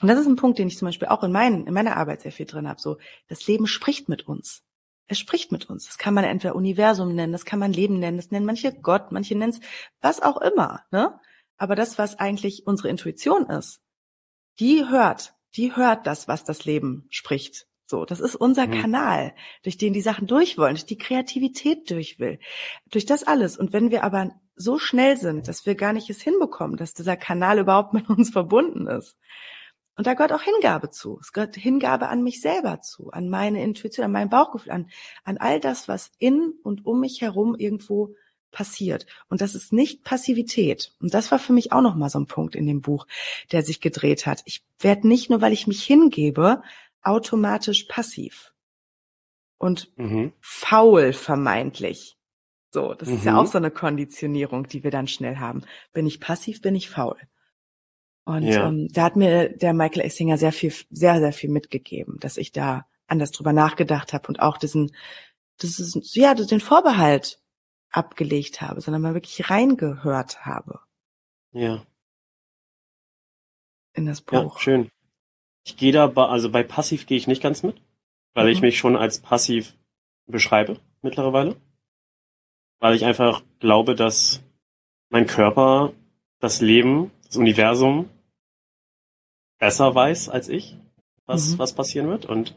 und 0.00 0.08
das 0.08 0.18
ist 0.18 0.26
ein 0.26 0.36
Punkt, 0.36 0.58
den 0.58 0.68
ich 0.68 0.78
zum 0.78 0.86
Beispiel 0.86 1.08
auch 1.08 1.22
in, 1.22 1.32
meinen, 1.32 1.66
in 1.66 1.74
meiner 1.74 1.96
Arbeit 1.96 2.20
sehr 2.20 2.32
viel 2.32 2.46
drin 2.46 2.68
habe, 2.68 2.80
so, 2.80 2.98
das 3.28 3.46
Leben 3.46 3.66
spricht 3.66 4.08
mit 4.08 4.26
uns. 4.26 4.62
Es 5.06 5.18
spricht 5.18 5.52
mit 5.52 5.68
uns. 5.68 5.86
Das 5.86 5.98
kann 5.98 6.14
man 6.14 6.24
entweder 6.24 6.56
Universum 6.56 7.14
nennen, 7.14 7.32
das 7.32 7.44
kann 7.44 7.58
man 7.58 7.72
Leben 7.72 7.98
nennen, 7.98 8.16
das 8.16 8.30
nennen 8.30 8.46
manche 8.46 8.72
Gott, 8.72 9.12
manche 9.12 9.36
nennen 9.36 9.52
es 9.52 9.60
was 10.00 10.22
auch 10.22 10.40
immer. 10.40 10.82
Ne? 10.90 11.18
Aber 11.56 11.76
das, 11.76 11.98
was 11.98 12.18
eigentlich 12.18 12.66
unsere 12.66 12.88
Intuition 12.88 13.46
ist, 13.50 13.80
die 14.58 14.88
hört, 14.88 15.34
die 15.56 15.76
hört 15.76 16.06
das, 16.06 16.26
was 16.26 16.44
das 16.44 16.64
Leben 16.64 17.06
spricht. 17.10 17.66
So, 17.94 18.04
das 18.04 18.18
ist 18.18 18.34
unser 18.34 18.66
mhm. 18.66 18.72
Kanal, 18.72 19.34
durch 19.62 19.78
den 19.78 19.92
die 19.92 20.00
Sachen 20.00 20.26
durch 20.26 20.58
wollen, 20.58 20.74
durch 20.74 20.84
die 20.84 20.98
Kreativität 20.98 21.88
durch 21.92 22.18
will, 22.18 22.40
durch 22.90 23.06
das 23.06 23.22
alles. 23.22 23.56
Und 23.56 23.72
wenn 23.72 23.92
wir 23.92 24.02
aber 24.02 24.32
so 24.56 24.80
schnell 24.80 25.16
sind, 25.16 25.46
dass 25.46 25.64
wir 25.64 25.76
gar 25.76 25.92
nicht 25.92 26.10
es 26.10 26.20
hinbekommen, 26.20 26.76
dass 26.76 26.94
dieser 26.94 27.16
Kanal 27.16 27.60
überhaupt 27.60 27.94
mit 27.94 28.10
uns 28.10 28.30
verbunden 28.30 28.88
ist, 28.88 29.16
und 29.96 30.08
da 30.08 30.14
gehört 30.14 30.32
auch 30.32 30.42
Hingabe 30.42 30.90
zu. 30.90 31.20
Es 31.20 31.32
gehört 31.32 31.54
Hingabe 31.54 32.08
an 32.08 32.24
mich 32.24 32.40
selber 32.40 32.80
zu, 32.80 33.12
an 33.12 33.28
meine 33.28 33.62
Intuition, 33.62 34.06
an 34.06 34.10
mein 34.10 34.28
Bauchgefühl, 34.28 34.72
an, 34.72 34.90
an 35.22 35.38
all 35.38 35.60
das, 35.60 35.86
was 35.86 36.10
in 36.18 36.52
und 36.64 36.84
um 36.84 36.98
mich 36.98 37.20
herum 37.20 37.54
irgendwo 37.56 38.16
passiert. 38.50 39.06
Und 39.28 39.40
das 39.40 39.54
ist 39.54 39.72
nicht 39.72 40.02
Passivität. 40.02 40.92
Und 41.00 41.14
das 41.14 41.30
war 41.30 41.38
für 41.38 41.52
mich 41.52 41.70
auch 41.70 41.80
nochmal 41.80 42.10
so 42.10 42.18
ein 42.18 42.26
Punkt 42.26 42.56
in 42.56 42.66
dem 42.66 42.80
Buch, 42.80 43.06
der 43.52 43.62
sich 43.62 43.80
gedreht 43.80 44.26
hat. 44.26 44.42
Ich 44.46 44.64
werde 44.80 45.06
nicht 45.06 45.30
nur, 45.30 45.40
weil 45.40 45.52
ich 45.52 45.68
mich 45.68 45.84
hingebe, 45.84 46.62
automatisch 47.04 47.84
passiv 47.84 48.52
und 49.58 49.96
mhm. 49.96 50.32
faul 50.40 51.12
vermeintlich. 51.12 52.16
So, 52.70 52.94
das 52.94 53.08
mhm. 53.08 53.16
ist 53.16 53.24
ja 53.24 53.38
auch 53.38 53.44
mhm. 53.44 53.48
so 53.48 53.58
eine 53.58 53.70
Konditionierung, 53.70 54.66
die 54.66 54.82
wir 54.82 54.90
dann 54.90 55.06
schnell 55.06 55.36
haben. 55.36 55.62
Bin 55.92 56.06
ich 56.06 56.20
passiv, 56.20 56.60
bin 56.60 56.74
ich 56.74 56.90
faul. 56.90 57.16
Und 58.24 58.42
ja. 58.42 58.68
ähm, 58.68 58.88
da 58.90 59.04
hat 59.04 59.16
mir 59.16 59.50
der 59.56 59.74
Michael 59.74 60.06
Essinger 60.06 60.38
sehr 60.38 60.52
viel, 60.52 60.72
sehr, 60.90 61.20
sehr 61.20 61.32
viel 61.32 61.50
mitgegeben, 61.50 62.18
dass 62.20 62.36
ich 62.36 62.52
da 62.52 62.86
anders 63.06 63.30
drüber 63.32 63.52
nachgedacht 63.52 64.12
habe 64.12 64.28
und 64.28 64.40
auch 64.40 64.56
diesen, 64.56 64.94
das 65.58 65.78
ist, 65.78 66.16
ja, 66.16 66.34
den 66.34 66.60
Vorbehalt 66.60 67.40
abgelegt 67.90 68.60
habe, 68.60 68.80
sondern 68.80 69.02
mal 69.02 69.14
wirklich 69.14 69.50
reingehört 69.50 70.44
habe. 70.44 70.80
Ja. 71.52 71.86
In 73.92 74.06
das 74.06 74.22
Buch. 74.22 74.56
Ja, 74.56 74.60
schön. 74.60 74.90
Ich 75.64 75.76
gehe 75.76 75.92
da, 75.92 76.06
bei, 76.06 76.26
also 76.26 76.50
bei 76.50 76.62
passiv 76.62 77.06
gehe 77.06 77.16
ich 77.16 77.26
nicht 77.26 77.42
ganz 77.42 77.62
mit, 77.62 77.80
weil 78.34 78.46
mhm. 78.46 78.52
ich 78.52 78.60
mich 78.60 78.78
schon 78.78 78.96
als 78.96 79.20
passiv 79.20 79.74
beschreibe 80.26 80.78
mittlerweile. 81.02 81.56
Weil 82.80 82.94
ich 82.94 83.04
einfach 83.04 83.42
glaube, 83.60 83.94
dass 83.94 84.42
mein 85.08 85.26
Körper 85.26 85.92
das 86.40 86.60
Leben, 86.60 87.10
das 87.26 87.36
Universum 87.36 88.10
besser 89.58 89.94
weiß 89.94 90.28
als 90.28 90.48
ich, 90.48 90.76
was, 91.26 91.52
mhm. 91.52 91.58
was 91.58 91.74
passieren 91.74 92.08
wird. 92.08 92.26
Und 92.26 92.54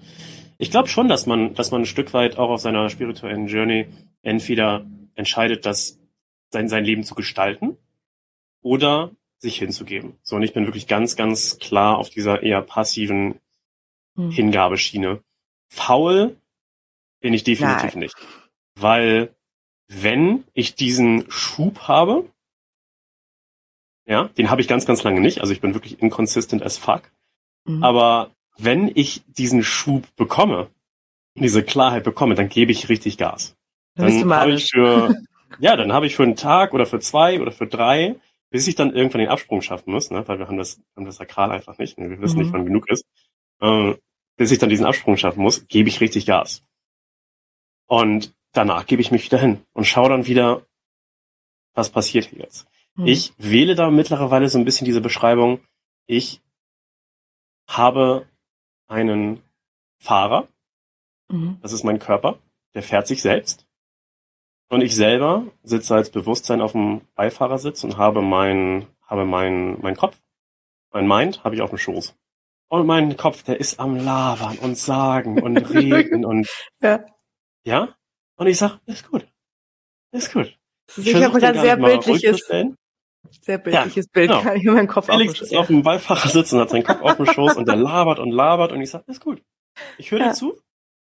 ich 0.57 0.71
glaube 0.71 0.89
schon, 0.89 1.07
dass 1.07 1.25
man, 1.25 1.53
dass 1.53 1.71
man 1.71 1.83
ein 1.83 1.85
Stück 1.85 2.13
weit 2.13 2.37
auch 2.37 2.49
auf 2.49 2.61
seiner 2.61 2.89
spirituellen 2.89 3.47
Journey 3.47 3.87
entweder 4.21 4.85
entscheidet, 5.15 5.65
das 5.65 5.99
sein, 6.51 6.67
sein 6.67 6.83
Leben 6.83 7.03
zu 7.03 7.15
gestalten 7.15 7.77
oder 8.61 9.11
sich 9.39 9.57
hinzugeben. 9.57 10.17
So, 10.23 10.35
und 10.35 10.43
ich 10.43 10.53
bin 10.53 10.65
wirklich 10.65 10.87
ganz, 10.87 11.15
ganz 11.15 11.59
klar 11.59 11.97
auf 11.97 12.09
dieser 12.09 12.43
eher 12.43 12.61
passiven 12.61 13.39
mhm. 14.15 14.31
Hingabeschiene. 14.31 15.21
Faul 15.69 16.37
bin 17.19 17.33
ich 17.33 17.43
definitiv 17.43 17.93
Nein. 17.93 17.99
nicht. 17.99 18.15
Weil 18.75 19.35
wenn 19.87 20.43
ich 20.53 20.75
diesen 20.75 21.29
Schub 21.29 21.87
habe, 21.87 22.29
ja, 24.05 24.29
den 24.37 24.49
habe 24.49 24.61
ich 24.61 24.67
ganz, 24.67 24.85
ganz 24.85 25.03
lange 25.03 25.21
nicht. 25.21 25.41
Also 25.41 25.53
ich 25.53 25.61
bin 25.61 25.73
wirklich 25.73 26.01
inconsistent 26.01 26.63
as 26.63 26.77
fuck. 26.77 27.03
Mhm. 27.65 27.83
Aber 27.83 28.31
wenn 28.57 28.91
ich 28.93 29.23
diesen 29.27 29.63
Schub 29.63 30.07
bekomme, 30.15 30.69
diese 31.35 31.63
Klarheit 31.63 32.03
bekomme, 32.03 32.35
dann 32.35 32.49
gebe 32.49 32.71
ich 32.71 32.89
richtig 32.89 33.17
Gas. 33.17 33.55
Dann 33.95 34.31
habe 34.33 34.53
ich 34.53 34.69
für, 34.71 35.15
ja, 35.59 35.75
dann 35.75 35.93
habe 35.93 36.07
ich 36.07 36.15
für 36.15 36.23
einen 36.23 36.35
Tag 36.35 36.73
oder 36.73 36.85
für 36.85 36.99
zwei 36.99 37.39
oder 37.41 37.51
für 37.51 37.67
drei, 37.67 38.15
bis 38.49 38.67
ich 38.67 38.75
dann 38.75 38.93
irgendwann 38.93 39.19
den 39.19 39.29
Absprung 39.29 39.61
schaffen 39.61 39.91
muss, 39.91 40.09
ne, 40.11 40.27
weil 40.27 40.39
wir 40.39 40.47
haben 40.47 40.57
das, 40.57 40.81
haben 40.95 41.05
das 41.05 41.17
Sakral 41.17 41.51
einfach 41.51 41.77
nicht, 41.77 41.97
ne, 41.97 42.09
wir 42.09 42.21
wissen 42.21 42.37
mhm. 42.37 42.43
nicht, 42.43 42.53
wann 42.53 42.65
genug 42.65 42.89
ist, 42.89 43.05
äh, 43.61 43.95
bis 44.37 44.51
ich 44.51 44.59
dann 44.59 44.69
diesen 44.69 44.85
Absprung 44.85 45.17
schaffen 45.17 45.41
muss, 45.41 45.67
gebe 45.67 45.89
ich 45.89 46.01
richtig 46.01 46.25
Gas. 46.25 46.63
Und 47.87 48.35
danach 48.53 48.85
gebe 48.85 49.01
ich 49.01 49.11
mich 49.11 49.25
wieder 49.25 49.39
hin 49.39 49.61
und 49.73 49.85
schaue 49.85 50.09
dann 50.09 50.27
wieder, 50.27 50.65
was 51.73 51.91
passiert 51.91 52.25
hier 52.25 52.39
jetzt. 52.39 52.67
Mhm. 52.95 53.07
Ich 53.07 53.33
wähle 53.37 53.75
da 53.75 53.89
mittlerweile 53.89 54.49
so 54.49 54.57
ein 54.57 54.65
bisschen 54.65 54.85
diese 54.85 55.01
Beschreibung. 55.01 55.59
Ich 56.05 56.41
habe 57.67 58.27
einen 58.87 59.41
Fahrer. 59.99 60.47
Mhm. 61.29 61.59
Das 61.61 61.73
ist 61.73 61.83
mein 61.83 61.99
Körper. 61.99 62.39
Der 62.73 62.83
fährt 62.83 63.07
sich 63.07 63.21
selbst. 63.21 63.66
Und 64.69 64.81
ich 64.81 64.95
selber 64.95 65.45
sitze 65.63 65.95
als 65.95 66.09
Bewusstsein 66.09 66.61
auf 66.61 66.73
dem 66.73 67.01
Beifahrersitz 67.15 67.83
und 67.83 67.97
habe 67.97 68.21
mein, 68.21 68.87
habe 69.01 69.25
mein, 69.25 69.79
mein 69.81 69.95
Kopf, 69.95 70.17
mein 70.91 71.07
Mind 71.07 71.43
habe 71.43 71.55
ich 71.55 71.61
auf 71.61 71.69
dem 71.69 71.79
Schoß. 71.79 72.15
Und 72.69 72.85
mein 72.85 73.15
Kopf, 73.15 73.43
der 73.43 73.59
ist 73.59 73.79
am 73.79 73.95
Labern 73.95 74.57
und 74.57 74.77
Sagen 74.77 75.41
und 75.41 75.57
Reden 75.73 76.25
und, 76.25 76.49
ja. 76.81 77.05
ja. 77.63 77.95
Und 78.35 78.47
ich 78.47 78.57
sag, 78.57 78.79
ist 78.85 79.09
gut. 79.09 79.25
Ist 80.11 80.33
gut. 80.33 80.57
Ich, 80.97 81.07
ich 81.07 81.23
habe 81.23 81.39
gerade 81.39 81.59
sehr 81.59 81.77
bildliches, 81.77 82.45
sehr 83.41 83.57
bildliches 83.57 84.05
ja, 84.05 84.11
Bild, 84.11 84.29
genau. 84.29 84.41
kann 84.41 84.57
ich 84.57 84.63
in 84.63 84.73
meinem 84.73 84.87
Kopf 84.87 85.05
Felix 85.05 85.41
ist 85.41 85.55
auf 85.55 85.67
dem 85.67 85.83
Beifahrer 85.83 86.27
sitzen, 86.29 86.59
hat 86.59 86.69
seinen 86.69 86.83
Kopf 86.83 87.01
auf 87.01 87.17
dem 87.17 87.25
Schoß 87.25 87.55
und 87.55 87.67
der 87.67 87.75
labert 87.75 88.19
und 88.19 88.31
labert 88.31 88.71
und 88.71 88.81
ich 88.81 88.89
sage, 88.89 89.05
ist 89.07 89.21
gut. 89.21 89.41
Ich 89.97 90.11
höre 90.11 90.19
ja. 90.19 90.27
dir 90.29 90.33
zu, 90.33 90.59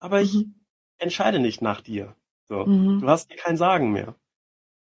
aber 0.00 0.22
ich 0.22 0.34
mhm. 0.34 0.54
entscheide 0.98 1.38
nicht 1.38 1.62
nach 1.62 1.80
dir. 1.80 2.16
So, 2.46 2.64
mhm. 2.64 3.00
du 3.00 3.08
hast 3.08 3.30
kein 3.36 3.56
Sagen 3.56 3.92
mehr. 3.92 4.14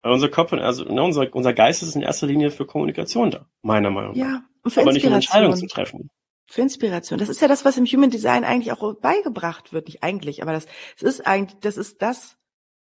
Weil 0.02 0.12
unser 0.12 0.28
Kopf, 0.28 0.52
also 0.52 0.84
ne, 0.84 1.02
unser, 1.02 1.34
unser 1.34 1.54
Geist 1.54 1.82
ist 1.82 1.96
in 1.96 2.02
erster 2.02 2.26
Linie 2.26 2.50
für 2.50 2.66
Kommunikation 2.66 3.30
da, 3.30 3.46
meiner 3.62 3.90
Meinung 3.90 4.12
nach. 4.12 4.18
Ja, 4.18 4.42
und 4.62 4.70
für 4.70 4.82
aber 4.82 4.92
nicht 4.92 5.06
um 5.06 5.12
Entscheidungen 5.14 5.56
zu 5.56 5.66
treffen. 5.66 6.10
Für 6.46 6.60
Inspiration. 6.60 7.18
Das 7.18 7.30
ist 7.30 7.40
ja 7.40 7.48
das, 7.48 7.64
was 7.64 7.78
im 7.78 7.86
Human 7.86 8.10
Design 8.10 8.44
eigentlich 8.44 8.72
auch 8.72 8.94
beigebracht 8.96 9.72
wird. 9.72 9.88
Nicht 9.88 10.02
eigentlich, 10.02 10.42
aber 10.42 10.52
das, 10.52 10.66
das 11.00 11.14
ist 11.14 11.26
eigentlich, 11.26 11.58
das 11.60 11.78
ist 11.78 12.02
das, 12.02 12.36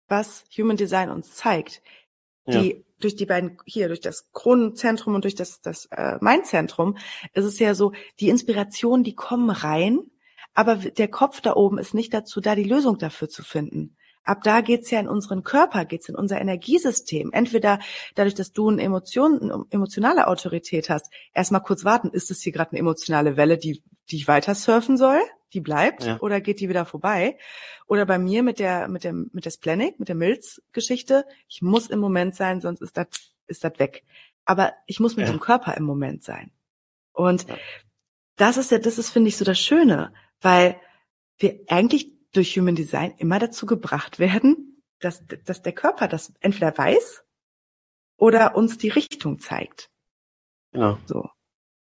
was 0.07 0.45
Human 0.57 0.77
Design 0.77 1.11
uns 1.11 1.35
zeigt. 1.35 1.83
Die 2.47 2.53
ja 2.53 2.77
durch 3.01 3.17
die 3.17 3.27
beiden 3.27 3.59
hier 3.65 3.89
durch 3.89 4.01
das 4.01 4.31
Kronenzentrum 4.33 5.15
und 5.15 5.25
durch 5.25 5.35
das 5.35 5.61
das 5.61 5.87
äh, 5.87 6.19
Mainzentrum 6.21 6.97
ist 7.33 7.45
es 7.45 7.59
ja 7.59 7.75
so 7.75 7.93
die 8.21 8.29
Inspiration 8.29 9.05
die 9.05 9.15
kommen 9.15 9.51
rein 9.51 10.01
aber 10.55 10.77
der 10.77 11.09
Kopf 11.09 11.41
da 11.41 11.55
oben 11.55 11.79
ist 11.79 11.95
nicht 11.95 12.13
dazu 12.13 12.41
da 12.41 12.55
die 12.55 12.65
Lösung 12.65 12.99
dafür 12.99 13.29
zu 13.29 13.43
finden 13.43 13.97
ab 14.29 14.43
da 14.43 14.61
geht's 14.61 14.91
ja 14.91 15.01
in 15.01 15.09
unseren 15.09 15.43
Körper 15.43 15.85
geht's 15.85 16.09
in 16.09 16.15
unser 16.15 16.41
Energiesystem 16.41 17.31
entweder 17.33 17.79
dadurch 18.15 18.35
dass 18.35 18.53
du 18.53 18.69
eine 18.69 18.83
Emotion 18.83 19.67
emotionale 19.71 20.29
Autorität 20.29 20.91
hast 20.91 21.11
erstmal 21.35 21.63
kurz 21.63 21.85
warten 21.85 22.11
ist 22.11 22.31
es 22.31 22.43
hier 22.43 22.53
gerade 22.53 22.73
eine 22.73 22.81
emotionale 22.81 23.37
Welle 23.37 23.59
die 23.59 23.83
die 24.11 24.17
ich 24.17 24.29
weiter 24.29 24.55
surfen 24.55 24.97
soll 24.97 25.21
die 25.53 25.61
bleibt 25.61 26.05
ja. 26.05 26.19
oder 26.21 26.41
geht 26.41 26.61
die 26.61 26.69
wieder 26.69 26.85
vorbei? 26.85 27.39
Oder 27.87 28.05
bei 28.05 28.19
mir 28.19 28.43
mit 28.43 28.59
der, 28.59 28.89
mit 28.89 29.05
dem, 29.05 29.31
mit 29.33 29.45
der 29.45 29.51
Splenic, 29.51 29.99
mit 29.99 30.09
der 30.09 30.17
Milz-Geschichte, 30.17 31.25
ich 31.49 31.63
muss 31.63 31.89
im 31.89 32.01
Moment 32.01 32.35
sein, 32.35 32.61
sonst 32.61 32.83
ist 32.83 32.97
das, 32.97 33.07
ist 33.47 33.65
das 33.65 33.79
weg. 33.79 34.05
Aber 34.45 34.75
ich 34.87 35.01
muss 35.01 35.17
mit 35.17 35.27
ja. 35.27 35.33
dem 35.33 35.41
Körper 35.41 35.75
im 35.77 35.85
Moment 35.85 36.23
sein. 36.23 36.51
Und 37.13 37.49
ja. 37.49 37.57
das 38.37 38.57
ist 38.57 38.71
ja, 38.71 38.79
das 38.79 38.99
ist, 38.99 39.11
finde 39.11 39.29
ich, 39.29 39.37
so 39.37 39.45
das 39.45 39.59
Schöne, 39.59 40.13
weil 40.41 40.77
wir 41.39 41.61
eigentlich 41.69 42.13
durch 42.33 42.57
Human 42.57 42.75
Design 42.75 43.15
immer 43.19 43.39
dazu 43.39 43.67
gebracht 43.67 44.19
werden, 44.19 44.83
dass, 45.01 45.25
dass 45.45 45.63
der 45.63 45.73
Körper 45.73 46.09
das 46.09 46.33
entweder 46.41 46.77
weiß 46.77 47.25
oder 48.17 48.57
uns 48.57 48.79
die 48.79 48.89
Richtung 48.89 49.39
zeigt. 49.39 49.91
Genau. 50.73 50.99
So. 51.07 51.31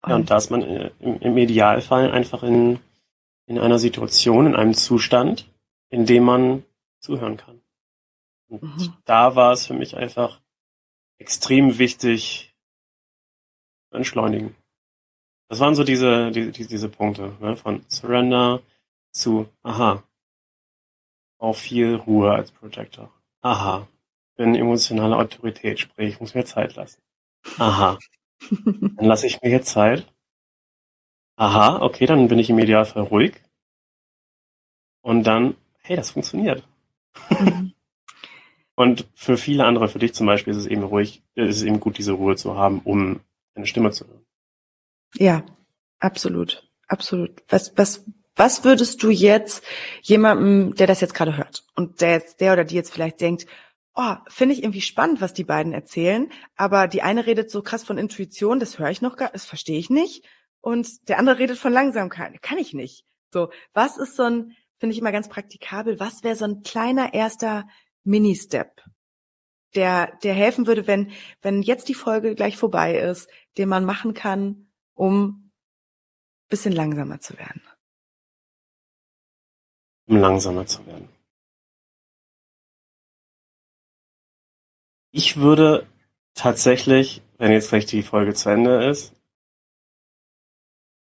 Und 0.01 0.09
ja, 0.09 0.15
und 0.15 0.29
dass 0.29 0.49
man 0.49 0.61
äh, 0.61 0.91
im, 0.99 1.19
im 1.19 1.37
Idealfall 1.37 2.11
einfach 2.11 2.43
in, 2.43 2.79
in 3.45 3.57
einer 3.57 3.79
Situation, 3.79 4.45
in 4.45 4.55
einem 4.55 4.73
Zustand, 4.73 5.51
in 5.89 6.05
dem 6.05 6.23
man 6.23 6.63
zuhören 6.99 7.37
kann. 7.37 7.61
Und 8.47 8.63
mhm. 8.63 8.93
da 9.05 9.35
war 9.35 9.53
es 9.53 9.67
für 9.67 9.73
mich 9.73 9.97
einfach 9.97 10.41
extrem 11.17 11.77
wichtig, 11.79 12.55
entschleunigen. 13.91 14.55
Das 15.49 15.59
waren 15.59 15.75
so 15.75 15.83
diese, 15.83 16.31
die, 16.31 16.51
die, 16.51 16.67
diese 16.67 16.89
Punkte, 16.89 17.35
ne? 17.39 17.55
von 17.55 17.83
Surrender 17.87 18.61
zu, 19.11 19.49
aha, 19.63 20.03
auch 21.39 21.55
viel 21.55 21.95
Ruhe 21.95 22.31
als 22.31 22.51
Projector. 22.51 23.11
Aha, 23.41 23.87
bin 24.35 24.55
emotionale 24.55 25.17
Autorität, 25.17 25.79
sprich, 25.79 26.13
ich 26.13 26.19
muss 26.19 26.35
mir 26.35 26.45
Zeit 26.45 26.75
lassen. 26.75 27.01
Aha, 27.57 27.97
dann 28.49 29.05
lasse 29.05 29.27
ich 29.27 29.41
mir 29.41 29.49
jetzt 29.49 29.71
Zeit. 29.71 30.05
Aha, 31.35 31.81
okay, 31.81 32.05
dann 32.05 32.27
bin 32.27 32.37
ich 32.37 32.49
im 32.49 32.59
Idealfall 32.59 33.03
ruhig. 33.03 33.41
Und 35.01 35.23
dann, 35.23 35.55
hey, 35.81 35.95
das 35.95 36.11
funktioniert. 36.11 36.67
Mhm. 37.29 37.73
Und 38.75 39.09
für 39.13 39.35
viele 39.35 39.65
andere, 39.65 39.89
für 39.89 39.99
dich 39.99 40.13
zum 40.13 40.25
Beispiel, 40.25 40.51
ist 40.51 40.59
es 40.59 40.65
eben 40.65 40.83
ruhig, 40.83 41.21
ist 41.35 41.57
es 41.57 41.63
eben 41.63 41.81
gut, 41.81 41.97
diese 41.97 42.13
Ruhe 42.13 42.37
zu 42.37 42.55
haben, 42.55 42.79
um 42.85 43.19
eine 43.53 43.67
Stimme 43.67 43.91
zu 43.91 44.07
hören. 44.07 44.25
Ja, 45.15 45.43
absolut, 45.99 46.69
absolut. 46.87 47.43
Was, 47.49 47.77
was, 47.77 48.05
was 48.39 48.63
würdest 48.63 49.03
du 49.03 49.09
jetzt 49.09 49.65
jemandem, 50.01 50.73
der 50.73 50.87
das 50.87 51.01
jetzt 51.01 51.13
gerade 51.13 51.35
hört 51.35 51.65
und 51.75 51.99
der 51.99 52.11
jetzt, 52.11 52.39
der 52.39 52.53
oder 52.53 52.63
die 52.63 52.75
jetzt 52.75 52.93
vielleicht 52.93 53.19
denkt, 53.19 53.45
oh, 53.95 54.15
finde 54.29 54.53
ich 54.53 54.63
irgendwie 54.63 54.79
spannend, 54.79 55.19
was 55.19 55.33
die 55.33 55.43
beiden 55.43 55.73
erzählen, 55.73 56.31
aber 56.55 56.87
die 56.87 57.01
eine 57.01 57.25
redet 57.25 57.51
so 57.51 57.61
krass 57.61 57.83
von 57.83 57.97
Intuition, 57.97 58.61
das 58.61 58.79
höre 58.79 58.91
ich 58.91 59.01
noch 59.01 59.17
gar, 59.17 59.29
das 59.29 59.45
verstehe 59.45 59.77
ich 59.77 59.89
nicht, 59.89 60.25
und 60.61 61.09
der 61.09 61.19
andere 61.19 61.37
redet 61.37 61.57
von 61.57 61.73
Langsamkeit, 61.73 62.41
kann 62.41 62.57
ich 62.57 62.73
nicht. 62.73 63.03
So, 63.33 63.49
was 63.73 63.97
ist 63.97 64.15
so 64.15 64.23
ein, 64.23 64.55
finde 64.77 64.93
ich 64.93 64.99
immer 65.01 65.11
ganz 65.11 65.27
praktikabel, 65.27 65.99
was 65.99 66.23
wäre 66.23 66.37
so 66.37 66.45
ein 66.45 66.63
kleiner 66.63 67.13
erster 67.13 67.67
Mini-Step, 68.05 68.83
der, 69.75 70.17
der 70.23 70.33
helfen 70.33 70.65
würde, 70.65 70.87
wenn, 70.87 71.11
wenn 71.41 71.61
jetzt 71.61 71.89
die 71.89 71.93
Folge 71.93 72.35
gleich 72.35 72.55
vorbei 72.55 72.97
ist, 72.97 73.29
den 73.57 73.67
man 73.67 73.83
machen 73.83 74.13
kann, 74.13 74.69
um 74.93 75.51
bisschen 76.47 76.71
langsamer 76.71 77.19
zu 77.19 77.37
werden? 77.37 77.61
Um 80.09 80.17
langsamer 80.17 80.65
zu 80.65 80.83
werden. 80.87 81.07
Ich 85.11 85.37
würde 85.37 85.87
tatsächlich, 86.33 87.21
wenn 87.37 87.51
jetzt 87.51 87.69
gleich 87.69 87.85
die 87.85 88.01
Folge 88.01 88.33
zu 88.33 88.49
Ende 88.49 88.89
ist, 88.89 89.13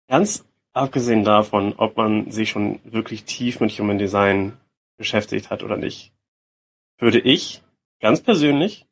ganz 0.08 0.46
abgesehen 0.72 1.24
davon, 1.24 1.74
ob 1.76 1.98
man 1.98 2.30
sich 2.30 2.48
schon 2.48 2.80
wirklich 2.84 3.24
tief 3.24 3.60
mit 3.60 3.70
Human 3.72 3.98
Design 3.98 4.56
beschäftigt 4.96 5.50
hat 5.50 5.62
oder 5.62 5.76
nicht, 5.76 6.12
würde 6.98 7.20
ich 7.20 7.62
ganz 8.00 8.22
persönlich, 8.22 8.86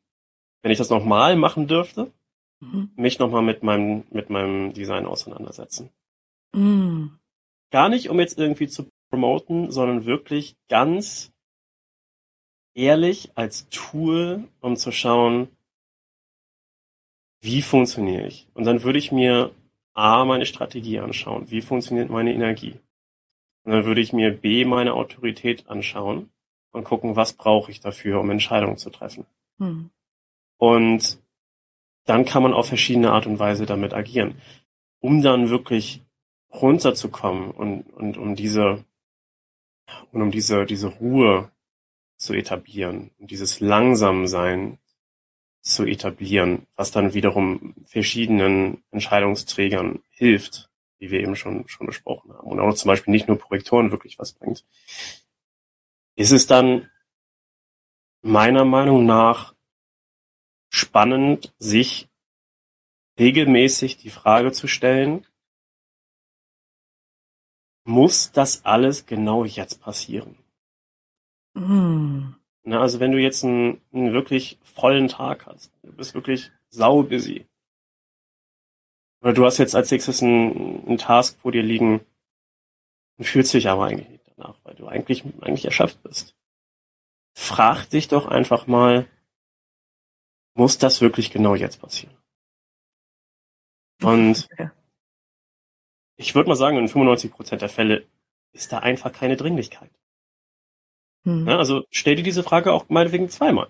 wenn 0.61 0.71
ich 0.71 0.77
das 0.77 0.91
nochmal 0.91 1.35
machen 1.35 1.67
dürfte, 1.67 2.11
mhm. 2.59 2.91
mich 2.95 3.17
nochmal 3.17 3.41
mit 3.41 3.63
meinem, 3.63 4.03
mit 4.11 4.29
meinem 4.29 4.73
Design 4.73 5.07
auseinandersetzen. 5.07 5.89
Mhm. 6.53 7.19
Gar 7.71 7.89
nicht, 7.89 8.09
um 8.09 8.19
jetzt 8.19 8.37
irgendwie 8.37 8.67
zu 8.67 8.87
promoten, 9.15 9.71
sondern 9.71 10.05
wirklich 10.05 10.57
ganz 10.67 11.31
ehrlich 12.73 13.31
als 13.35 13.69
Tool, 13.69 14.43
um 14.59 14.75
zu 14.75 14.91
schauen, 14.91 15.47
wie 17.39 17.61
funktioniere 17.61 18.27
ich? 18.27 18.49
Und 18.53 18.65
dann 18.65 18.83
würde 18.83 18.99
ich 18.99 19.13
mir 19.13 19.51
A, 19.93 20.25
meine 20.25 20.45
Strategie 20.45 20.99
anschauen. 20.99 21.49
Wie 21.49 21.61
funktioniert 21.61 22.09
meine 22.09 22.33
Energie? 22.33 22.77
Und 23.63 23.71
dann 23.71 23.85
würde 23.85 24.01
ich 24.01 24.11
mir 24.11 24.31
B, 24.31 24.65
meine 24.65 24.93
Autorität 24.93 25.69
anschauen 25.69 26.29
und 26.71 26.83
gucken, 26.83 27.15
was 27.15 27.31
brauche 27.31 27.71
ich 27.71 27.79
dafür, 27.79 28.19
um 28.19 28.29
Entscheidungen 28.29 28.77
zu 28.77 28.89
treffen. 28.89 29.25
Hm. 29.59 29.91
Und 30.57 31.19
dann 32.03 32.25
kann 32.25 32.43
man 32.43 32.53
auf 32.53 32.67
verschiedene 32.67 33.13
Art 33.13 33.27
und 33.27 33.39
Weise 33.39 33.65
damit 33.65 33.93
agieren. 33.93 34.41
Um 34.99 35.21
dann 35.21 35.49
wirklich 35.49 36.01
runterzukommen 36.51 37.51
und, 37.51 37.83
und 37.93 38.17
um 38.17 38.35
diese, 38.35 38.83
und 40.11 40.21
um 40.21 40.31
diese, 40.31 40.65
diese 40.65 40.87
Ruhe 40.87 41.51
zu 42.17 42.33
etablieren, 42.33 43.11
um 43.19 43.27
dieses 43.27 43.59
Langsamsein 43.59 44.79
zu 45.61 45.85
etablieren, 45.85 46.67
was 46.75 46.91
dann 46.91 47.13
wiederum 47.13 47.73
verschiedenen 47.85 48.83
Entscheidungsträgern 48.91 50.03
hilft, 50.11 50.69
wie 50.99 51.11
wir 51.11 51.19
eben 51.19 51.35
schon, 51.35 51.67
schon 51.67 51.87
besprochen 51.87 52.33
haben. 52.33 52.47
Und 52.47 52.59
auch 52.59 52.73
zum 52.75 52.89
Beispiel 52.89 53.11
nicht 53.11 53.27
nur 53.27 53.37
Projektoren 53.37 53.91
wirklich 53.91 54.19
was 54.19 54.33
bringt. 54.33 54.63
Ist 56.15 56.31
es 56.31 56.47
dann 56.47 56.89
meiner 58.21 58.63
Meinung 58.63 59.05
nach 59.05 59.55
spannend, 60.69 61.53
sich 61.57 62.09
regelmäßig 63.19 63.97
die 63.97 64.09
Frage 64.09 64.51
zu 64.51 64.67
stellen, 64.67 65.25
muss 67.85 68.31
das 68.31 68.65
alles 68.65 69.05
genau 69.05 69.45
jetzt 69.45 69.81
passieren? 69.81 70.35
Mm. 71.53 72.33
Na, 72.63 72.81
also 72.81 72.99
wenn 72.99 73.11
du 73.11 73.19
jetzt 73.19 73.43
einen, 73.43 73.79
einen 73.93 74.11
wirklich 74.11 74.59
vollen 74.63 75.07
Tag 75.07 75.45
hast, 75.45 75.71
du 75.83 75.93
bist 75.93 76.15
wirklich 76.15 76.51
sau 76.69 77.03
busy. 77.03 77.45
Oder 79.21 79.33
du 79.33 79.45
hast 79.45 79.59
jetzt 79.59 79.75
als 79.75 79.91
nächstes 79.91 80.21
einen, 80.21 80.85
einen 80.85 80.97
Task 80.97 81.39
vor 81.39 81.51
dir 81.51 81.63
liegen 81.63 82.01
und 83.17 83.25
fühlst 83.25 83.53
dich 83.53 83.69
aber 83.69 83.85
eigentlich 83.85 84.09
nicht 84.09 84.31
danach, 84.35 84.57
weil 84.63 84.75
du 84.75 84.87
eigentlich, 84.87 85.23
eigentlich 85.41 85.65
erschöpft 85.65 86.01
bist. 86.03 86.35
Frag 87.33 87.85
dich 87.89 88.07
doch 88.07 88.25
einfach 88.25 88.65
mal, 88.65 89.07
muss 90.55 90.77
das 90.77 91.01
wirklich 91.01 91.31
genau 91.31 91.53
jetzt 91.53 91.81
passieren? 91.81 92.15
Und 94.01 94.47
ich 96.17 96.35
würde 96.35 96.49
mal 96.49 96.55
sagen, 96.55 96.77
in 96.77 96.87
95 96.87 97.31
Prozent 97.31 97.61
der 97.61 97.69
Fälle 97.69 98.05
ist 98.53 98.71
da 98.71 98.79
einfach 98.79 99.11
keine 99.11 99.35
Dringlichkeit. 99.35 99.91
Hm. 101.23 101.47
Ja, 101.47 101.57
also 101.57 101.83
stell 101.89 102.15
dir 102.15 102.23
diese 102.23 102.43
Frage 102.43 102.71
auch 102.71 102.85
meinetwegen 102.89 103.29
zweimal. 103.29 103.67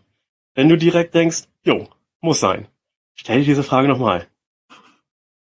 Wenn 0.53 0.69
du 0.69 0.77
direkt 0.77 1.15
denkst, 1.15 1.43
jo, 1.63 1.87
muss 2.21 2.39
sein, 2.39 2.67
stell 3.15 3.39
dir 3.39 3.45
diese 3.45 3.63
Frage 3.63 3.87
nochmal. 3.87 4.27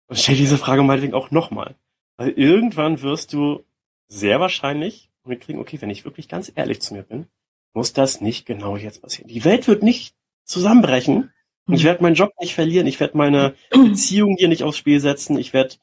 Und 0.07 0.19
stell 0.19 0.37
diese 0.37 0.59
Frage 0.59 0.83
meinetwegen 0.83 1.15
auch 1.15 1.31
nochmal. 1.31 1.77
Weil 2.17 2.31
irgendwann 2.31 3.03
wirst 3.03 3.33
du 3.33 3.65
sehr 4.07 4.41
wahrscheinlich 4.41 5.11
mitkriegen, 5.25 5.61
okay, 5.61 5.81
wenn 5.81 5.91
ich 5.91 6.05
wirklich 6.05 6.29
ganz 6.29 6.53
ehrlich 6.55 6.81
zu 6.81 6.95
mir 6.95 7.03
bin, 7.03 7.27
muss 7.73 7.93
das 7.93 8.21
nicht 8.21 8.47
genau 8.47 8.77
jetzt 8.77 9.03
passieren. 9.03 9.29
Die 9.29 9.45
Welt 9.45 9.67
wird 9.67 9.83
nicht 9.83 10.15
zusammenbrechen. 10.45 11.33
Ich 11.69 11.81
hm. 11.81 11.85
werde 11.87 12.03
meinen 12.03 12.15
Job 12.15 12.33
nicht 12.41 12.55
verlieren. 12.55 12.87
Ich 12.87 13.01
werde 13.01 13.17
meine 13.17 13.55
Beziehung 13.71 14.37
hier 14.39 14.49
nicht 14.49 14.63
aufs 14.63 14.79
Spiel 14.79 15.01
setzen. 15.01 15.39
Ich 15.39 15.53
werde 15.53 15.77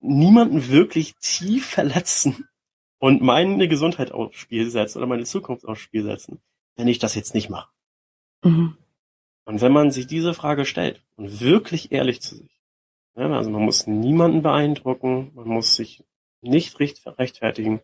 niemanden 0.00 0.68
wirklich 0.68 1.16
tief 1.16 1.66
verletzen 1.66 2.48
und 2.98 3.22
meine 3.22 3.68
Gesundheit 3.68 4.12
aufs 4.12 4.36
Spiel 4.36 4.70
setzen 4.70 4.98
oder 4.98 5.06
meine 5.06 5.24
Zukunft 5.24 5.64
aufs 5.66 5.80
Spiel 5.80 6.02
setzen, 6.02 6.40
wenn 6.76 6.88
ich 6.88 6.98
das 6.98 7.14
jetzt 7.14 7.34
nicht 7.34 7.50
mache. 7.50 7.70
Mhm. 8.42 8.76
Und 9.44 9.60
wenn 9.60 9.72
man 9.72 9.90
sich 9.90 10.06
diese 10.06 10.34
Frage 10.34 10.66
stellt 10.66 11.02
und 11.16 11.40
wirklich 11.40 11.92
ehrlich 11.92 12.20
zu 12.20 12.36
sich, 12.36 12.60
ja, 13.16 13.30
also 13.30 13.50
man 13.50 13.62
muss 13.62 13.86
niemanden 13.86 14.42
beeindrucken, 14.42 15.32
man 15.34 15.48
muss 15.48 15.74
sich 15.74 16.04
nicht 16.40 16.78
rechtfertigen. 16.78 17.80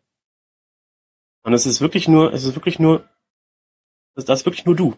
Und 1.43 1.53
es 1.53 1.67
ist 1.67 1.81
wirklich 1.81 2.07
nur, 2.07 2.33
es 2.33 2.45
ist 2.45 2.55
wirklich 2.55 2.79
nur, 2.79 3.09
das 4.15 4.29
ist 4.29 4.47
wirklich 4.47 4.65
nur 4.65 4.77
du. 4.77 4.95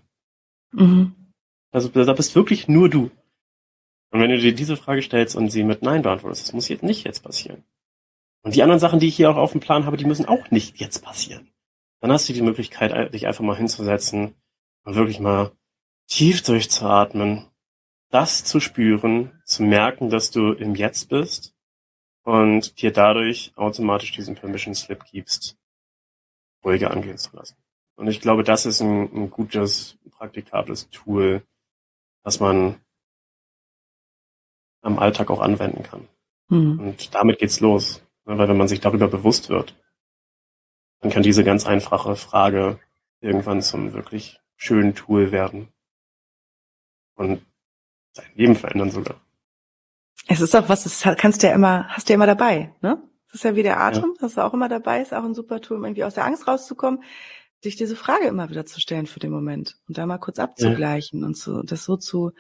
Mhm. 0.73 1.33
Also 1.71 1.89
da 1.89 2.13
bist 2.13 2.35
wirklich 2.35 2.69
nur 2.69 2.89
du. 2.89 3.11
Und 4.17 4.23
wenn 4.23 4.31
du 4.31 4.39
dir 4.39 4.55
diese 4.55 4.79
Frage 4.79 5.03
stellst 5.03 5.37
und 5.37 5.51
sie 5.51 5.63
mit 5.63 5.83
Nein 5.83 6.01
beantwortest, 6.01 6.45
das 6.45 6.55
muss 6.55 6.71
jetzt 6.71 6.83
nicht 6.83 7.05
jetzt 7.05 7.23
passieren. 7.23 7.65
Und 8.41 8.55
die 8.55 8.63
anderen 8.63 8.81
Sachen, 8.81 8.99
die 8.99 9.09
ich 9.09 9.17
hier 9.17 9.29
auch 9.29 9.37
auf 9.37 9.53
dem 9.53 9.61
Plan 9.61 9.85
habe, 9.85 9.99
die 9.99 10.07
müssen 10.07 10.25
auch 10.25 10.51
nicht 10.51 10.81
jetzt 10.81 11.05
passieren. 11.05 11.53
Dann 12.01 12.11
hast 12.11 12.27
du 12.27 12.33
die 12.33 12.41
Möglichkeit, 12.41 13.13
dich 13.13 13.27
einfach 13.27 13.45
mal 13.45 13.59
hinzusetzen 13.59 14.35
und 14.85 14.95
wirklich 14.95 15.21
mal 15.21 15.53
tief 16.07 16.43
durchzuatmen, 16.43 17.45
das 18.09 18.43
zu 18.43 18.59
spüren, 18.59 19.33
zu 19.45 19.63
merken, 19.63 20.09
dass 20.09 20.31
du 20.31 20.53
im 20.53 20.75
Jetzt 20.77 21.11
bist 21.11 21.55
und 22.23 22.81
dir 22.81 22.95
dadurch 22.95 23.53
automatisch 23.57 24.13
diesen 24.13 24.35
Permission 24.35 24.75
Slip 24.75 25.05
gibst, 25.13 25.59
ruhiger 26.65 26.91
angehen 26.91 27.19
zu 27.19 27.37
lassen. 27.37 27.59
Und 27.97 28.09
ich 28.09 28.23
glaube, 28.23 28.45
das 28.45 28.65
ist 28.65 28.81
ein, 28.81 29.15
ein 29.15 29.29
gutes, 29.29 29.99
praktikables 30.11 30.89
Tool, 30.89 31.43
das 32.25 32.41
man 32.41 32.81
am 34.87 34.99
Alltag 34.99 35.31
auch 35.31 35.41
anwenden 35.41 35.83
kann. 35.83 36.09
Mhm. 36.49 36.79
Und 36.81 37.15
damit 37.15 37.39
geht's 37.39 37.61
los. 37.61 38.03
Weil 38.25 38.49
wenn 38.49 38.57
man 38.57 38.69
sich 38.69 38.81
darüber 38.81 39.09
bewusst 39.09 39.51
wird, 39.51 39.77
dann 41.01 41.11
kann 41.11 41.23
diese 41.23 41.45
ganz 41.45 41.67
einfache 41.67 42.17
Frage 42.17 42.79
irgendwann 43.21 43.63
zum 43.63 43.93
wirklich 43.93 44.41
schönen 44.57 44.95
Tool 44.95 45.31
werden. 45.33 45.69
Und 47.15 47.41
sein 48.13 48.27
Leben 48.35 48.57
verändern 48.57 48.91
sogar. 48.91 49.21
Es 50.29 50.41
ist 50.41 50.57
auch 50.57 50.69
was, 50.69 50.83
das 50.83 51.03
kannst 51.19 51.43
du 51.43 51.47
ja 51.47 51.55
immer, 51.55 51.89
hast 51.89 52.09
du 52.09 52.13
ja 52.13 52.17
immer 52.17 52.27
dabei, 52.27 52.75
ne? 52.81 53.01
Das 53.27 53.37
ist 53.37 53.45
ja 53.45 53.55
wie 53.55 53.63
der 53.63 53.81
Atem, 53.81 54.15
ja. 54.15 54.21
das 54.21 54.33
ist 54.33 54.39
auch 54.39 54.55
immer 54.55 54.69
dabei, 54.69 55.03
ist 55.03 55.13
auch 55.13 55.25
ein 55.25 55.35
super 55.35 55.61
Tool, 55.61 55.77
um 55.77 55.85
irgendwie 55.85 56.05
aus 56.05 56.15
der 56.15 56.25
Angst 56.25 56.49
rauszukommen, 56.49 57.03
sich 57.63 57.77
diese 57.77 57.97
Frage 57.97 58.27
immer 58.27 58.49
wieder 58.51 58.65
zu 58.65 58.81
stellen 58.81 59.07
für 59.07 59.21
den 59.21 59.31
Moment 59.31 59.79
und 59.89 59.99
da 59.99 60.07
mal 60.07 60.19
kurz 60.19 60.39
abzugleichen 60.39 61.21
ja. 61.21 61.27
und 61.27 61.37
so, 61.37 61.63
das 61.63 61.85
so 61.85 61.97
zu, 61.97 62.33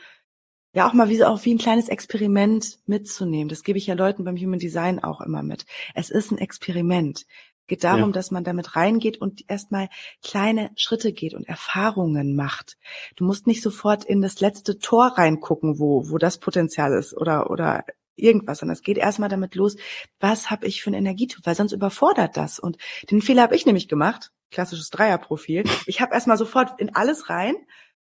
ja 0.77 0.87
auch 0.87 0.93
mal 0.93 1.09
wie, 1.09 1.25
auch 1.25 1.43
wie 1.45 1.55
ein 1.55 1.59
kleines 1.59 1.89
Experiment 1.89 2.79
mitzunehmen. 2.87 3.49
Das 3.49 3.63
gebe 3.63 3.79
ich 3.79 3.87
ja 3.87 3.95
Leuten 3.95 4.25
beim 4.25 4.37
Human 4.37 4.59
Design 4.59 5.03
auch 5.03 5.23
immer 5.23 5.43
mit. 5.43 5.65
Es 5.95 6.11
ist 6.11 6.31
ein 6.31 6.39
Experiment 6.39 7.27
geht 7.69 7.83
darum, 7.83 8.11
ja. 8.11 8.13
dass 8.13 8.31
man 8.31 8.45
damit 8.45 8.77
reingeht 8.77 9.21
und 9.21 9.51
erstmal 9.51 9.89
kleine 10.23 10.71
Schritte 10.77 11.13
geht 11.13 11.35
und 11.35 11.49
Erfahrungen 11.49 12.37
macht. 12.37 12.77
Du 13.17 13.25
musst 13.25 13.49
nicht 13.49 13.61
sofort 13.61 14.05
in 14.05 14.23
das 14.23 14.39
letzte 14.39 14.79
Tor 14.79 15.15
reingucken, 15.19 15.81
wo, 15.81 16.09
wo 16.09 16.17
das 16.17 16.39
Potenzial 16.39 16.93
ist 16.93 17.13
oder, 17.13 17.51
oder 17.51 17.85
irgendwas, 18.15 18.59
sondern 18.59 18.75
es 18.75 18.83
geht 18.83 18.99
erstmal 18.99 19.31
damit 19.31 19.57
los, 19.57 19.75
was 20.21 20.49
habe 20.49 20.69
ich 20.69 20.81
für 20.81 20.91
ein 20.91 20.95
Energietyp, 20.95 21.45
weil 21.45 21.57
sonst 21.57 21.73
überfordert 21.73 22.37
das. 22.37 22.61
Und 22.61 22.79
den 23.11 23.21
Fehler 23.21 23.43
habe 23.43 23.57
ich 23.57 23.67
nämlich 23.67 23.89
gemacht, 23.89 24.31
klassisches 24.53 24.91
Dreierprofil. 24.91 25.65
Ich 25.87 26.01
habe 26.01 26.15
erstmal 26.15 26.39
sofort 26.39 26.81
in 26.81 26.95
alles 26.95 27.31
rein 27.31 27.57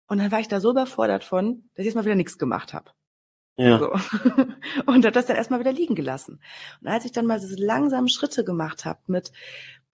und 0.09 0.19
dann 0.19 0.33
war 0.33 0.41
ich 0.41 0.49
da 0.49 0.61
so 0.61 0.71
überfordert 0.71 1.23
von, 1.23 1.65
dass 1.75 1.81
ich 1.81 1.87
jetzt 1.87 1.95
mal 1.95 2.05
wieder 2.05 2.15
nichts 2.15 2.39
gemacht 2.39 2.75
habe. 2.75 2.91
Ja. 3.57 3.79
So. 3.79 3.93
Und 4.87 5.05
habe 5.05 5.11
das 5.11 5.27
dann 5.27 5.37
erstmal 5.37 5.59
wieder 5.59 5.73
liegen 5.73 5.97
gelassen. 5.97 6.41
Und 6.81 6.87
als 6.87 7.05
ich 7.05 7.13
dann 7.13 7.27
mal 7.27 7.41
diese 7.41 7.57
langsamen 7.57 8.09
Schritte 8.09 8.45
gemacht 8.45 8.85
habe 8.85 9.01
mit 9.09 9.33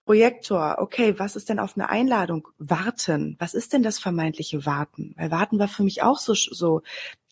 Projektor, 0.05 0.75
okay, 0.77 1.17
was 1.17 1.35
ist 1.35 1.49
denn 1.49 1.57
auf 1.57 1.75
eine 1.75 1.89
Einladung? 1.89 2.47
Warten. 2.59 3.35
Was 3.39 3.55
ist 3.55 3.73
denn 3.73 3.81
das 3.81 3.97
vermeintliche 3.97 4.67
Warten? 4.67 5.15
Weil 5.17 5.31
Warten 5.31 5.57
war 5.57 5.67
für 5.67 5.83
mich 5.83 6.03
auch 6.03 6.19
so, 6.19 6.35
so, 6.35 6.83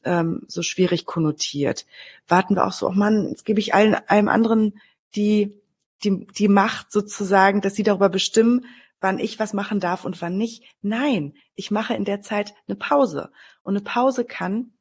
ähm, 0.04 0.42
so 0.48 0.64
schwierig 0.64 1.06
konnotiert. 1.06 1.86
Warten 2.28 2.56
war 2.56 2.66
auch 2.68 2.74
so, 2.74 2.88
oh 2.88 2.94
Mann, 2.94 3.30
jetzt 3.30 3.46
gebe 3.46 3.60
ich 3.60 3.76
allen, 3.76 3.96
allem 4.08 4.28
anderen 4.28 4.80
die, 5.16 5.62
die, 6.04 6.26
die 6.26 6.48
Macht 6.48 6.92
sozusagen, 6.92 7.62
dass 7.62 7.76
sie 7.76 7.84
darüber 7.84 8.10
bestimmen, 8.10 8.66
wann 9.04 9.20
ich 9.20 9.38
was 9.38 9.54
machen 9.54 9.80
darf 9.80 10.06
und 10.06 10.22
wann 10.22 10.38
nicht. 10.38 10.64
Nein, 10.82 11.36
ich 11.54 11.70
mache 11.70 11.94
in 11.94 12.06
der 12.06 12.22
Zeit 12.22 12.56
eine 12.68 12.76
Pause. 12.76 13.32
Und 13.62 13.76
eine 13.76 13.84
Pause 13.84 14.26
kann 14.26 14.74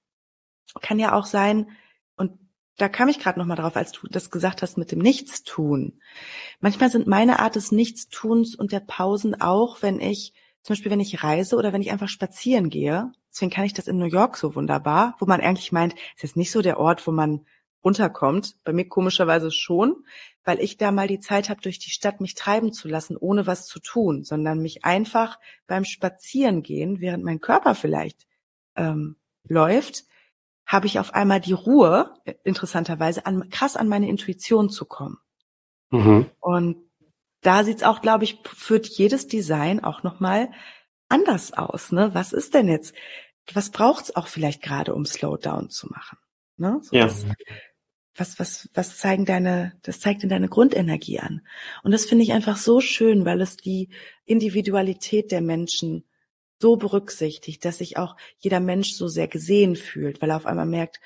kann 0.80 0.98
ja 0.98 1.12
auch 1.12 1.26
sein, 1.26 1.70
und 2.16 2.38
da 2.76 2.88
kam 2.88 3.08
ich 3.08 3.18
gerade 3.18 3.38
noch 3.38 3.46
mal 3.46 3.56
drauf, 3.56 3.76
als 3.76 3.92
du 3.92 4.06
das 4.08 4.30
gesagt 4.30 4.62
hast 4.62 4.78
mit 4.78 4.92
dem 4.92 5.00
Nichtstun. 5.00 6.00
Manchmal 6.60 6.90
sind 6.90 7.06
meine 7.06 7.40
Art 7.40 7.56
des 7.56 7.72
Nichtstuns 7.72 8.54
und 8.54 8.72
der 8.72 8.80
Pausen 8.80 9.38
auch, 9.40 9.82
wenn 9.82 10.00
ich, 10.00 10.32
zum 10.62 10.74
Beispiel 10.74 10.90
wenn 10.90 11.00
ich 11.00 11.22
reise 11.22 11.56
oder 11.56 11.72
wenn 11.72 11.82
ich 11.82 11.90
einfach 11.90 12.08
spazieren 12.08 12.70
gehe. 12.70 13.12
Deswegen 13.30 13.50
kann 13.50 13.64
ich 13.64 13.74
das 13.74 13.88
in 13.88 13.98
New 13.98 14.06
York 14.06 14.36
so 14.36 14.54
wunderbar, 14.54 15.16
wo 15.18 15.26
man 15.26 15.40
eigentlich 15.40 15.72
meint, 15.72 15.94
es 16.16 16.24
ist 16.24 16.36
nicht 16.36 16.52
so 16.52 16.62
der 16.62 16.78
Ort, 16.78 17.06
wo 17.06 17.10
man 17.10 17.44
runterkommt. 17.84 18.56
Bei 18.64 18.72
mir 18.72 18.88
komischerweise 18.88 19.50
schon, 19.50 20.04
weil 20.44 20.60
ich 20.60 20.76
da 20.76 20.90
mal 20.90 21.08
die 21.08 21.20
Zeit 21.20 21.48
habe, 21.48 21.60
durch 21.60 21.78
die 21.78 21.90
Stadt 21.90 22.20
mich 22.20 22.34
treiben 22.34 22.72
zu 22.72 22.88
lassen, 22.88 23.16
ohne 23.16 23.46
was 23.46 23.66
zu 23.66 23.80
tun, 23.80 24.24
sondern 24.24 24.58
mich 24.58 24.84
einfach 24.84 25.38
beim 25.66 25.84
Spazierengehen, 25.84 27.00
während 27.00 27.24
mein 27.24 27.40
Körper 27.40 27.74
vielleicht 27.74 28.26
ähm, 28.76 29.16
läuft, 29.44 30.04
habe 30.66 30.86
ich 30.86 30.98
auf 30.98 31.14
einmal 31.14 31.40
die 31.40 31.52
Ruhe, 31.52 32.14
interessanterweise, 32.44 33.26
an, 33.26 33.50
krass 33.50 33.76
an 33.76 33.88
meine 33.88 34.08
Intuition 34.08 34.70
zu 34.70 34.84
kommen. 34.84 35.18
Mhm. 35.90 36.30
Und 36.40 36.76
da 37.42 37.64
sieht's 37.64 37.82
auch, 37.82 38.00
glaube 38.00 38.24
ich, 38.24 38.38
führt 38.44 38.86
jedes 38.86 39.26
Design 39.26 39.82
auch 39.82 40.02
nochmal 40.02 40.50
anders 41.08 41.52
aus. 41.52 41.92
Ne? 41.92 42.14
Was 42.14 42.32
ist 42.32 42.54
denn 42.54 42.68
jetzt, 42.68 42.94
was 43.52 43.70
braucht's 43.70 44.14
auch 44.16 44.28
vielleicht 44.28 44.62
gerade, 44.62 44.94
um 44.94 45.04
Slowdown 45.04 45.68
zu 45.68 45.88
machen? 45.88 46.18
Ne? 46.56 46.78
So 46.82 46.96
ja. 46.96 47.04
Was, 47.04 47.26
was, 48.14 48.38
was, 48.38 48.68
was 48.74 48.98
zeigen 48.98 49.24
deine, 49.24 49.72
das 49.82 50.00
zeigt 50.00 50.22
in 50.22 50.28
deine 50.28 50.48
Grundenergie 50.48 51.20
an. 51.20 51.42
Und 51.82 51.92
das 51.92 52.04
finde 52.04 52.24
ich 52.24 52.32
einfach 52.32 52.56
so 52.56 52.80
schön, 52.80 53.24
weil 53.24 53.40
es 53.40 53.56
die 53.56 53.88
Individualität 54.24 55.32
der 55.32 55.40
Menschen 55.40 56.04
so 56.58 56.76
berücksichtigt, 56.76 57.64
dass 57.64 57.78
sich 57.78 57.96
auch 57.96 58.16
jeder 58.38 58.60
Mensch 58.60 58.92
so 58.92 59.08
sehr 59.08 59.28
gesehen 59.28 59.76
fühlt, 59.76 60.22
weil 60.22 60.30
er 60.30 60.36
auf 60.36 60.46
einmal 60.46 60.66
merkt, 60.66 61.00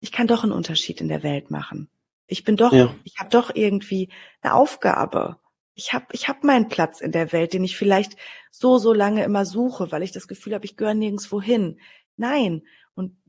ich 0.00 0.10
kann 0.10 0.26
doch 0.26 0.42
einen 0.42 0.52
Unterschied 0.52 1.00
in 1.00 1.08
der 1.08 1.22
Welt 1.22 1.50
machen. 1.50 1.88
Ich 2.26 2.44
bin 2.44 2.56
doch, 2.56 2.72
ja. 2.72 2.94
ich 3.04 3.18
habe 3.18 3.30
doch 3.30 3.54
irgendwie 3.54 4.08
eine 4.40 4.54
Aufgabe. 4.54 5.36
Ich 5.74 5.92
habe 5.92 6.06
ich 6.12 6.28
hab 6.28 6.44
meinen 6.44 6.68
Platz 6.68 7.00
in 7.00 7.12
der 7.12 7.32
Welt, 7.32 7.52
den 7.52 7.64
ich 7.64 7.76
vielleicht 7.76 8.16
so, 8.50 8.78
so 8.78 8.92
lange 8.92 9.22
immer 9.24 9.44
suche, 9.44 9.92
weil 9.92 10.02
ich 10.02 10.12
das 10.12 10.28
Gefühl 10.28 10.54
habe, 10.54 10.64
ich 10.64 10.76
gehöre 10.76 10.94
nirgendwo 10.94 11.42
hin. 11.42 11.78
Nein, 12.16 12.62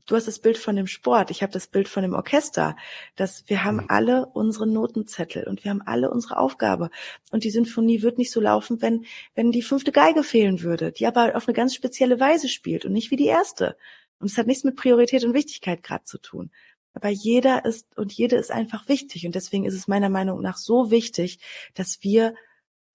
du 0.06 0.16
hast 0.16 0.26
das 0.26 0.38
Bild 0.38 0.58
von 0.58 0.76
dem 0.76 0.86
Sport, 0.86 1.30
ich 1.30 1.42
habe 1.42 1.52
das 1.52 1.66
Bild 1.66 1.88
von 1.88 2.02
dem 2.02 2.14
Orchester, 2.14 2.76
dass 3.16 3.44
wir 3.48 3.64
haben 3.64 3.78
mhm. 3.78 3.86
alle 3.88 4.26
unsere 4.26 4.66
Notenzettel 4.66 5.46
und 5.48 5.64
wir 5.64 5.70
haben 5.70 5.82
alle 5.82 6.10
unsere 6.10 6.38
Aufgabe. 6.38 6.90
Und 7.30 7.44
die 7.44 7.50
Sinfonie 7.50 8.02
wird 8.02 8.18
nicht 8.18 8.30
so 8.30 8.40
laufen, 8.40 8.82
wenn, 8.82 9.06
wenn 9.34 9.52
die 9.52 9.62
fünfte 9.62 9.92
Geige 9.92 10.22
fehlen 10.22 10.62
würde, 10.62 10.92
die 10.92 11.06
aber 11.06 11.36
auf 11.36 11.48
eine 11.48 11.54
ganz 11.54 11.74
spezielle 11.74 12.20
Weise 12.20 12.48
spielt 12.48 12.84
und 12.84 12.92
nicht 12.92 13.10
wie 13.10 13.16
die 13.16 13.26
erste. 13.26 13.76
Und 14.18 14.30
es 14.30 14.38
hat 14.38 14.46
nichts 14.46 14.64
mit 14.64 14.76
Priorität 14.76 15.24
und 15.24 15.34
Wichtigkeit 15.34 15.82
gerade 15.82 16.04
zu 16.04 16.18
tun. 16.18 16.50
Aber 16.94 17.08
jeder 17.08 17.64
ist 17.64 17.98
und 17.98 18.12
jede 18.12 18.36
ist 18.36 18.52
einfach 18.52 18.88
wichtig. 18.88 19.26
Und 19.26 19.34
deswegen 19.34 19.64
ist 19.64 19.74
es 19.74 19.88
meiner 19.88 20.08
Meinung 20.08 20.40
nach 20.40 20.56
so 20.56 20.90
wichtig, 20.90 21.40
dass 21.74 22.02
wir 22.02 22.34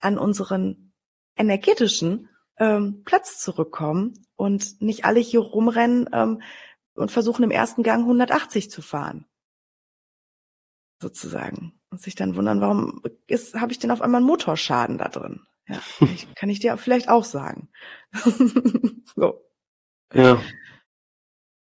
an 0.00 0.18
unseren 0.18 0.92
energetischen 1.36 2.28
ähm, 2.58 3.02
Platz 3.04 3.40
zurückkommen 3.40 4.26
und 4.36 4.80
nicht 4.80 5.04
alle 5.04 5.20
hier 5.20 5.40
rumrennen 5.40 6.08
ähm, 6.12 6.40
und 6.94 7.10
versuchen 7.10 7.42
im 7.42 7.50
ersten 7.50 7.82
Gang 7.82 8.02
180 8.02 8.70
zu 8.70 8.82
fahren. 8.82 9.26
Sozusagen. 11.00 11.72
Und 11.90 12.00
sich 12.00 12.14
dann 12.14 12.36
wundern, 12.36 12.60
warum 12.60 13.02
ist, 13.26 13.54
habe 13.54 13.72
ich 13.72 13.78
denn 13.78 13.90
auf 13.90 14.02
einmal 14.02 14.20
einen 14.20 14.26
Motorschaden 14.26 14.98
da 14.98 15.08
drin? 15.08 15.40
Ja, 15.66 15.80
ich, 16.00 16.26
kann 16.34 16.50
ich 16.50 16.60
dir 16.60 16.76
vielleicht 16.76 17.08
auch 17.08 17.24
sagen. 17.24 17.68
so. 19.16 19.44
Ja. 20.12 20.40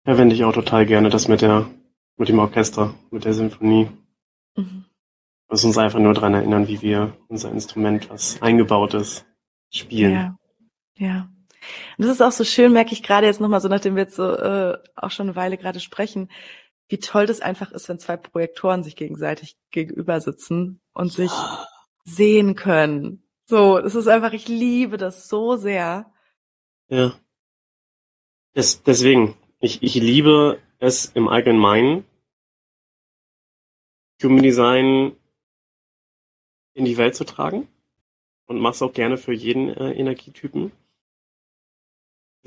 Ja, 0.06 0.18
wende 0.18 0.36
ich 0.36 0.46
auch 0.46 0.54
total 0.54 0.86
gerne 0.86 1.10
das 1.10 1.28
mit 1.28 1.42
der, 1.42 1.70
mit 2.16 2.30
dem 2.30 2.40
Orchester, 2.40 2.94
mit 3.12 3.26
der 3.26 3.34
Symphonie. 3.34 3.90
Mhm. 4.56 4.86
Das 5.50 5.64
uns 5.64 5.78
einfach 5.78 6.00
nur 6.00 6.14
daran 6.14 6.34
erinnern, 6.34 6.68
wie 6.68 6.82
wir 6.82 7.18
unser 7.28 7.52
Instrument, 7.52 8.10
was 8.10 8.42
eingebaut 8.42 8.94
ist, 8.94 9.26
spielen. 9.70 10.14
Ja. 10.14 10.38
Ja. 10.98 11.30
Und 11.98 12.06
das 12.06 12.16
ist 12.16 12.22
auch 12.22 12.32
so 12.32 12.44
schön, 12.44 12.74
merke 12.74 12.94
ich 12.94 13.04
gerade 13.04 13.28
jetzt 13.28 13.42
nochmal 13.42 13.62
so, 13.62 13.68
nachdem 13.68 13.96
wir 13.96 14.04
jetzt 14.04 14.16
so 14.16 14.32
äh, 14.32 14.78
auch 14.96 15.12
schon 15.12 15.28
eine 15.28 15.36
Weile 15.36 15.58
gerade 15.58 15.80
sprechen, 15.80 16.30
wie 16.90 17.00
toll 17.00 17.26
das 17.26 17.42
einfach 17.42 17.72
ist, 17.72 17.90
wenn 17.90 18.00
zwei 18.00 18.18
Projektoren 18.18 18.84
sich 18.84 18.96
gegenseitig 18.96 19.58
gegenüber 19.72 20.22
sitzen 20.22 20.80
und 20.94 21.12
sich 21.12 21.32
sehen 22.04 22.56
können. 22.56 23.24
So, 23.46 23.80
das 23.80 23.96
ist 23.96 24.08
einfach, 24.08 24.34
ich 24.34 24.48
liebe 24.48 24.98
das 24.98 25.28
so 25.28 25.56
sehr. 25.56 26.12
Ja. 26.90 27.14
Das, 28.54 28.84
deswegen, 28.84 29.38
ich, 29.60 29.84
ich 29.84 29.96
liebe 29.96 30.60
es 30.80 31.06
im 31.06 31.28
Allgemeinen, 31.28 32.06
Human 34.24 34.42
Design 34.42 35.16
in 36.74 36.86
die 36.86 36.98
Welt 36.98 37.16
zu 37.16 37.24
tragen 37.24 37.68
und 38.46 38.60
mach's 38.60 38.82
auch 38.82 38.94
gerne 38.94 39.18
für 39.18 39.34
jeden 39.34 39.70
äh, 39.70 39.92
Energietypen 39.92 40.72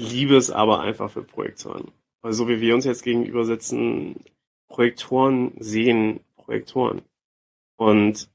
liebe 0.01 0.37
es 0.37 0.51
aber 0.51 0.81
einfach 0.81 1.11
für 1.11 1.23
Projektoren. 1.23 1.93
Weil 2.23 2.33
so 2.33 2.49
wie 2.49 2.61
wir 2.61 2.75
uns 2.75 2.85
jetzt 2.85 3.03
gegenüber 3.03 3.45
sitzen, 3.45 4.17
Projektoren 4.69 5.53
sehen 5.59 6.21
Projektoren. 6.37 7.03
Und 7.77 8.29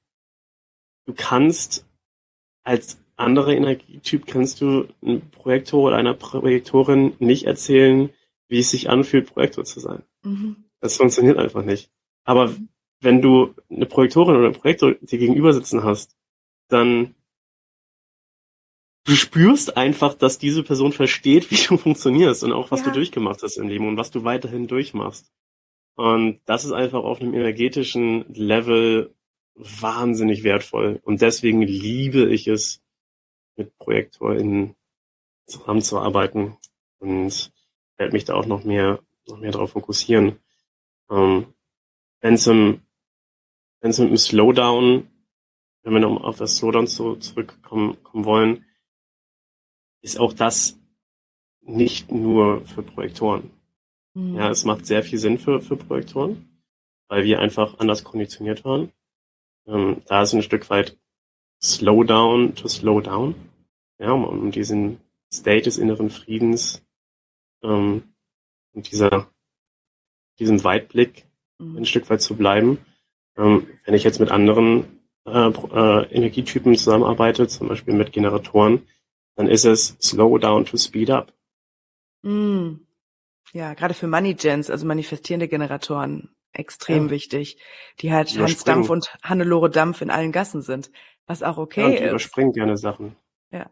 du 1.05 1.13
kannst 1.15 1.85
als 2.63 2.99
anderer 3.15 3.53
Energietyp 3.53 4.25
kannst 4.25 4.61
du 4.61 4.87
einem 5.01 5.29
Projektor 5.29 5.83
oder 5.83 5.97
einer 5.97 6.13
Projektorin 6.13 7.13
nicht 7.19 7.45
erzählen, 7.45 8.09
wie 8.47 8.59
es 8.59 8.71
sich 8.71 8.89
anfühlt, 8.89 9.31
Projektor 9.33 9.63
zu 9.63 9.79
sein. 9.79 10.03
Mhm. 10.23 10.65
Das 10.81 10.97
funktioniert 10.97 11.37
einfach 11.37 11.63
nicht. 11.63 11.89
Aber 12.25 12.53
wenn 12.99 13.21
du 13.21 13.53
eine 13.69 13.85
Projektorin 13.85 14.35
oder 14.35 14.45
einen 14.45 14.55
Projektor 14.55 14.93
dir 14.95 15.19
gegenüber 15.19 15.53
sitzen 15.53 15.83
hast, 15.83 16.15
dann 16.67 17.15
du 19.05 19.15
spürst 19.15 19.77
einfach, 19.77 20.13
dass 20.13 20.37
diese 20.37 20.63
Person 20.63 20.91
versteht, 20.91 21.49
wie 21.51 21.67
du 21.67 21.77
funktionierst 21.77 22.43
und 22.43 22.51
auch 22.51 22.71
was 22.71 22.81
ja. 22.81 22.87
du 22.87 22.93
durchgemacht 22.93 23.41
hast 23.41 23.57
im 23.57 23.69
Leben 23.69 23.87
und 23.87 23.97
was 23.97 24.11
du 24.11 24.23
weiterhin 24.23 24.67
durchmachst. 24.67 25.31
Und 25.95 26.41
das 26.45 26.65
ist 26.65 26.73
einfach 26.73 27.03
auf 27.03 27.21
einem 27.21 27.33
energetischen 27.33 28.25
Level 28.33 29.15
wahnsinnig 29.55 30.43
wertvoll. 30.43 30.99
Und 31.03 31.21
deswegen 31.21 31.61
liebe 31.61 32.29
ich 32.29 32.47
es, 32.47 32.81
mit 33.55 33.77
ProjektorInnen 33.77 34.75
zusammenzuarbeiten 35.45 36.57
und 36.99 37.53
werde 37.95 38.11
mich 38.11 38.25
da 38.25 38.33
auch 38.33 38.45
noch 38.45 38.65
mehr, 38.65 38.99
noch 39.27 39.39
mehr 39.39 39.51
darauf 39.51 39.71
fokussieren. 39.71 40.39
Ähm, 41.09 41.53
Wenn 42.19 42.33
es 42.33 42.47
wenn 42.47 43.91
es 43.91 43.99
mit 43.99 44.09
dem 44.09 44.17
Slowdown, 44.17 45.07
wenn 45.83 45.93
wir 45.93 45.99
noch 46.01 46.21
auf 46.23 46.37
das 46.37 46.57
Slowdown 46.57 46.87
so 46.87 47.15
zurückkommen 47.15 48.01
kommen 48.03 48.25
wollen, 48.25 48.65
ist 50.05 50.19
auch 50.19 50.33
das 50.33 50.79
nicht 51.61 52.11
nur 52.11 52.63
für 52.65 52.83
Projektoren. 52.83 53.49
Mhm. 54.13 54.35
Ja, 54.35 54.51
es 54.51 54.63
macht 54.63 54.85
sehr 54.85 55.01
viel 55.01 55.17
Sinn 55.17 55.39
für, 55.39 55.61
für 55.61 55.75
Projektoren, 55.75 56.61
weil 57.07 57.23
wir 57.23 57.39
einfach 57.39 57.79
anders 57.79 58.03
konditioniert 58.03 58.63
waren. 58.63 58.91
Ähm, 59.65 60.03
da 60.05 60.21
ist 60.21 60.33
ein 60.33 60.43
Stück 60.43 60.69
weit 60.69 60.95
Slowdown 61.61 62.53
to 62.53 62.67
slow 62.67 63.01
down. 63.01 63.33
Ja, 63.97 64.11
um, 64.11 64.25
um 64.25 64.51
diesen 64.51 64.99
State 65.33 65.63
des 65.63 65.79
inneren 65.79 66.11
Friedens 66.11 66.85
ähm, 67.63 68.03
und 68.73 68.91
dieser, 68.91 69.27
diesem 70.37 70.63
Weitblick 70.63 71.25
mhm. 71.57 71.77
ein 71.77 71.85
Stück 71.85 72.07
weit 72.11 72.21
zu 72.21 72.35
bleiben. 72.35 72.77
Ähm, 73.37 73.67
wenn 73.85 73.95
ich 73.95 74.03
jetzt 74.03 74.19
mit 74.19 74.29
anderen 74.29 75.01
äh, 75.25 75.49
äh, 75.49 76.13
Energietypen 76.13 76.75
zusammenarbeite, 76.75 77.47
zum 77.47 77.69
Beispiel 77.69 77.95
mit 77.95 78.11
Generatoren, 78.11 78.83
dann 79.35 79.47
ist 79.47 79.65
es 79.65 79.97
slow 80.01 80.37
down 80.37 80.65
to 80.65 80.77
speed 80.77 81.09
up. 81.09 81.33
Mm. 82.23 82.77
Ja, 83.53 83.73
gerade 83.73 83.93
für 83.93 84.07
Money 84.07 84.33
Gens, 84.33 84.69
also 84.69 84.85
manifestierende 84.85 85.47
Generatoren, 85.47 86.35
extrem 86.51 87.05
ja. 87.05 87.11
wichtig, 87.11 87.57
die 87.99 88.11
halt 88.11 88.33
die 88.33 88.39
Hans 88.39 88.63
Dampf 88.63 88.89
und 88.89 89.13
Hannelore 89.23 89.69
Dampf 89.69 90.01
in 90.01 90.09
allen 90.09 90.31
Gassen 90.31 90.61
sind, 90.61 90.91
was 91.27 91.43
auch 91.43 91.57
okay 91.57 91.81
ja, 91.81 91.85
und 91.87 91.93
die 91.93 91.97
ist. 91.99 92.09
überspringen 92.09 92.53
gerne 92.53 92.77
Sachen. 92.77 93.15
Ja. 93.51 93.69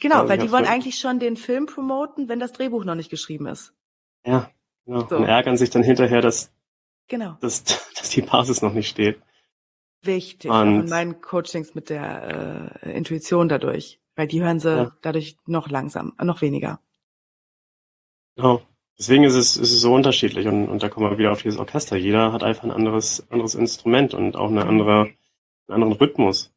Genau, 0.00 0.22
ja, 0.22 0.28
weil 0.28 0.38
die 0.38 0.50
wollen 0.50 0.66
eigentlich 0.66 0.98
schon 0.98 1.18
den 1.18 1.36
Film 1.36 1.66
promoten, 1.66 2.28
wenn 2.28 2.38
das 2.38 2.52
Drehbuch 2.52 2.84
noch 2.84 2.94
nicht 2.94 3.10
geschrieben 3.10 3.46
ist. 3.46 3.74
Ja, 4.24 4.50
genau. 4.86 5.06
So. 5.08 5.16
Und 5.16 5.24
ärgern 5.24 5.56
sich 5.56 5.70
dann 5.70 5.82
hinterher, 5.82 6.20
dass, 6.20 6.52
genau. 7.08 7.36
dass, 7.40 7.64
dass 7.96 8.10
die 8.10 8.22
Basis 8.22 8.62
noch 8.62 8.72
nicht 8.72 8.88
steht. 8.88 9.20
Wichtig, 10.02 10.50
und 10.50 10.56
auch 10.56 10.62
in 10.62 10.88
meinen 10.88 11.20
Coachings 11.20 11.74
mit 11.74 11.88
der 11.88 12.78
äh, 12.82 12.92
Intuition 12.92 13.48
dadurch. 13.48 14.00
Weil 14.16 14.28
die 14.28 14.42
hören 14.42 14.60
sie 14.60 14.76
ja. 14.76 14.96
dadurch 15.02 15.36
noch 15.46 15.68
langsam, 15.68 16.14
noch 16.22 16.40
weniger. 16.40 16.80
Genau. 18.36 18.62
Deswegen 18.98 19.24
ist 19.24 19.34
es, 19.34 19.56
ist 19.56 19.72
es 19.72 19.80
so 19.80 19.92
unterschiedlich 19.92 20.46
und, 20.46 20.68
und 20.68 20.82
da 20.82 20.88
kommen 20.88 21.10
wir 21.10 21.18
wieder 21.18 21.32
auf 21.32 21.42
dieses 21.42 21.58
Orchester. 21.58 21.96
Jeder 21.96 22.32
hat 22.32 22.44
einfach 22.44 22.62
ein 22.62 22.70
anderes, 22.70 23.28
anderes 23.30 23.56
Instrument 23.56 24.14
und 24.14 24.36
auch 24.36 24.48
eine 24.48 24.66
andere, 24.66 25.10
einen 25.66 25.82
anderen 25.82 25.92
Rhythmus, 25.94 26.52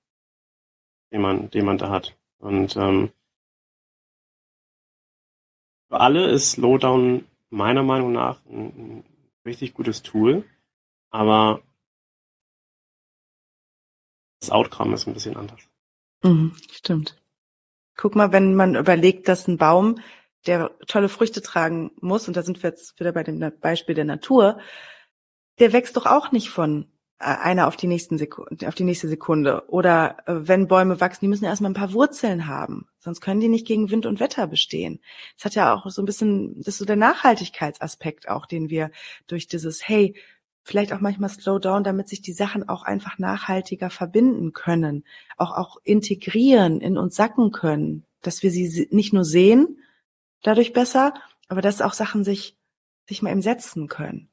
den 1.12 1.22
man, 1.22 1.50
den 1.50 1.66
man 1.66 1.80
da 1.80 1.90
hat. 1.90 2.16
Und 2.38 2.76
ähm, 2.76 3.10
für 5.90 6.00
alle 6.00 6.30
ist 6.30 6.52
Slowdown 6.52 7.26
meiner 7.50 7.82
Meinung 7.82 8.12
nach 8.12 8.46
ein, 8.46 8.68
ein 9.00 9.04
richtig 9.46 9.74
gutes 9.74 10.04
Tool, 10.04 10.44
aber 11.10 11.64
das 14.42 14.52
Outcome 14.52 14.94
ist 14.94 15.08
ein 15.08 15.14
bisschen 15.16 15.38
anders. 15.38 15.62
Mhm, 16.22 16.56
stimmt. 16.72 17.20
Guck 17.98 18.16
mal, 18.16 18.32
wenn 18.32 18.56
man 18.56 18.76
überlegt, 18.76 19.28
dass 19.28 19.48
ein 19.48 19.58
Baum, 19.58 20.00
der 20.46 20.72
tolle 20.88 21.10
Früchte 21.10 21.42
tragen 21.42 21.92
muss, 22.00 22.28
und 22.28 22.38
da 22.38 22.44
sind 22.44 22.62
wir 22.64 22.70
jetzt 22.70 23.00
wieder 23.00 23.12
bei 23.12 23.24
dem 23.24 23.52
Beispiel 23.60 23.96
der 23.96 24.06
Natur, 24.06 24.60
der 25.60 25.74
wächst 25.74 25.98
doch 25.98 26.06
auch 26.06 26.32
nicht 26.32 26.50
von 26.50 26.86
äh, 27.20 27.26
einer 27.26 27.68
auf 27.68 27.76
die, 27.76 27.88
nächsten 27.88 28.18
Sekunde, 28.20 28.68
auf 28.68 28.76
die 28.76 28.84
nächste 28.84 29.08
Sekunde. 29.08 29.68
Oder 29.68 30.18
äh, 30.28 30.34
wenn 30.48 30.68
Bäume 30.68 31.02
wachsen, 31.02 31.26
die 31.26 31.28
müssen 31.28 31.46
erstmal 31.46 31.72
ein 31.72 31.76
paar 31.76 31.94
Wurzeln 31.94 32.48
haben. 32.48 32.88
Sonst 33.00 33.22
können 33.22 33.40
die 33.40 33.48
nicht 33.48 33.66
gegen 33.66 33.90
Wind 33.90 34.06
und 34.06 34.20
Wetter 34.20 34.46
bestehen. 34.46 35.00
Das 35.36 35.46
hat 35.46 35.56
ja 35.56 35.74
auch 35.74 35.90
so 35.90 36.02
ein 36.02 36.06
bisschen, 36.06 36.56
das 36.58 36.68
ist 36.68 36.78
so 36.78 36.86
der 36.86 36.96
Nachhaltigkeitsaspekt 36.96 38.30
auch, 38.30 38.46
den 38.46 38.70
wir 38.70 38.92
durch 39.26 39.48
dieses, 39.48 39.88
hey, 39.88 40.16
vielleicht 40.68 40.92
auch 40.92 41.00
manchmal 41.00 41.30
slow 41.30 41.60
down, 41.60 41.86
damit 41.86 42.10
sich 42.10 42.22
die 42.22 42.34
Sachen 42.34 42.68
auch 42.68 42.84
einfach 42.84 43.18
nachhaltiger 43.20 43.90
verbinden 43.90 44.52
können, 44.52 45.06
auch, 45.38 45.56
auch 45.56 45.78
integrieren, 45.84 46.82
in 46.82 46.98
uns 46.98 47.16
sacken 47.16 47.52
können, 47.52 48.04
dass 48.22 48.44
wir 48.44 48.52
sie 48.52 48.88
nicht 48.92 49.14
nur 49.14 49.24
sehen, 49.24 49.80
dadurch 50.44 50.74
besser, 50.74 51.14
aber 51.48 51.62
dass 51.62 51.82
auch 51.82 51.94
Sachen 51.94 52.26
sich, 52.26 52.58
sich 53.08 53.22
mal 53.22 53.32
im 53.32 53.42
setzen 53.42 53.88
können 53.88 54.30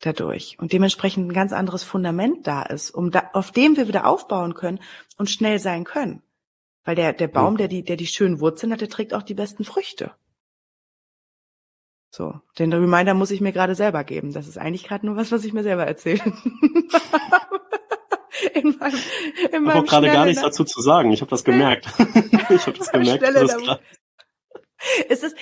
dadurch 0.00 0.56
und 0.58 0.72
dementsprechend 0.72 1.28
ein 1.28 1.34
ganz 1.34 1.52
anderes 1.52 1.82
Fundament 1.84 2.46
da 2.46 2.62
ist, 2.62 2.90
um 2.90 3.10
da, 3.10 3.30
auf 3.32 3.52
dem 3.52 3.76
wir 3.76 3.88
wieder 3.88 4.06
aufbauen 4.06 4.54
können 4.54 4.80
und 5.18 5.30
schnell 5.30 5.58
sein 5.58 5.84
können. 5.84 6.22
Weil 6.84 6.96
der, 6.96 7.12
der 7.12 7.28
Baum, 7.28 7.56
der 7.58 7.68
die, 7.68 7.84
der 7.84 7.96
die 7.96 8.06
schönen 8.06 8.40
Wurzeln 8.40 8.72
hat, 8.72 8.80
der 8.80 8.88
trägt 8.88 9.12
auch 9.12 9.22
die 9.22 9.34
besten 9.34 9.64
Früchte. 9.64 10.12
So, 12.10 12.40
den 12.58 12.72
Reminder 12.72 13.14
muss 13.14 13.30
ich 13.30 13.40
mir 13.40 13.52
gerade 13.52 13.76
selber 13.76 14.02
geben. 14.02 14.32
Das 14.32 14.48
ist 14.48 14.58
eigentlich 14.58 14.84
gerade 14.84 15.06
nur 15.06 15.16
was, 15.16 15.30
was 15.30 15.44
ich 15.44 15.52
mir 15.52 15.62
selber 15.62 15.86
erzähle. 15.86 16.20
in 18.54 18.76
meinem, 18.78 18.98
in 19.52 19.64
ich 19.64 19.72
habe 19.72 19.86
gerade 19.86 20.06
gar 20.08 20.24
nichts 20.26 20.42
dazu 20.42 20.64
zu 20.64 20.80
sagen. 20.80 21.12
Ich 21.12 21.20
habe 21.20 21.30
das 21.30 21.44
gemerkt. 21.44 21.86
ich 22.50 22.66
habe 22.66 22.78
das 22.78 22.90
gemerkt. 22.90 23.22
Das 23.22 23.78
ist 25.08 25.22
es, 25.22 25.34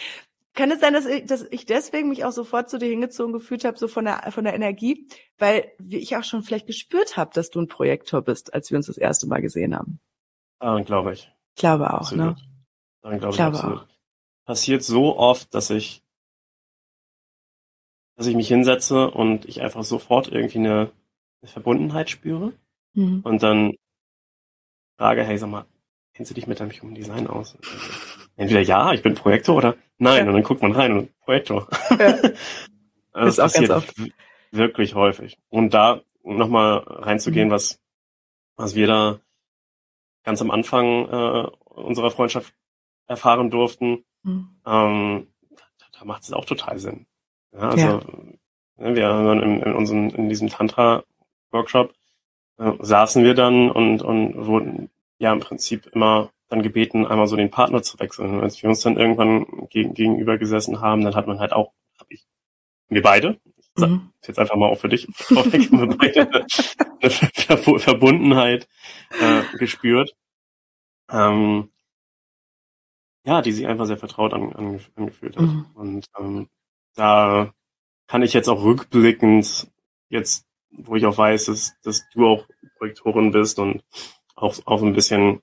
kann 0.55 0.71
es 0.71 0.81
sein, 0.81 0.93
dass 0.93 1.07
ich, 1.07 1.25
dass 1.25 1.47
ich 1.51 1.65
deswegen 1.65 2.09
mich 2.09 2.25
auch 2.25 2.33
sofort 2.33 2.69
zu 2.69 2.79
dir 2.79 2.89
hingezogen 2.89 3.33
gefühlt 3.33 3.65
habe, 3.65 3.79
so 3.79 3.89
von 3.89 4.05
der 4.05 4.31
von 4.33 4.45
der 4.45 4.55
Energie, 4.55 5.09
weil 5.39 5.73
ich 5.89 6.17
auch 6.17 6.25
schon 6.25 6.43
vielleicht 6.43 6.67
gespürt 6.67 7.17
habe, 7.17 7.31
dass 7.33 7.49
du 7.49 7.61
ein 7.61 7.69
Projektor 7.69 8.21
bist, 8.21 8.53
als 8.53 8.71
wir 8.71 8.77
uns 8.77 8.89
das 8.89 8.99
erste 8.99 9.27
Mal 9.27 9.41
gesehen 9.41 9.75
haben. 9.75 10.01
Ah, 10.59 10.81
glaube 10.81 11.15
ich. 11.15 11.33
Ich 11.55 11.61
glaube 11.61 11.95
auch, 11.95 12.01
absolut. 12.01 12.27
ne? 12.27 12.37
Dann 13.03 13.19
glaube 13.21 13.31
ich, 13.31 13.37
glaube 13.37 13.57
absolut. 13.57 13.79
Auch. 13.79 13.87
Passiert 14.45 14.83
so 14.83 15.17
oft, 15.17 15.55
dass 15.55 15.71
ich 15.71 16.03
dass 18.19 18.27
ich 18.27 18.35
mich 18.35 18.49
hinsetze 18.49 19.09
und 19.09 19.45
ich 19.45 19.63
einfach 19.63 19.85
sofort 19.85 20.27
irgendwie 20.27 20.59
eine, 20.59 20.91
eine 21.41 21.51
Verbundenheit 21.51 22.11
spüre 22.11 22.53
mhm. 22.95 23.21
und 23.23 23.45
dann 23.45 23.75
frage, 24.97 25.23
hey, 25.23 25.39
sag 25.39 25.49
mal, 25.49 25.67
kennst 26.15 26.33
du 26.33 26.35
dich 26.35 26.49
mit 26.49 26.59
deinem 26.59 26.73
Human 26.73 26.97
Design 26.97 27.29
aus? 27.29 27.57
Entweder 28.37 28.61
ja, 28.61 28.93
ich 28.93 29.03
bin 29.03 29.15
Projektor 29.15 29.55
oder 29.55 29.77
nein, 29.99 30.25
ja. 30.25 30.29
und 30.29 30.35
dann 30.35 30.43
guckt 30.43 30.63
man 30.63 30.73
rein 30.73 30.93
und 30.93 31.19
Projektor. 31.21 31.69
Ja. 31.91 32.19
das 33.13 33.39
ist 33.39 33.41
auch 33.41 33.45
passiert 33.45 34.13
wirklich 34.51 34.97
häufig. 34.97 35.39
Und 35.49 35.73
da 35.73 36.03
nochmal 36.25 36.79
reinzugehen, 36.79 37.49
mhm. 37.49 37.53
was, 37.53 37.81
was 38.57 38.75
wir 38.75 38.89
da 38.89 39.21
ganz 40.25 40.43
am 40.43 40.51
Anfang 40.51 41.09
äh, 41.09 41.47
unserer 41.67 42.11
Freundschaft 42.11 42.53
erfahren 43.07 43.51
durften, 43.51 44.05
mhm. 44.25 44.61
ähm, 44.67 45.29
da, 45.51 45.87
da 46.01 46.05
macht 46.05 46.23
es 46.23 46.33
auch 46.33 46.47
total 46.47 46.81
Sinn. 46.81 47.07
Ja, 47.53 47.71
also 47.71 47.87
ja. 47.87 48.01
Ne, 48.77 48.95
wir 48.95 49.09
haben 49.09 49.43
in, 49.43 49.63
in, 49.63 49.75
unserem, 49.75 50.09
in 50.11 50.29
diesem 50.29 50.49
Tantra-Workshop 50.49 51.93
äh, 52.59 52.73
saßen 52.81 53.25
wir 53.25 53.35
dann 53.35 53.71
und, 53.71 54.03
und 54.03 54.47
wurden 54.47 54.91
ja 55.19 55.33
im 55.33 55.41
Prinzip 55.41 55.87
immer 55.93 56.31
dann 56.49 56.63
gebeten, 56.63 57.07
einmal 57.07 57.27
so 57.27 57.37
den 57.37 57.51
Partner 57.51 57.83
zu 57.83 57.99
wechseln. 57.99 58.35
Und 58.35 58.41
als 58.43 58.63
wir 58.63 58.71
uns 58.71 58.81
dann 58.81 58.97
irgendwann 58.97 59.69
gegen, 59.69 59.95
gegenüber 59.95 60.39
gesessen 60.39 60.81
haben, 60.81 61.03
dann 61.03 61.15
hat 61.15 61.27
man 61.27 61.41
halt 61.41 61.53
auch, 61.53 61.73
hab 61.99 62.11
ich, 62.11 62.27
wir 62.89 63.03
beide, 63.03 63.39
ich 63.55 63.69
mhm. 63.77 64.13
jetzt 64.25 64.39
einfach 64.39 64.57
mal 64.57 64.71
auch 64.71 64.79
für 64.79 64.89
dich 64.89 65.07
vorweg, 65.13 65.71
wir 65.71 65.87
beide 65.89 66.31
eine, 66.31 66.47
eine 67.49 67.79
Verbundenheit 67.79 68.69
äh, 69.21 69.57
gespürt. 69.59 70.15
Ähm, 71.11 71.71
ja, 73.25 73.43
die 73.43 73.53
sich 73.53 73.67
einfach 73.67 73.87
sehr 73.87 73.99
vertraut 73.99 74.33
an, 74.33 74.53
an, 74.55 74.81
angefühlt 74.97 75.37
hat. 75.37 75.43
Mhm. 75.43 75.67
Und 75.75 76.07
ähm, 76.19 76.49
da 76.99 77.55
kann 78.09 78.23
ich 78.23 78.33
jetzt 78.33 78.49
auch 78.49 78.63
rückblickend, 78.63 79.71
jetzt, 80.09 80.47
wo 80.71 80.97
ich 80.97 81.07
auch 81.07 81.17
weiß, 81.17 81.47
dass, 81.47 81.75
dass 81.83 82.09
du 82.11 82.27
auch 82.27 82.47
Projektorin 82.79 83.31
bist 83.31 83.59
und 83.59 83.85
auch, 84.35 84.57
auch 84.65 84.83
ein 84.83 84.95
bisschen 84.95 85.41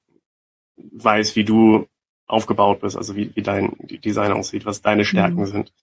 weiß, 0.76 1.36
wie 1.36 1.46
du 1.46 1.88
aufgebaut 2.28 2.82
bist, 2.82 2.98
also 2.98 3.16
wie, 3.16 3.34
wie 3.36 3.42
dein 3.42 3.76
Design 3.80 4.34
aussieht, 4.34 4.66
was 4.66 4.82
deine 4.82 5.06
Stärken 5.06 5.42
mhm. 5.42 5.46
sind, 5.46 5.74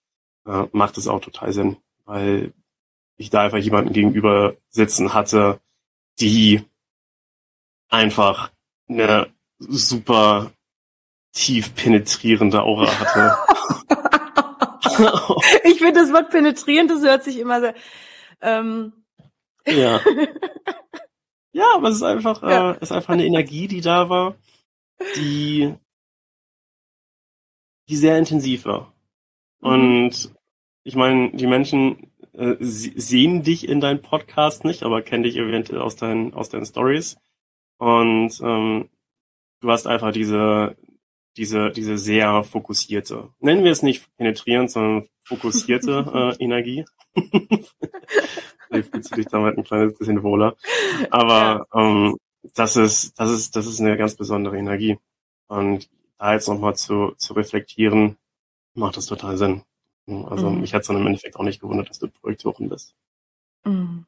äh, 0.45 0.65
macht 0.71 0.97
es 0.97 1.07
auch 1.07 1.21
total 1.21 1.53
Sinn, 1.53 1.77
weil 2.05 2.53
ich 3.17 3.29
da 3.29 3.41
einfach 3.41 3.57
jemanden 3.57 3.93
gegenüber 3.93 4.55
sitzen 4.69 5.13
hatte, 5.13 5.59
die 6.19 6.63
einfach 7.89 8.51
eine 8.89 9.27
super 9.57 10.51
tief 11.31 11.73
penetrierende 11.73 12.61
Aura 12.61 12.87
hatte. 12.99 13.37
ich 15.63 15.77
finde 15.79 16.01
das 16.01 16.13
Wort 16.13 16.29
penetrierend, 16.29 16.91
das 16.91 17.03
hört 17.03 17.23
sich 17.23 17.39
immer 17.39 17.59
sehr. 17.59 17.75
Ähm. 18.41 18.93
Ja. 19.65 19.99
Ja, 21.55 21.75
aber 21.75 21.89
es 21.89 21.97
ist 21.97 22.03
einfach, 22.03 22.41
ja. 22.41 22.71
äh, 22.71 22.75
es 22.77 22.89
ist 22.89 22.91
einfach 22.91 23.13
eine 23.13 23.25
Energie, 23.25 23.67
die 23.67 23.81
da 23.81 24.09
war, 24.09 24.35
die, 25.15 25.75
die 27.87 27.95
sehr 27.95 28.17
intensiv 28.17 28.65
war. 28.65 28.91
Mhm. 29.61 29.69
Und 29.69 30.35
ich 30.83 30.95
meine, 30.95 31.31
die 31.31 31.45
Menschen 31.45 32.11
äh, 32.33 32.55
sehen 32.59 33.43
dich 33.43 33.69
in 33.69 33.81
deinem 33.81 34.01
Podcast 34.01 34.65
nicht, 34.65 34.81
aber 34.81 35.03
kennen 35.03 35.23
dich 35.23 35.37
eventuell 35.37 35.79
aus 35.79 35.95
deinen, 35.95 36.33
aus 36.33 36.49
deinen 36.49 36.65
Stories. 36.65 37.17
Und 37.77 38.41
ähm, 38.41 38.89
du 39.61 39.69
hast 39.69 39.85
einfach 39.85 40.11
diese, 40.11 40.75
diese, 41.37 41.71
diese 41.71 41.97
sehr 41.97 42.43
fokussierte, 42.43 43.29
nennen 43.39 43.63
wir 43.63 43.71
es 43.71 43.83
nicht 43.83 44.05
penetrierend, 44.17 44.71
sondern 44.71 45.07
fokussierte 45.23 46.35
äh, 46.39 46.43
Energie. 46.43 46.85
Vielleicht 48.67 48.91
fühlst 48.91 49.11
du 49.11 49.15
dich 49.15 49.27
damit 49.27 49.57
ein 49.57 49.63
kleines 49.63 49.97
bisschen 49.97 50.23
wohler. 50.23 50.55
Aber 51.11 51.67
ja. 51.73 51.79
ähm, 51.79 52.17
das 52.55 52.75
ist, 52.75 53.19
das 53.19 53.29
ist, 53.31 53.55
das 53.55 53.67
ist 53.67 53.79
eine 53.79 53.97
ganz 53.97 54.15
besondere 54.15 54.57
Energie. 54.57 54.97
Und 55.47 55.89
da 56.17 56.33
jetzt 56.33 56.47
nochmal 56.47 56.75
zu, 56.75 57.13
zu 57.17 57.33
reflektieren, 57.33 58.17
macht 58.73 58.97
das 58.97 59.05
total 59.05 59.37
Sinn. 59.37 59.63
Also 60.07 60.49
mhm. 60.49 60.61
mich 60.61 60.73
hat 60.73 60.81
es 60.81 60.87
dann 60.87 60.97
im 60.97 61.07
Endeffekt 61.07 61.35
auch 61.35 61.43
nicht 61.43 61.61
gewundert, 61.61 61.89
dass 61.89 61.99
du 61.99 62.07
Projektorin 62.07 62.69
bist. 62.69 62.95
Mhm. 63.63 64.05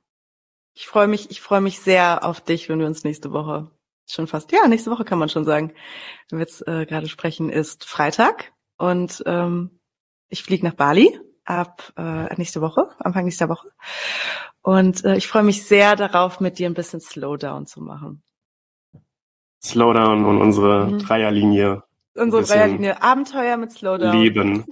Ich 0.73 0.87
freue 0.87 1.07
mich, 1.07 1.31
ich 1.31 1.39
freue 1.39 1.61
mich 1.61 1.79
sehr 1.79 2.25
auf 2.25 2.41
dich, 2.41 2.67
wenn 2.67 2.79
wir 2.79 2.85
uns 2.85 3.05
nächste 3.05 3.31
Woche 3.31 3.71
schon 4.07 4.27
fast, 4.27 4.51
ja, 4.51 4.67
nächste 4.67 4.91
Woche 4.91 5.05
kann 5.05 5.19
man 5.19 5.29
schon 5.29 5.45
sagen, 5.45 5.73
wenn 6.29 6.39
wir 6.39 6.45
jetzt 6.45 6.67
äh, 6.67 6.85
gerade 6.85 7.07
sprechen, 7.07 7.49
ist 7.49 7.85
Freitag 7.85 8.53
und 8.77 9.23
ähm, 9.25 9.79
ich 10.29 10.43
fliege 10.43 10.65
nach 10.65 10.73
Bali 10.73 11.19
ab 11.43 11.93
äh, 11.97 12.33
nächste 12.35 12.61
Woche, 12.61 12.89
Anfang 12.99 13.25
nächster 13.25 13.49
Woche. 13.49 13.69
Und 14.61 15.05
äh, 15.05 15.15
ich 15.15 15.27
freue 15.27 15.43
mich 15.43 15.63
sehr 15.65 15.95
darauf, 15.95 16.39
mit 16.39 16.57
dir 16.57 16.67
ein 16.67 16.73
bisschen 16.73 16.99
Slowdown 16.99 17.67
zu 17.67 17.81
machen. 17.81 18.23
Slowdown 19.63 20.25
und 20.25 20.41
unsere 20.41 20.87
mhm. 20.87 20.99
Dreierlinie. 20.99 21.83
Unsere 22.15 22.43
Dreierlinie. 22.43 23.01
Abenteuer 23.01 23.57
mit 23.57 23.71
Slowdown. 23.71 24.17
Leben. 24.17 24.65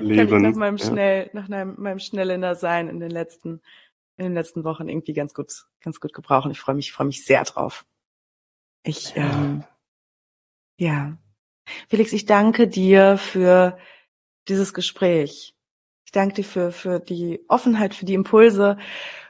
Leben. 0.00 0.28
Kann 0.28 0.44
ich 0.44 0.52
nach 0.52 0.54
meinem 0.54 0.76
ja. 0.76 0.86
schnell, 0.86 1.30
nach 1.32 1.48
meinem, 1.48 1.74
meinem 1.78 1.98
Schnellinder 1.98 2.54
sein 2.54 2.88
in 2.88 3.00
den 3.00 3.10
letzten, 3.10 3.62
in 4.16 4.24
den 4.24 4.34
letzten 4.34 4.64
Wochen 4.64 4.88
irgendwie 4.88 5.12
ganz 5.12 5.34
gut, 5.34 5.66
ganz 5.80 6.00
gut 6.00 6.12
gebrauchen. 6.12 6.50
Ich 6.50 6.60
freue 6.60 6.74
mich, 6.74 6.92
freue 6.92 7.06
mich 7.06 7.24
sehr 7.24 7.44
drauf. 7.44 7.84
Ich, 8.82 9.14
ja. 9.14 9.24
ähm, 9.24 9.64
ja. 10.78 11.16
Felix, 11.88 12.12
ich 12.12 12.26
danke 12.26 12.68
dir 12.68 13.18
für 13.18 13.78
dieses 14.48 14.72
Gespräch. 14.72 15.54
Ich 16.04 16.12
danke 16.12 16.36
dir 16.36 16.44
für, 16.44 16.70
für 16.70 17.00
die 17.00 17.40
Offenheit, 17.48 17.94
für 17.94 18.04
die 18.04 18.14
Impulse. 18.14 18.78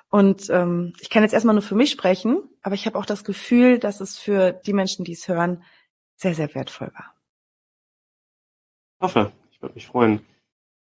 Und 0.09 0.51
ähm, 0.51 0.93
ich 1.01 1.11
kann 1.11 1.22
jetzt 1.22 1.32
erstmal 1.32 1.55
nur 1.55 1.62
für 1.62 1.74
mich 1.74 1.91
sprechen, 1.91 2.43
aber 2.62 2.74
ich 2.74 2.87
habe 2.87 2.99
auch 2.99 3.07
das 3.07 3.24
Gefühl, 3.24 3.78
dass 3.78 4.01
es 4.01 4.18
für 4.18 4.53
die 4.53 4.72
Menschen, 4.72 5.05
die 5.05 5.12
es 5.12 5.26
hören, 5.26 5.64
sehr, 6.16 6.34
sehr 6.34 6.55
wertvoll 6.55 6.93
war. 6.95 7.14
Ich 8.99 9.03
hoffe, 9.03 9.32
ich 9.51 9.61
würde 9.61 9.74
mich 9.74 9.87
freuen. 9.87 10.24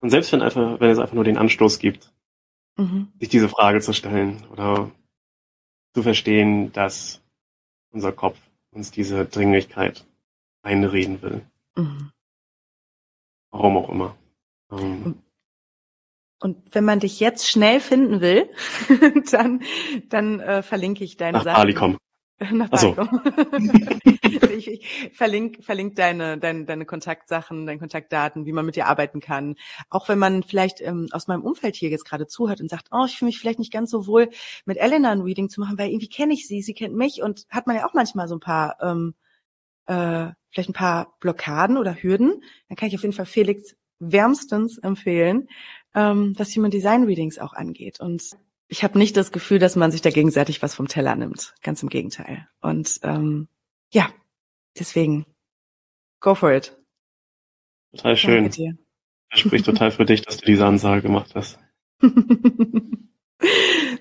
Und 0.01 0.11
selbst 0.11 0.33
wenn 0.33 0.43
einfach, 0.43 0.81
wenn 0.81 0.91
es 0.91 0.99
einfach 0.99 1.15
nur 1.15 1.25
den 1.25 1.37
Anstoß 1.37 1.79
gibt, 1.79 2.13
mhm. 2.77 3.13
sich 3.21 3.29
diese 3.29 3.49
Frage 3.49 3.81
zu 3.81 3.93
stellen 3.93 4.45
oder 4.51 4.91
zu 5.95 6.03
verstehen, 6.03 6.73
dass 6.73 7.23
unser 7.91 8.13
Kopf 8.13 8.39
uns 8.71 8.91
diese 8.91 9.25
Dringlichkeit 9.27 10.07
einreden 10.63 11.23
will. 11.23 11.47
Mhm. 11.77 12.11
Warum 13.51 13.77
auch 13.77 13.91
immer. 13.91 14.17
Ähm, 14.71 15.23
und 16.41 16.75
wenn 16.75 16.85
man 16.85 16.99
dich 16.99 17.21
jetzt 17.21 17.49
schnell 17.49 17.81
finden 17.81 18.21
will, 18.21 18.51
dann, 19.31 19.63
dann 20.09 20.41
äh, 20.41 20.63
verlinke 20.63 21.05
ich 21.05 21.17
deine 21.17 21.39
Nach 21.39 21.45
Sachen. 21.45 21.57
Bali 21.57 21.75
so. 22.73 22.97
ich, 24.57 24.69
ich 24.69 25.11
verlinke, 25.13 25.63
verlinke 25.63 25.95
deine, 25.95 26.39
deine, 26.39 26.65
deine 26.65 26.87
Kontaktsachen, 26.87 27.67
deine 27.67 27.79
Kontaktdaten, 27.79 28.47
wie 28.47 28.53
man 28.53 28.67
mit 28.67 28.77
dir 28.77 28.87
arbeiten 28.87 29.21
kann. 29.21 29.57
Auch 29.91 30.09
wenn 30.09 30.19
man 30.19 30.43
vielleicht 30.43 30.81
ähm, 30.81 31.09
aus 31.13 31.27
meinem 31.27 31.43
Umfeld 31.43 31.77
hier 31.77 31.91
jetzt 31.91 32.05
gerade 32.05 32.27
zuhört 32.27 32.61
und 32.61 32.69
sagt, 32.69 32.89
oh, 32.91 33.05
ich 33.07 33.17
fühle 33.17 33.29
mich 33.29 33.39
vielleicht 33.39 33.59
nicht 33.59 33.73
ganz 33.73 33.91
so 33.91 34.07
wohl, 34.07 34.31
mit 34.65 34.79
Elena 34.79 35.11
ein 35.11 35.21
Reading 35.21 35.49
zu 35.49 35.61
machen, 35.61 35.79
weil 35.79 35.91
irgendwie 35.91 36.09
kenne 36.09 36.35
ich 36.35 36.47
sie, 36.47 36.63
sie 36.63 36.75
kennt 36.75 36.95
mich 36.95 37.23
und 37.23 37.47
hat 37.51 37.67
man 37.67 37.77
ja 37.77 37.87
auch 37.87 37.95
manchmal 37.95 38.29
so 38.29 38.37
ein 38.37 38.41
paar, 38.41 38.77
ähm, 38.83 39.15
äh, 39.87 40.29
vielleicht 40.51 40.71
ein 40.71 40.75
paar 40.75 41.17
Blockaden 41.21 41.77
oder 41.77 41.95
Hürden. 41.95 42.43
Dann 42.69 42.77
kann 42.77 42.89
ich 42.89 42.95
auf 42.95 43.03
jeden 43.03 43.15
Fall 43.15 43.27
Felix 43.27 43.77
wärmstens 43.99 44.79
empfehlen, 44.79 45.49
ähm, 45.95 46.35
was 46.37 46.55
Human 46.57 46.71
Design 46.71 47.05
Readings 47.05 47.39
auch 47.39 47.53
angeht. 47.53 48.01
Und 48.01 48.23
ich 48.73 48.83
habe 48.83 48.99
nicht 48.99 49.19
das 49.19 49.33
Gefühl, 49.33 49.59
dass 49.59 49.77
man 49.77 49.93
sich 49.93 50.01
da 50.01 50.09
gegenseitig 50.09 50.63
was 50.63 50.75
vom 50.75 50.89
Teller 50.89 51.15
nimmt. 51.15 51.55
Ganz 51.63 51.83
im 51.83 51.91
Gegenteil. 51.91 52.49
Und 52.63 53.01
ähm, 53.03 53.49
ja, 53.93 54.09
deswegen, 54.79 55.27
go 56.21 56.35
for 56.35 56.55
it. 56.55 56.75
Total 57.91 58.17
schön. 58.17 58.51
Das 59.31 59.41
spricht 59.41 59.67
total 59.67 59.91
für 59.91 60.07
dich, 60.07 60.23
dass 60.23 60.39
du 60.39 60.47
diese 60.47 60.65
Ansage 60.65 61.03
gemacht 61.03 61.35
hast. 61.35 61.59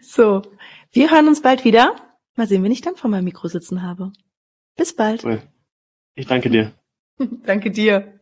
so, 0.02 0.42
wir 0.94 1.12
hören 1.12 1.28
uns 1.28 1.42
bald 1.42 1.66
wieder. 1.66 1.94
Mal 2.38 2.48
sehen, 2.48 2.64
wenn 2.64 2.72
ich 2.72 2.80
dann 2.80 2.96
vor 2.96 3.10
meinem 3.10 3.26
Mikro 3.26 3.50
sitzen 3.50 3.82
habe. 3.82 4.14
Bis 4.78 4.96
bald. 4.96 5.26
Ich 6.16 6.28
danke 6.28 6.50
dir. 6.50 6.72
danke 7.44 7.72
dir. 7.72 8.21